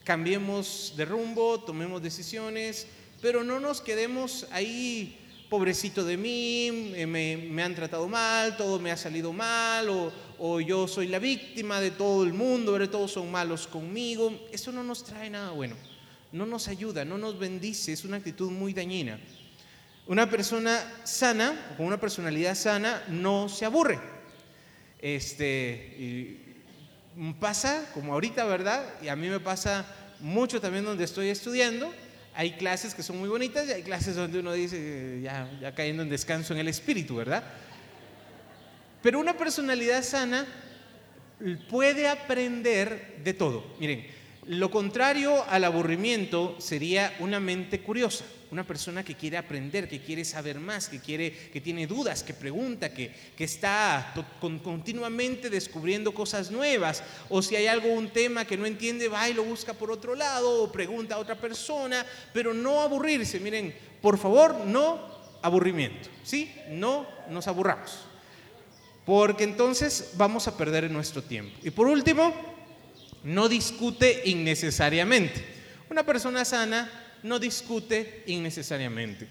[0.03, 2.87] Cambiemos de rumbo, tomemos decisiones,
[3.21, 5.17] pero no nos quedemos ahí
[5.51, 11.07] pobrecito de mí, me, han tratado mal, todo me ha salido mal, o, yo soy
[11.07, 14.47] la víctima de todo el mundo, todos son malos conmigo.
[14.53, 15.75] Eso no nos trae nada bueno,
[16.31, 19.19] no nos ayuda, no nos bendice, es una actitud muy dañina.
[20.07, 23.99] Una persona sana, con una personalidad sana, no se aburre.
[25.01, 26.37] Este,
[27.39, 28.83] pasa, como ahorita, ¿verdad?
[29.01, 29.85] Y a mí me pasa
[30.19, 31.91] mucho también donde estoy estudiando,
[32.33, 36.03] hay clases que son muy bonitas y hay clases donde uno dice, ya, ya cayendo
[36.03, 37.43] en descanso en el espíritu, ¿verdad?
[39.01, 40.45] Pero una personalidad sana
[41.69, 43.65] puede aprender de todo.
[43.79, 44.05] Miren,
[44.45, 50.25] lo contrario al aburrimiento sería una mente curiosa, una persona que quiere aprender, que quiere
[50.25, 54.13] saber más, que, quiere, que tiene dudas, que pregunta, que, que está
[54.61, 59.33] continuamente descubriendo cosas nuevas, o si hay algo, un tema que no entiende, va y
[59.33, 63.39] lo busca por otro lado, o pregunta a otra persona, pero no aburrirse.
[63.39, 64.99] Miren, por favor, no
[65.41, 66.53] aburrimiento, ¿sí?
[66.69, 67.99] No nos aburramos,
[69.05, 71.57] porque entonces vamos a perder nuestro tiempo.
[71.63, 72.33] Y por último,
[73.23, 75.41] no discute innecesariamente.
[75.89, 76.89] Una persona sana
[77.23, 79.27] no discute innecesariamente.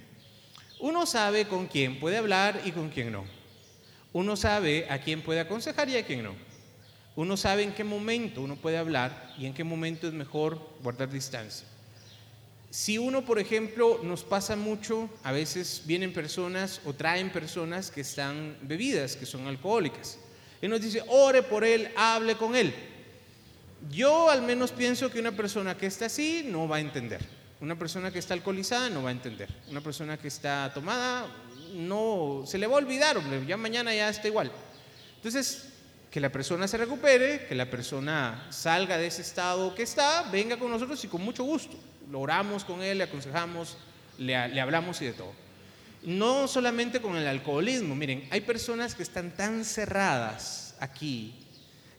[0.79, 3.25] Uno sabe con quién puede hablar y con quién no.
[4.13, 6.35] Uno sabe a quién puede aconsejar y a quién no.
[7.17, 11.11] Uno sabe en qué momento uno puede hablar y en qué momento es mejor guardar
[11.11, 11.67] distancia.
[12.71, 18.03] Si uno, por ejemplo, nos pasa mucho, a veces vienen personas o traen personas que
[18.03, 20.19] están bebidas, que son alcohólicas.
[20.63, 22.73] Y nos dice, ore por él, hable con él.
[23.91, 27.40] Yo al menos pienso que una persona que está así no va a entender.
[27.61, 29.49] Una persona que está alcoholizada no va a entender.
[29.69, 31.27] Una persona que está tomada
[31.75, 34.51] no se le va a olvidar, hombre, ya mañana ya está igual.
[35.17, 35.69] Entonces,
[36.11, 40.59] que la persona se recupere, que la persona salga de ese estado que está, venga
[40.59, 41.77] con nosotros y con mucho gusto.
[42.11, 43.77] Lo oramos con él, le aconsejamos,
[44.19, 45.33] le, le hablamos y de todo.
[46.03, 51.35] No solamente con el alcoholismo, miren, hay personas que están tan cerradas aquí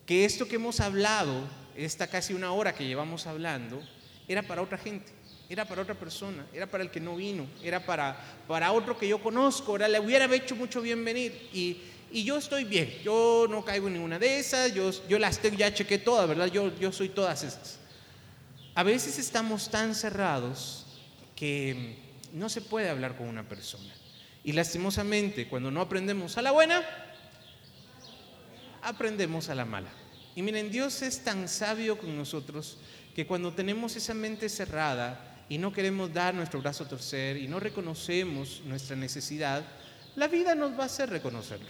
[0.06, 3.82] que esto que hemos hablado esta casi una hora que llevamos hablando,
[4.28, 5.12] era para otra gente,
[5.52, 8.18] era para otra persona, era para el que no vino, era para,
[8.48, 11.50] para otro que yo conozco, le hubiera hecho mucho bien venir.
[11.52, 11.78] Y,
[12.10, 15.58] y yo estoy bien, yo no caigo en ninguna de esas, yo, yo las tengo,
[15.58, 16.48] ya chequé todas, ¿verdad?
[16.48, 17.80] Yo, yo soy todas esas.
[18.76, 20.86] A veces estamos tan cerrados
[21.36, 21.98] que
[22.32, 23.94] no se puede hablar con una persona.
[24.46, 26.82] Y lastimosamente, cuando no aprendemos a la buena,
[28.82, 29.90] aprendemos a la mala.
[30.34, 32.78] Y miren, Dios es tan sabio con nosotros
[33.14, 37.46] que cuando tenemos esa mente cerrada y no queremos dar nuestro brazo a torcer y
[37.46, 39.66] no reconocemos nuestra necesidad,
[40.16, 41.68] la vida nos va a hacer reconocerlo.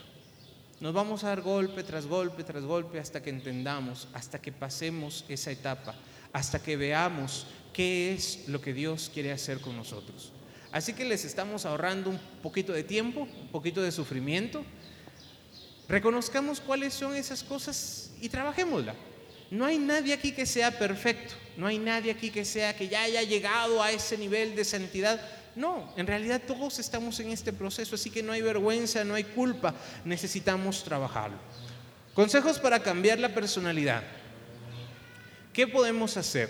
[0.80, 5.26] nos vamos a dar golpe tras golpe tras golpe hasta que entendamos, hasta que pasemos
[5.30, 5.96] esa etapa,
[6.32, 10.32] hasta que veamos qué es lo que Dios quiere hacer con nosotros.
[10.72, 14.64] Así que les estamos ahorrando un poquito de tiempo, un poquito de sufrimiento.
[15.90, 18.94] Reconozcamos cuáles son esas cosas y trabajémosla.
[19.52, 23.04] No hay nadie aquí que sea perfecto, no hay nadie aquí que sea que ya
[23.04, 25.20] haya llegado a ese nivel de santidad.
[25.58, 29.26] No, en realidad todos estamos en este proceso, así que no hay vergüenza, no hay
[29.26, 29.76] culpa,
[30.06, 31.38] necesitamos trabajarlo.
[32.14, 34.04] Consejos para cambiar la personalidad.
[35.52, 36.50] ¿Qué podemos hacer?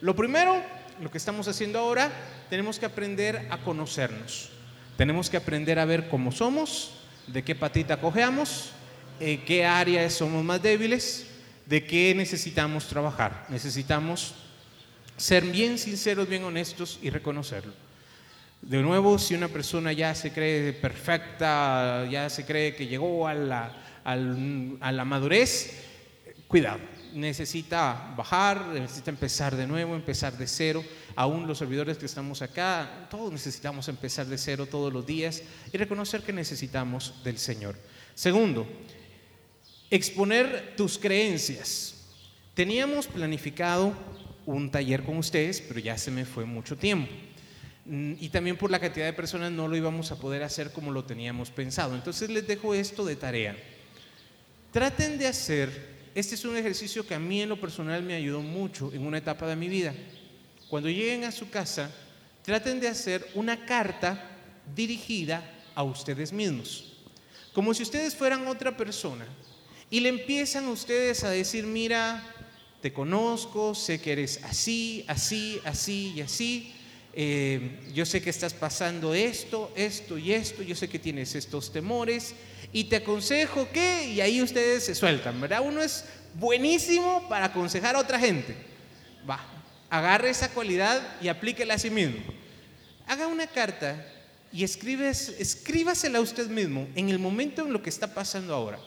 [0.00, 0.62] Lo primero,
[1.02, 2.10] lo que estamos haciendo ahora,
[2.48, 4.48] tenemos que aprender a conocernos.
[4.96, 6.94] Tenemos que aprender a ver cómo somos,
[7.26, 8.70] de qué patita cojeamos,
[9.20, 11.27] en qué áreas somos más débiles,
[11.68, 13.46] de qué necesitamos trabajar.
[13.48, 14.34] Necesitamos
[15.16, 17.72] ser bien sinceros, bien honestos y reconocerlo.
[18.62, 23.34] De nuevo, si una persona ya se cree perfecta, ya se cree que llegó a
[23.34, 25.84] la, madurez,
[26.48, 26.80] cuidado,
[27.12, 30.82] necesita bajar, necesita empezar de nuevo, empezar de cero.
[31.14, 35.42] Aún los servidores que estamos acá, todos necesitamos empezar de cero todos los días
[35.72, 37.76] y reconocer que necesitamos del Señor.
[38.14, 38.66] Segundo,
[39.90, 41.94] exponer tus creencias.
[42.54, 43.94] Teníamos planificado
[44.46, 47.12] un taller con ustedes, pero ya se me fue mucho tiempo.
[47.84, 50.90] Mm, y también por la cantidad de personas no lo íbamos a poder hacer como
[50.90, 51.94] lo teníamos pensado.
[51.94, 53.56] Entonces les dejo esto de tarea.
[54.72, 55.70] Traten de hacer,
[56.14, 59.18] este es un ejercicio que a mí en lo personal me ayudó mucho en una
[59.18, 59.94] etapa de mi vida.
[60.68, 61.90] Cuando lleguen a su casa,
[62.42, 64.22] traten de hacer una carta
[64.74, 65.42] dirigida
[65.74, 66.92] a ustedes mismos.
[67.54, 69.26] Como si ustedes fueran otra persona.
[69.90, 72.22] Y le empiezan ustedes a decir, mira,
[72.82, 76.74] te conozco, sé que eres así, así, así y así.
[77.14, 81.72] Eh, yo sé que estás pasando esto, esto y esto, yo sé que tienes estos
[81.72, 82.34] temores
[82.72, 85.62] y te aconsejo que, y ahí ustedes se sueltan, ¿verdad?
[85.64, 86.04] Uno es
[86.34, 88.54] buenísimo para aconsejar a otra gente.
[89.28, 89.44] Va,
[89.90, 92.20] agarre esa cualidad y aplíquela a sí mismo.
[93.06, 94.06] Haga una carta
[94.52, 98.78] y escribes, escríbasela a usted mismo en el momento en lo que está pasando ahora.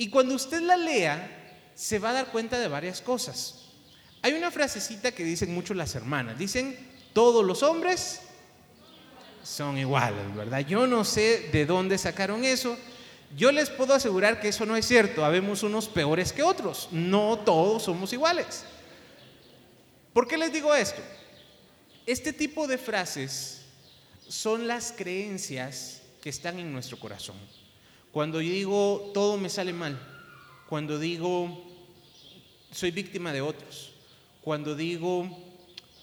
[0.00, 3.66] Y cuando usted la lea, se va a dar cuenta de varias cosas.
[4.22, 6.38] Hay una frasecita que dicen mucho las hermanas.
[6.38, 6.74] Dicen,
[7.12, 8.22] todos los hombres
[9.42, 10.60] son iguales, ¿verdad?
[10.60, 12.78] Yo no sé de dónde sacaron eso.
[13.36, 15.22] Yo les puedo asegurar que eso no es cierto.
[15.22, 16.88] Habemos unos peores que otros.
[16.92, 18.64] No todos somos iguales.
[20.14, 21.02] ¿Por qué les digo esto?
[22.06, 23.66] Este tipo de frases
[24.26, 27.36] son las creencias que están en nuestro corazón.
[28.12, 29.98] Cuando digo todo me sale mal,
[30.68, 31.64] cuando digo
[32.72, 33.92] soy víctima de otros,
[34.42, 35.28] cuando digo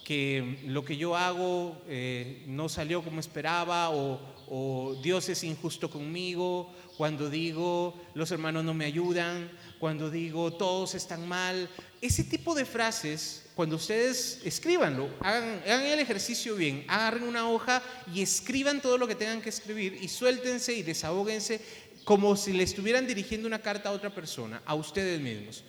[0.04, 4.18] que lo que yo hago eh, no salió como esperaba o,
[4.48, 10.94] o Dios es injusto conmigo, cuando digo los hermanos no me ayudan, cuando digo todos
[10.94, 11.68] están mal.
[12.00, 17.82] Ese tipo de frases, cuando ustedes escríbanlo, hagan, hagan, el ejercicio bien, agarren una hoja
[18.14, 21.60] y escriban todo lo que tengan que escribir y suéltense y desahóguense
[22.08, 25.62] como si le estuvieran dirigiendo una carta a otra persona, a ustedes mismos.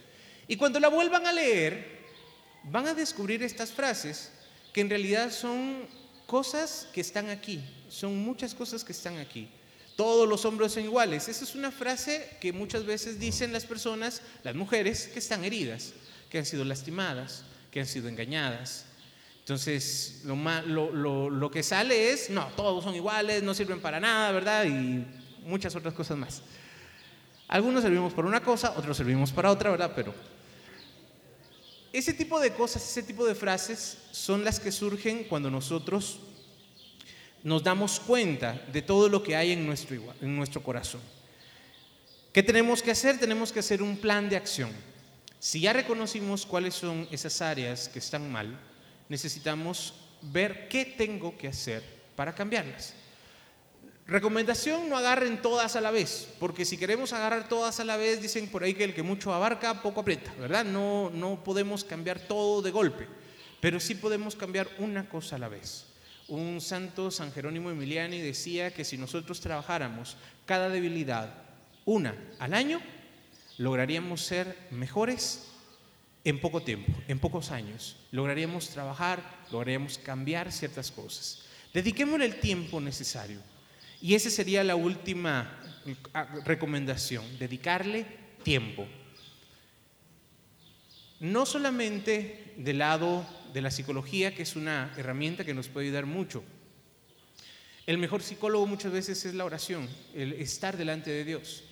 [0.47, 1.99] Y cuando la vuelvan a leer,
[2.63, 4.31] van a descubrir estas frases
[4.71, 5.85] que en realidad son
[6.25, 9.49] cosas que están aquí, son muchas cosas que están aquí.
[9.97, 11.27] Todos los hombres son iguales.
[11.27, 15.91] Esa es una frase que muchas veces dicen las personas, las mujeres, que están heridas,
[16.29, 18.85] que han sido lastimadas, que han sido engañadas.
[19.39, 24.31] Entonces, lo, lo, lo que sale es, no, todos son iguales, no sirven para nada,
[24.31, 24.63] ¿verdad?
[24.63, 25.05] Y
[25.43, 26.41] muchas otras cosas más.
[27.47, 29.91] Algunos servimos para una cosa, otros servimos para otra, ¿verdad?
[29.95, 30.13] Pero
[31.91, 36.19] ese tipo de cosas, ese tipo de frases son las que surgen cuando nosotros
[37.43, 41.01] nos damos cuenta de todo lo que hay en nuestro, en nuestro corazón.
[42.31, 43.17] ¿Qué tenemos que hacer?
[43.17, 44.69] Tenemos que hacer un plan de acción.
[45.39, 48.59] Si ya reconocimos cuáles son esas áreas que están mal,
[49.07, 51.83] necesitamos ver qué tengo que hacer
[52.15, 52.93] para cambiarlas.
[54.09, 58.23] Recomendación, no agarren todas a la vez, porque si queremos agarrar todas a la vez,
[58.23, 60.65] dicen por ahí que el que mucho abarca, poco aprieta, ¿verdad?
[60.65, 63.05] No, no podemos cambiar todo de golpe,
[63.61, 65.85] pero sí podemos cambiar una cosa a la vez.
[66.27, 70.17] Un santo, San Jerónimo Emiliani, decía que si nosotros trabajáramos
[70.47, 71.31] cada debilidad
[71.85, 72.81] una al año,
[73.59, 75.45] lograríamos ser mejores
[76.23, 77.95] en poco tiempo, en pocos años.
[78.11, 79.21] Lograríamos trabajar,
[79.51, 81.43] lograríamos cambiar ciertas cosas.
[81.75, 83.39] Dediquémosle el tiempo necesario.
[84.01, 85.59] Y esa sería la última
[86.13, 88.05] ah, recomendación, dedicarle
[88.43, 88.87] tiempo.
[91.19, 96.05] No solamente del lado de la psicología, que es una herramienta que nos puede ayudar
[96.05, 96.43] mucho.
[97.85, 101.63] El mejor psicólogo muchas veces es la oración, el estar delante de Dios.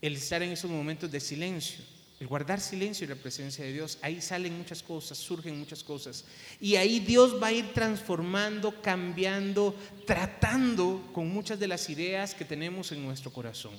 [0.00, 1.82] el estar en esos momentos de silencio,
[2.20, 3.98] el guardar silencio en la presencia de Dios.
[4.00, 6.24] Ahí salen muchas cosas, surgen muchas cosas.
[6.60, 9.74] Y ahí Dios va a ir transformando, cambiando,
[10.06, 13.72] tratando con muchas de las ideas que tenemos en nuestro corazón.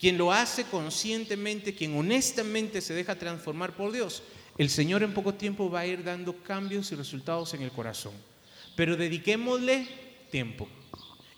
[0.00, 4.22] Quien lo hace conscientemente, quien honestamente se deja transformar por Dios,
[4.58, 8.12] el Señor en poco tiempo va a ir dando cambios y resultados en el corazón.
[8.76, 9.86] Pero dediquémosle
[10.30, 10.68] tiempo.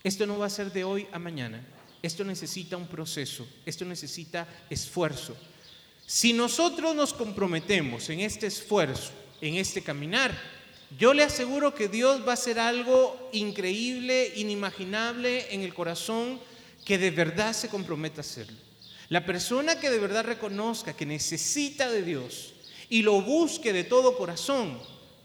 [0.02, 1.64] Esto no va a ser de hoy a mañana.
[2.02, 5.36] Esto necesita un proceso, esto necesita esfuerzo.
[6.06, 10.36] Si nosotros nos comprometemos en este esfuerzo, en este caminar,
[10.98, 16.38] yo le aseguro que Dios va a hacer algo increíble, inimaginable en el corazón
[16.84, 18.56] que de verdad se comprometa a hacerlo.
[19.08, 22.54] La persona que de verdad reconozca que necesita de Dios
[22.88, 24.78] y lo busque de todo corazón,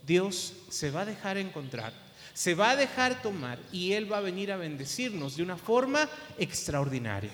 [0.06, 1.92] Dios se va a dejar encontrar,
[2.32, 6.08] se va a dejar tomar y Él va a venir a bendecirnos de una forma
[6.38, 7.32] extraordinaria.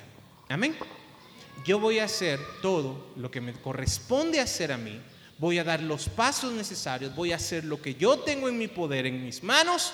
[0.49, 0.77] Amén.
[1.65, 5.01] Yo voy a hacer todo lo que me corresponde hacer a mí,
[5.39, 8.69] voy a dar los pasos necesarios, voy a hacer lo que yo tengo en mi
[8.69, 9.93] poder, en mis manos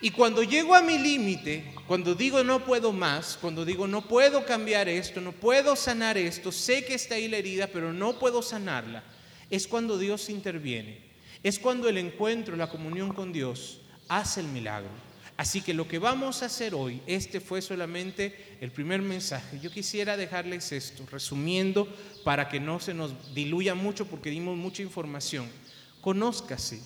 [0.00, 4.44] y cuando llego a mi límite, cuando digo no puedo más, cuando digo no puedo
[4.44, 8.42] cambiar esto, no puedo sanar esto, sé que está ahí la herida, pero no puedo
[8.42, 9.02] sanarla,
[9.48, 11.14] es cuando Dios interviene.
[11.42, 14.90] Es cuando el encuentro, la comunión con Dios hace el milagro.
[15.36, 19.58] Así que lo que vamos a hacer hoy, este fue solamente el primer mensaje.
[19.58, 21.88] Yo quisiera dejarles esto, resumiendo,
[22.22, 25.48] para que no se nos diluya mucho porque dimos mucha información.
[26.00, 26.80] Conózcase,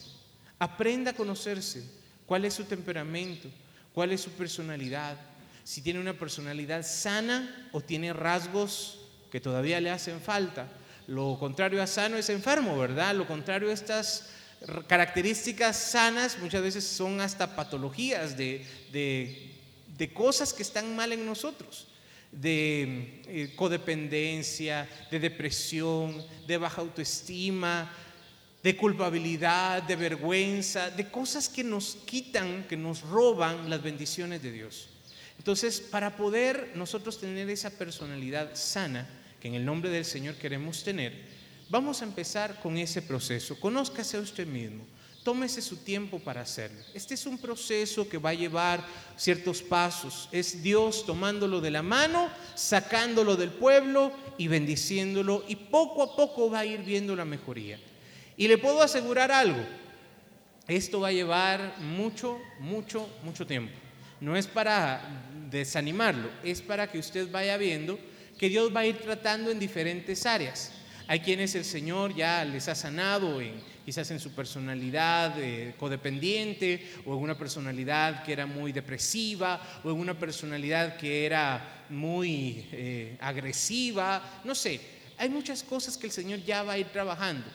[0.59, 1.85] aprenda a conocerse,
[2.25, 3.49] cuál es su temperamento,
[3.93, 5.19] cuál es su personalidad,
[5.63, 8.99] si tiene una personalidad sana o tiene rasgos
[9.31, 10.69] que todavía le hacen falta.
[11.07, 13.15] Lo contrario a sano es enfermo, ¿verdad?
[13.15, 14.31] Lo contrario a estas
[14.87, 21.87] características sanas muchas veces son hasta patologías de, de, cosas que están mal en nosotros
[22.33, 27.91] de eh, codependencia, de depresión, de baja autoestima,
[28.63, 34.53] de culpabilidad, de vergüenza, de cosas que nos quitan, que nos roban las bendiciones de
[34.53, 34.89] Dios.
[35.39, 39.09] Entonces, para poder nosotros tener esa personalidad sana,
[39.41, 41.13] que en el nombre del Señor queremos tener,
[41.69, 43.59] vamos a empezar con ese proceso.
[43.59, 44.85] Conózcase a usted mismo.
[45.25, 46.81] Tómese su tiempo para hacerlo.
[46.95, 48.83] Este es un proceso que va a llevar
[49.17, 50.29] ciertos pasos.
[50.33, 56.51] Es Dios tomándolo de la mano, sacándolo del pueblo y bendiciéndolo y poco a poco
[56.51, 57.79] va a ir viendo la mejoría.
[58.39, 59.61] Y le puedo asegurar algo,
[60.69, 63.73] esto va a llevar mucho, mucho, mucho tiempo.
[64.21, 65.03] No es para
[65.51, 67.99] desanimarlo, es para que usted vaya viendo
[68.39, 70.73] que Dios va a ir tratando en diferentes áreas.
[71.11, 73.55] Hay quienes el Señor ya les ha sanado en,
[73.87, 79.91] quizás en su personalidad eh, codependiente o en una personalidad que era muy depresiva o
[79.91, 84.81] en una personalidad que era muy eh, agresiva, no sé,
[85.17, 87.47] hay muchas cosas que el Señor ya va a ir trabajando.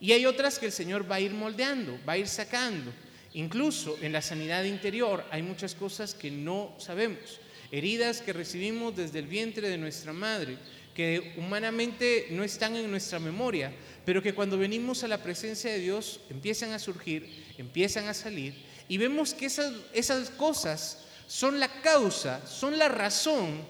[0.00, 2.92] Y hay otras que el Señor va a ir moldeando, va a ir sacando.
[3.34, 7.38] Incluso en la sanidad interior hay muchas cosas que no sabemos.
[7.70, 10.58] Heridas que recibimos desde el vientre de nuestra madre,
[10.96, 13.70] que humanamente no están en nuestra memoria,
[14.06, 18.54] pero que cuando venimos a la presencia de Dios empiezan a surgir, empiezan a salir,
[18.88, 23.60] y vemos que esas, esas cosas son la causa, son la razón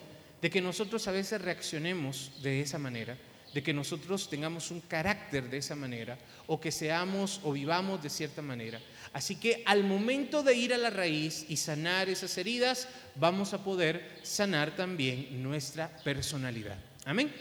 [0.41, 3.19] de que nosotros a veces reaccionemos de esa manera
[3.57, 8.11] de que nosotros tengamos un carácter de esa manera o que seamos o vivamos de
[8.11, 8.79] cierta manera.
[9.15, 13.65] Así que al momento de ir a la raíz y sanar esas heridas, vamos a
[13.65, 16.77] poder sanar también nuestra personalidad.
[17.07, 17.33] Amén.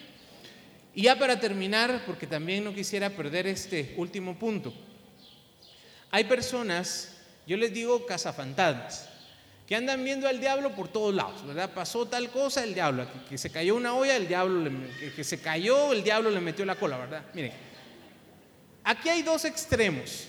[0.94, 4.72] Y ya para terminar, porque también no quisiera perder este último punto,
[6.12, 7.18] hay personas,
[7.48, 9.10] yo les digo cazafantasmas,
[9.68, 11.74] que andan viendo al diablo por todos lados, ¿verdad?
[11.74, 14.70] Pasó tal cosa, el diablo, que, se cayó una olla, el diablo,
[15.16, 17.26] que, se cayó, el diablo le metió la cola, ¿verdad?
[17.34, 17.52] Miren,
[18.84, 20.28] aquí hay dos extremos.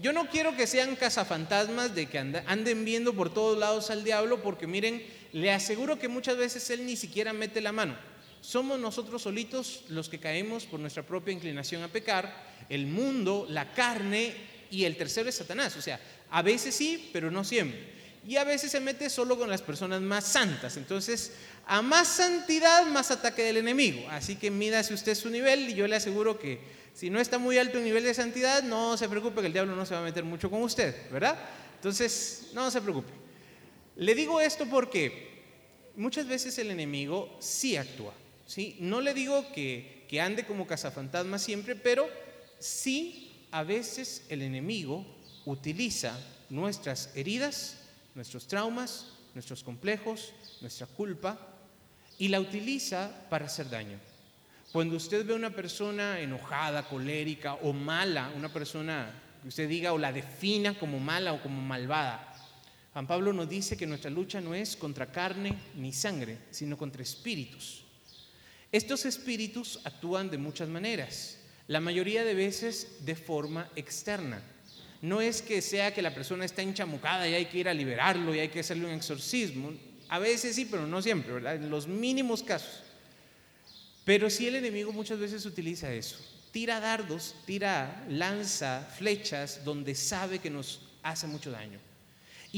[0.00, 4.40] Yo, no quiero que sean cazafantasmas de que anden viendo por todos lados al diablo,
[4.40, 7.96] porque miren, le aseguro que muchas veces él ni siquiera mete la mano.
[8.40, 13.72] Somos nosotros solitos los que caemos por nuestra propia inclinación a pecar, el mundo, la
[13.72, 14.34] carne
[14.70, 15.76] y el tercero es Satanás.
[15.76, 16.00] O sea,
[16.30, 17.98] a veces sí, pero no siempre
[18.28, 20.76] y a veces se mete solo con las personas más santas.
[20.76, 21.32] Entonces,
[21.66, 24.06] a más santidad, más ataque del enemigo.
[24.10, 26.60] Así que mídase usted su nivel y yo le aseguro que
[26.92, 29.74] si no está muy alto el nivel de santidad, no se preocupe que el diablo
[29.74, 31.38] no se va a meter mucho con usted, ¿verdad?
[31.76, 33.12] Entonces, no se preocupe.
[33.96, 35.42] Le digo esto porque
[35.96, 38.12] muchas veces el enemigo sí actúa.
[38.48, 38.76] ¿Sí?
[38.80, 42.08] No le digo que, ande como cazafantasma siempre, pero
[42.58, 45.06] sí a veces el enemigo
[45.44, 46.18] utiliza
[46.50, 47.76] nuestras heridas
[48.18, 51.38] nuestros traumas, nuestros complejos, nuestra culpa,
[52.18, 53.96] y la utiliza para hacer daño.
[54.72, 59.92] Cuando usted ve a una persona enojada, colérica o mala, una persona que usted diga
[59.92, 62.34] o la defina como mala o como malvada,
[62.92, 67.02] Juan Pablo nos dice que nuestra lucha no es contra carne ni sangre, sino contra
[67.02, 67.84] espíritus.
[68.70, 71.38] Estos espíritus actúan de muchas maneras,
[71.68, 74.42] la mayoría de veces de forma externa.
[75.00, 78.34] No es que sea que la persona está enchamucada y hay que ir a liberarlo
[78.34, 79.72] y hay que hacerle un exorcismo.
[80.08, 81.56] A veces sí, pero no siempre, ¿verdad?
[81.56, 82.82] En los mínimos casos.
[84.04, 86.18] Pero sí el enemigo muchas veces utiliza eso.
[86.50, 91.78] Tira dardos, tira lanza, flechas, donde sabe que nos hace mucho daño.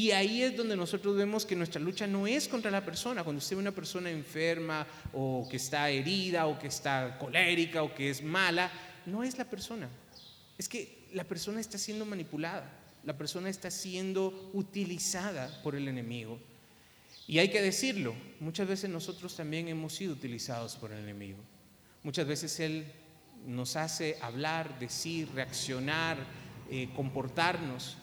[0.00, 3.22] Y ahí es donde nosotros vemos que nuestra lucha no es contra la persona.
[3.22, 7.94] Cuando usted ve una persona enferma o que está herida o que está colérica o
[7.94, 8.72] que es mala,
[9.04, 9.90] no es la persona.
[10.56, 12.72] Es que la persona está siendo manipulada.
[13.04, 16.38] La persona está siendo utilizada por el enemigo.
[17.26, 21.40] Y hay que decirlo, muchas veces nosotros también hemos sido utilizados por el enemigo.
[22.04, 22.90] Muchas veces Él
[23.46, 26.16] nos hace hablar, decir, reaccionar,
[26.70, 27.98] eh, comportarnos.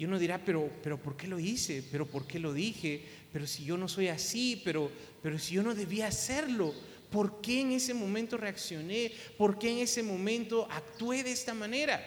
[0.00, 1.84] Y uno dirá, pero, pero ¿por qué lo hice?
[1.92, 3.04] ¿Pero por qué lo dije?
[3.30, 4.90] Pero si yo no soy así, pero,
[5.22, 6.72] pero si yo no debía hacerlo.
[7.10, 9.12] ¿Por qué en ese momento reaccioné?
[9.36, 12.02] ¿Por qué en ese momento actué de esta manera?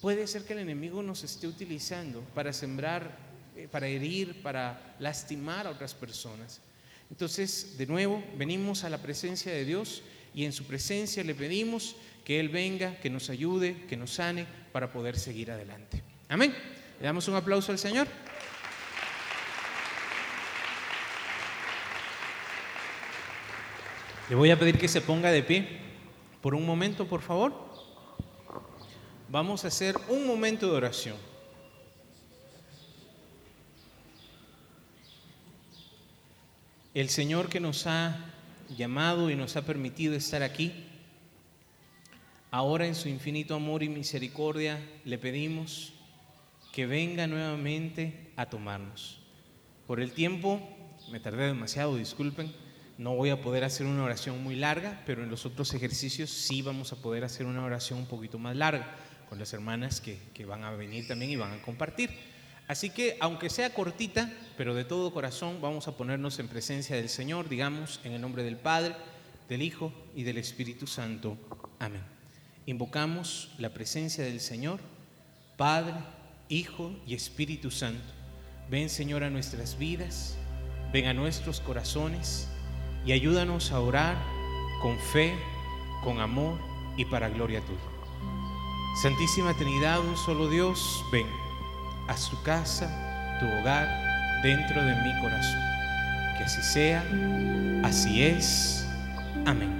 [0.00, 3.16] Puede ser que el enemigo nos esté utilizando para sembrar
[3.56, 6.60] eh, para herir, para lastimar a otras personas.
[7.10, 10.02] Entonces, de nuevo, venimos a la presencia de Dios
[10.34, 11.94] y en su presencia le pedimos
[12.24, 16.02] que Él venga, que nos ayude, que nos sane para poder seguir adelante.
[16.32, 16.54] Amén.
[16.98, 18.08] Le damos un aplauso al Señor.
[24.30, 25.68] Le voy a pedir que se ponga de pie
[26.40, 27.52] por un momento, por favor.
[29.28, 31.16] Vamos a hacer un momento de oración.
[36.94, 38.16] El Señor que nos ha
[38.74, 40.72] llamado y nos ha permitido estar aquí,
[42.50, 45.92] ahora en su infinito amor y misericordia le pedimos
[46.72, 49.20] que venga nuevamente a tomarnos.
[49.86, 50.60] Por el tiempo,
[51.10, 52.52] me tardé demasiado, disculpen,
[52.98, 56.62] no voy a poder hacer una oración muy larga, pero en los otros ejercicios sí
[56.62, 58.96] vamos a poder hacer una oración un poquito más larga
[59.28, 62.10] con las hermanas que, que van a venir también y van a compartir.
[62.68, 67.08] Así que, aunque sea cortita, pero de todo corazón, vamos a ponernos en presencia del
[67.08, 68.94] Señor, digamos, en el nombre del Padre,
[69.48, 71.36] del Hijo y del Espíritu Santo.
[71.78, 72.02] Amén.
[72.64, 74.80] Invocamos la presencia del Señor,
[75.56, 75.96] Padre,
[76.52, 78.12] Hijo y Espíritu Santo.
[78.70, 80.36] Ven, Señor, a nuestras vidas,
[80.92, 82.46] ven a nuestros corazones
[83.06, 84.16] y ayúdanos a orar
[84.82, 85.34] con fe,
[86.04, 86.58] con amor
[86.98, 87.80] y para gloria tuya.
[89.00, 91.26] Santísima Trinidad, un solo Dios, ven
[92.08, 93.88] a su casa, tu hogar,
[94.42, 95.60] dentro de mi corazón.
[96.36, 97.02] Que así sea,
[97.82, 98.86] así es.
[99.46, 99.72] Amén.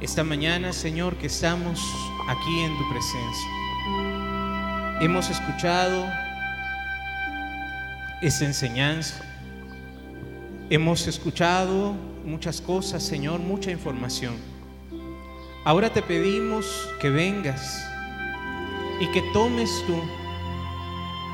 [0.00, 1.78] Esta mañana, Señor, que estamos
[2.26, 3.61] aquí en tu presencia,
[5.02, 6.08] hemos escuchado
[8.20, 9.20] esta enseñanza,
[10.70, 14.36] hemos escuchado muchas cosas, Señor, mucha información.
[15.64, 17.84] Ahora te pedimos que vengas
[19.00, 20.00] y que tomes tú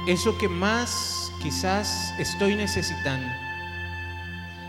[0.07, 3.29] eso que más quizás estoy necesitando,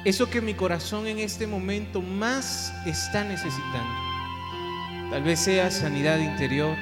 [0.03, 5.09] eso que mi corazón en este momento más está necesitando.
[5.09, 6.75] Tal vez sea sanidad interior,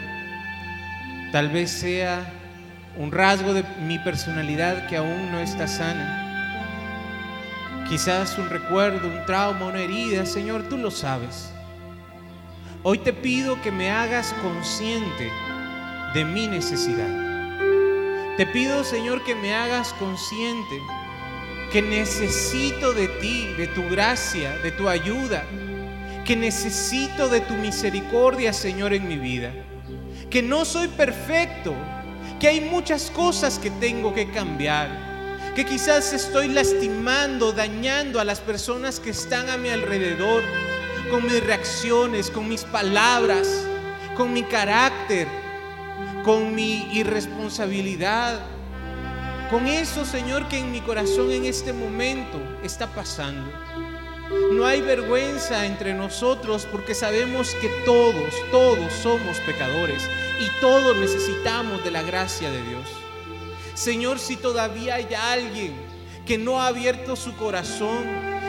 [1.31, 2.33] tal vez sea
[2.97, 6.23] un rasgo de mi personalidad que aún no está sana.
[7.87, 11.51] Quizás un recuerdo, un trauma, una herida, Señor, tú lo sabes.
[12.83, 15.31] Hoy te pido que me hagas consciente
[16.13, 17.27] de mi necesidad.
[18.37, 20.79] Te pido, Señor, que me hagas consciente
[21.71, 25.43] que necesito de ti, de tu gracia, de tu ayuda,
[26.25, 29.51] que necesito de tu misericordia, Señor, en mi vida,
[30.29, 31.73] que no soy perfecto,
[32.39, 38.39] que hay muchas cosas que tengo que cambiar, que quizás estoy lastimando, dañando a las
[38.39, 40.43] personas que están a mi alrededor,
[41.09, 43.65] con mis reacciones, con mis palabras,
[44.15, 45.27] con mi carácter,
[46.23, 48.39] con mi irresponsabilidad,
[49.49, 53.49] con eso, Señor, que en mi corazón en este momento está pasando.
[54.51, 60.03] No hay vergüenza entre nosotros porque sabemos que todos, todos somos pecadores
[60.39, 62.87] y todos necesitamos de la gracia de Dios.
[63.73, 65.73] Señor, si todavía hay alguien
[66.25, 68.05] que no ha abierto su corazón,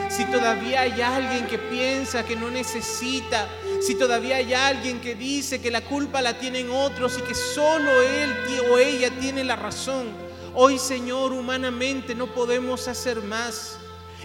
[0.08, 3.46] si todavía hay alguien que piensa que no necesita
[3.80, 8.02] si todavía hay alguien que dice que la culpa la tienen otros y que solo
[8.02, 8.34] él
[8.70, 10.08] o ella tiene la razón,
[10.54, 13.77] hoy Señor humanamente no podemos hacer más.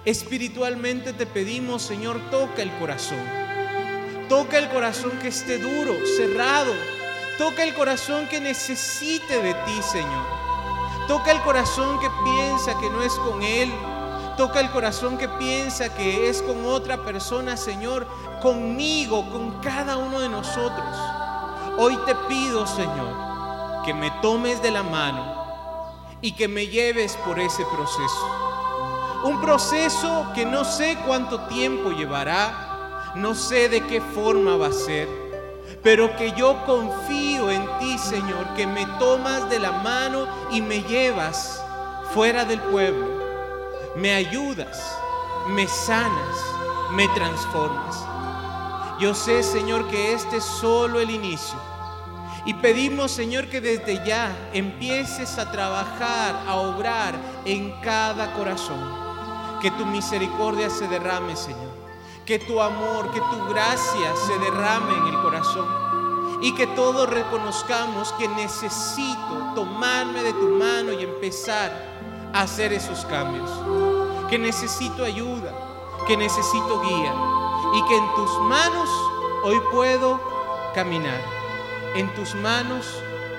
[0.05, 3.23] Espiritualmente te pedimos, Señor, toca el corazón.
[4.27, 6.73] Toca el corazón que esté duro, cerrado.
[7.37, 10.25] Toca el corazón que necesite de ti, Señor.
[11.07, 13.71] Toca el corazón que piensa que no es con Él.
[14.35, 18.05] Toca el corazón que piensa que es con otra persona, Señor.
[18.41, 20.97] Conmigo, con cada uno de nosotros.
[21.77, 25.45] Hoy te pido, Señor, que me tomes de la mano
[26.19, 28.52] y que me lleves por ese proceso.
[29.23, 34.73] Un proceso que no sé cuánto tiempo llevará, no sé de qué forma va a
[34.73, 35.07] ser,
[35.81, 40.83] pero que yo confío en ti, Señor, que me tomas de la mano y me
[40.83, 41.63] llevas
[42.13, 43.07] fuera del pueblo,
[43.95, 44.93] me ayudas,
[45.47, 46.37] me sanas,
[46.91, 48.03] me transformas.
[48.99, 51.57] Yo sé, Señor, que este es solo el inicio.
[52.45, 59.02] Y pedimos, Señor, que desde ya empieces a trabajar, a obrar en cada corazón
[59.63, 61.71] que tu misericordia se derrame, Señor.
[62.25, 65.65] Que tu amor, que tu gracia se derrame en el corazón.
[66.41, 71.71] Y que todos reconozcamos que necesito tomarme de tu mano y empezar
[72.33, 73.49] a hacer esos cambios.
[74.29, 75.53] Que necesito ayuda,
[76.07, 77.15] que necesito guía.
[77.73, 78.89] Y que en tus manos
[79.45, 80.19] hoy puedo
[80.75, 81.21] caminar.
[81.95, 82.85] En tus manos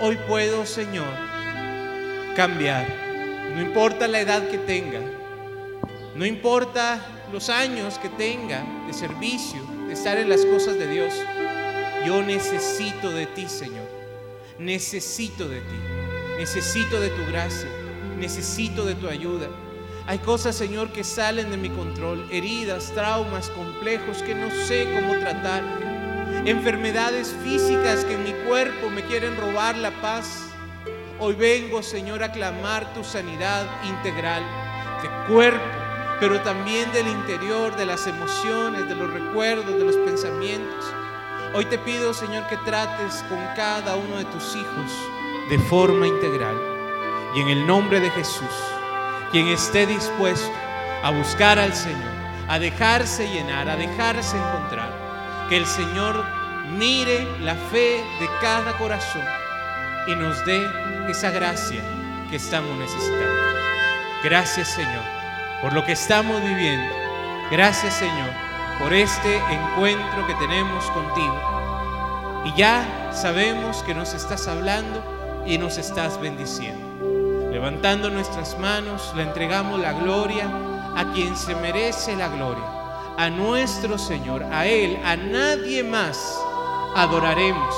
[0.01, 1.13] hoy puedo, Señor,
[2.35, 2.89] cambiar.
[3.55, 5.01] No importa la edad que tenga,
[6.15, 7.01] no importa
[7.32, 11.12] los años que tenga de servicio, de estar en las cosas de Dios.
[12.07, 13.89] Yo necesito de ti, Señor.
[14.59, 15.77] Necesito de ti.
[16.39, 17.69] Necesito de tu gracia.
[18.19, 19.49] Necesito de tu ayuda.
[20.07, 22.28] Hay cosas, Señor, que salen de mi control.
[22.31, 25.62] Heridas, traumas, complejos que no sé cómo tratar.
[26.45, 30.51] Enfermedades físicas que en mi cuerpo me quieren robar la paz.
[31.19, 34.43] Hoy vengo, Señor, a clamar tu sanidad integral
[35.03, 35.84] de cuerpo,
[36.20, 40.85] pero también del interior, de las emociones, de los recuerdos, de los pensamientos.
[41.53, 44.91] Hoy te pido, Señor, que trates con cada uno de tus hijos
[45.49, 46.57] de forma integral.
[47.35, 48.49] Y en el nombre de Jesús,
[49.32, 50.53] quien esté dispuesto
[51.03, 52.12] a buscar al Señor,
[52.49, 56.24] a dejarse llenar, a dejarse encontrar, que el Señor
[56.78, 59.24] mire la fe de cada corazón
[60.07, 60.66] y nos dé
[61.09, 61.82] esa gracia
[62.31, 63.43] que estamos necesitando.
[64.23, 65.24] Gracias, Señor
[65.63, 66.95] por lo que estamos viviendo.
[67.51, 68.45] Gracias Señor
[68.79, 72.43] por este encuentro que tenemos contigo.
[72.45, 77.51] Y ya sabemos que nos estás hablando y nos estás bendiciendo.
[77.51, 80.49] Levantando nuestras manos, le entregamos la gloria
[80.97, 82.65] a quien se merece la gloria,
[83.17, 86.39] a nuestro Señor, a Él, a nadie más
[86.95, 87.75] adoraremos,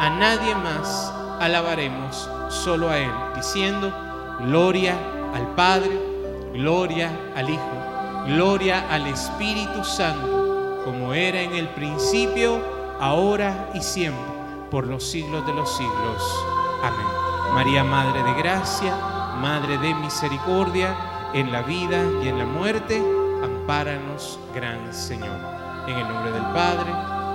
[0.00, 3.92] a nadie más alabaremos, solo a Él, diciendo,
[4.40, 4.96] gloria
[5.34, 6.07] al Padre,
[6.52, 12.60] Gloria al Hijo, gloria al Espíritu Santo, como era en el principio,
[13.00, 14.24] ahora y siempre,
[14.70, 16.44] por los siglos de los siglos.
[16.82, 17.54] Amén.
[17.54, 18.94] María, Madre de Gracia,
[19.40, 20.96] Madre de Misericordia,
[21.34, 23.02] en la vida y en la muerte,
[23.42, 25.38] ampáranos, gran Señor.
[25.86, 26.90] En el nombre del Padre,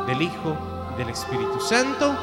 [0.08, 0.58] del Hijo,
[0.98, 2.16] del Espíritu Santo.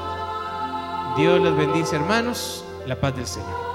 [1.16, 2.64] Dios los bendice, hermanos.
[2.86, 3.69] La paz del Señor.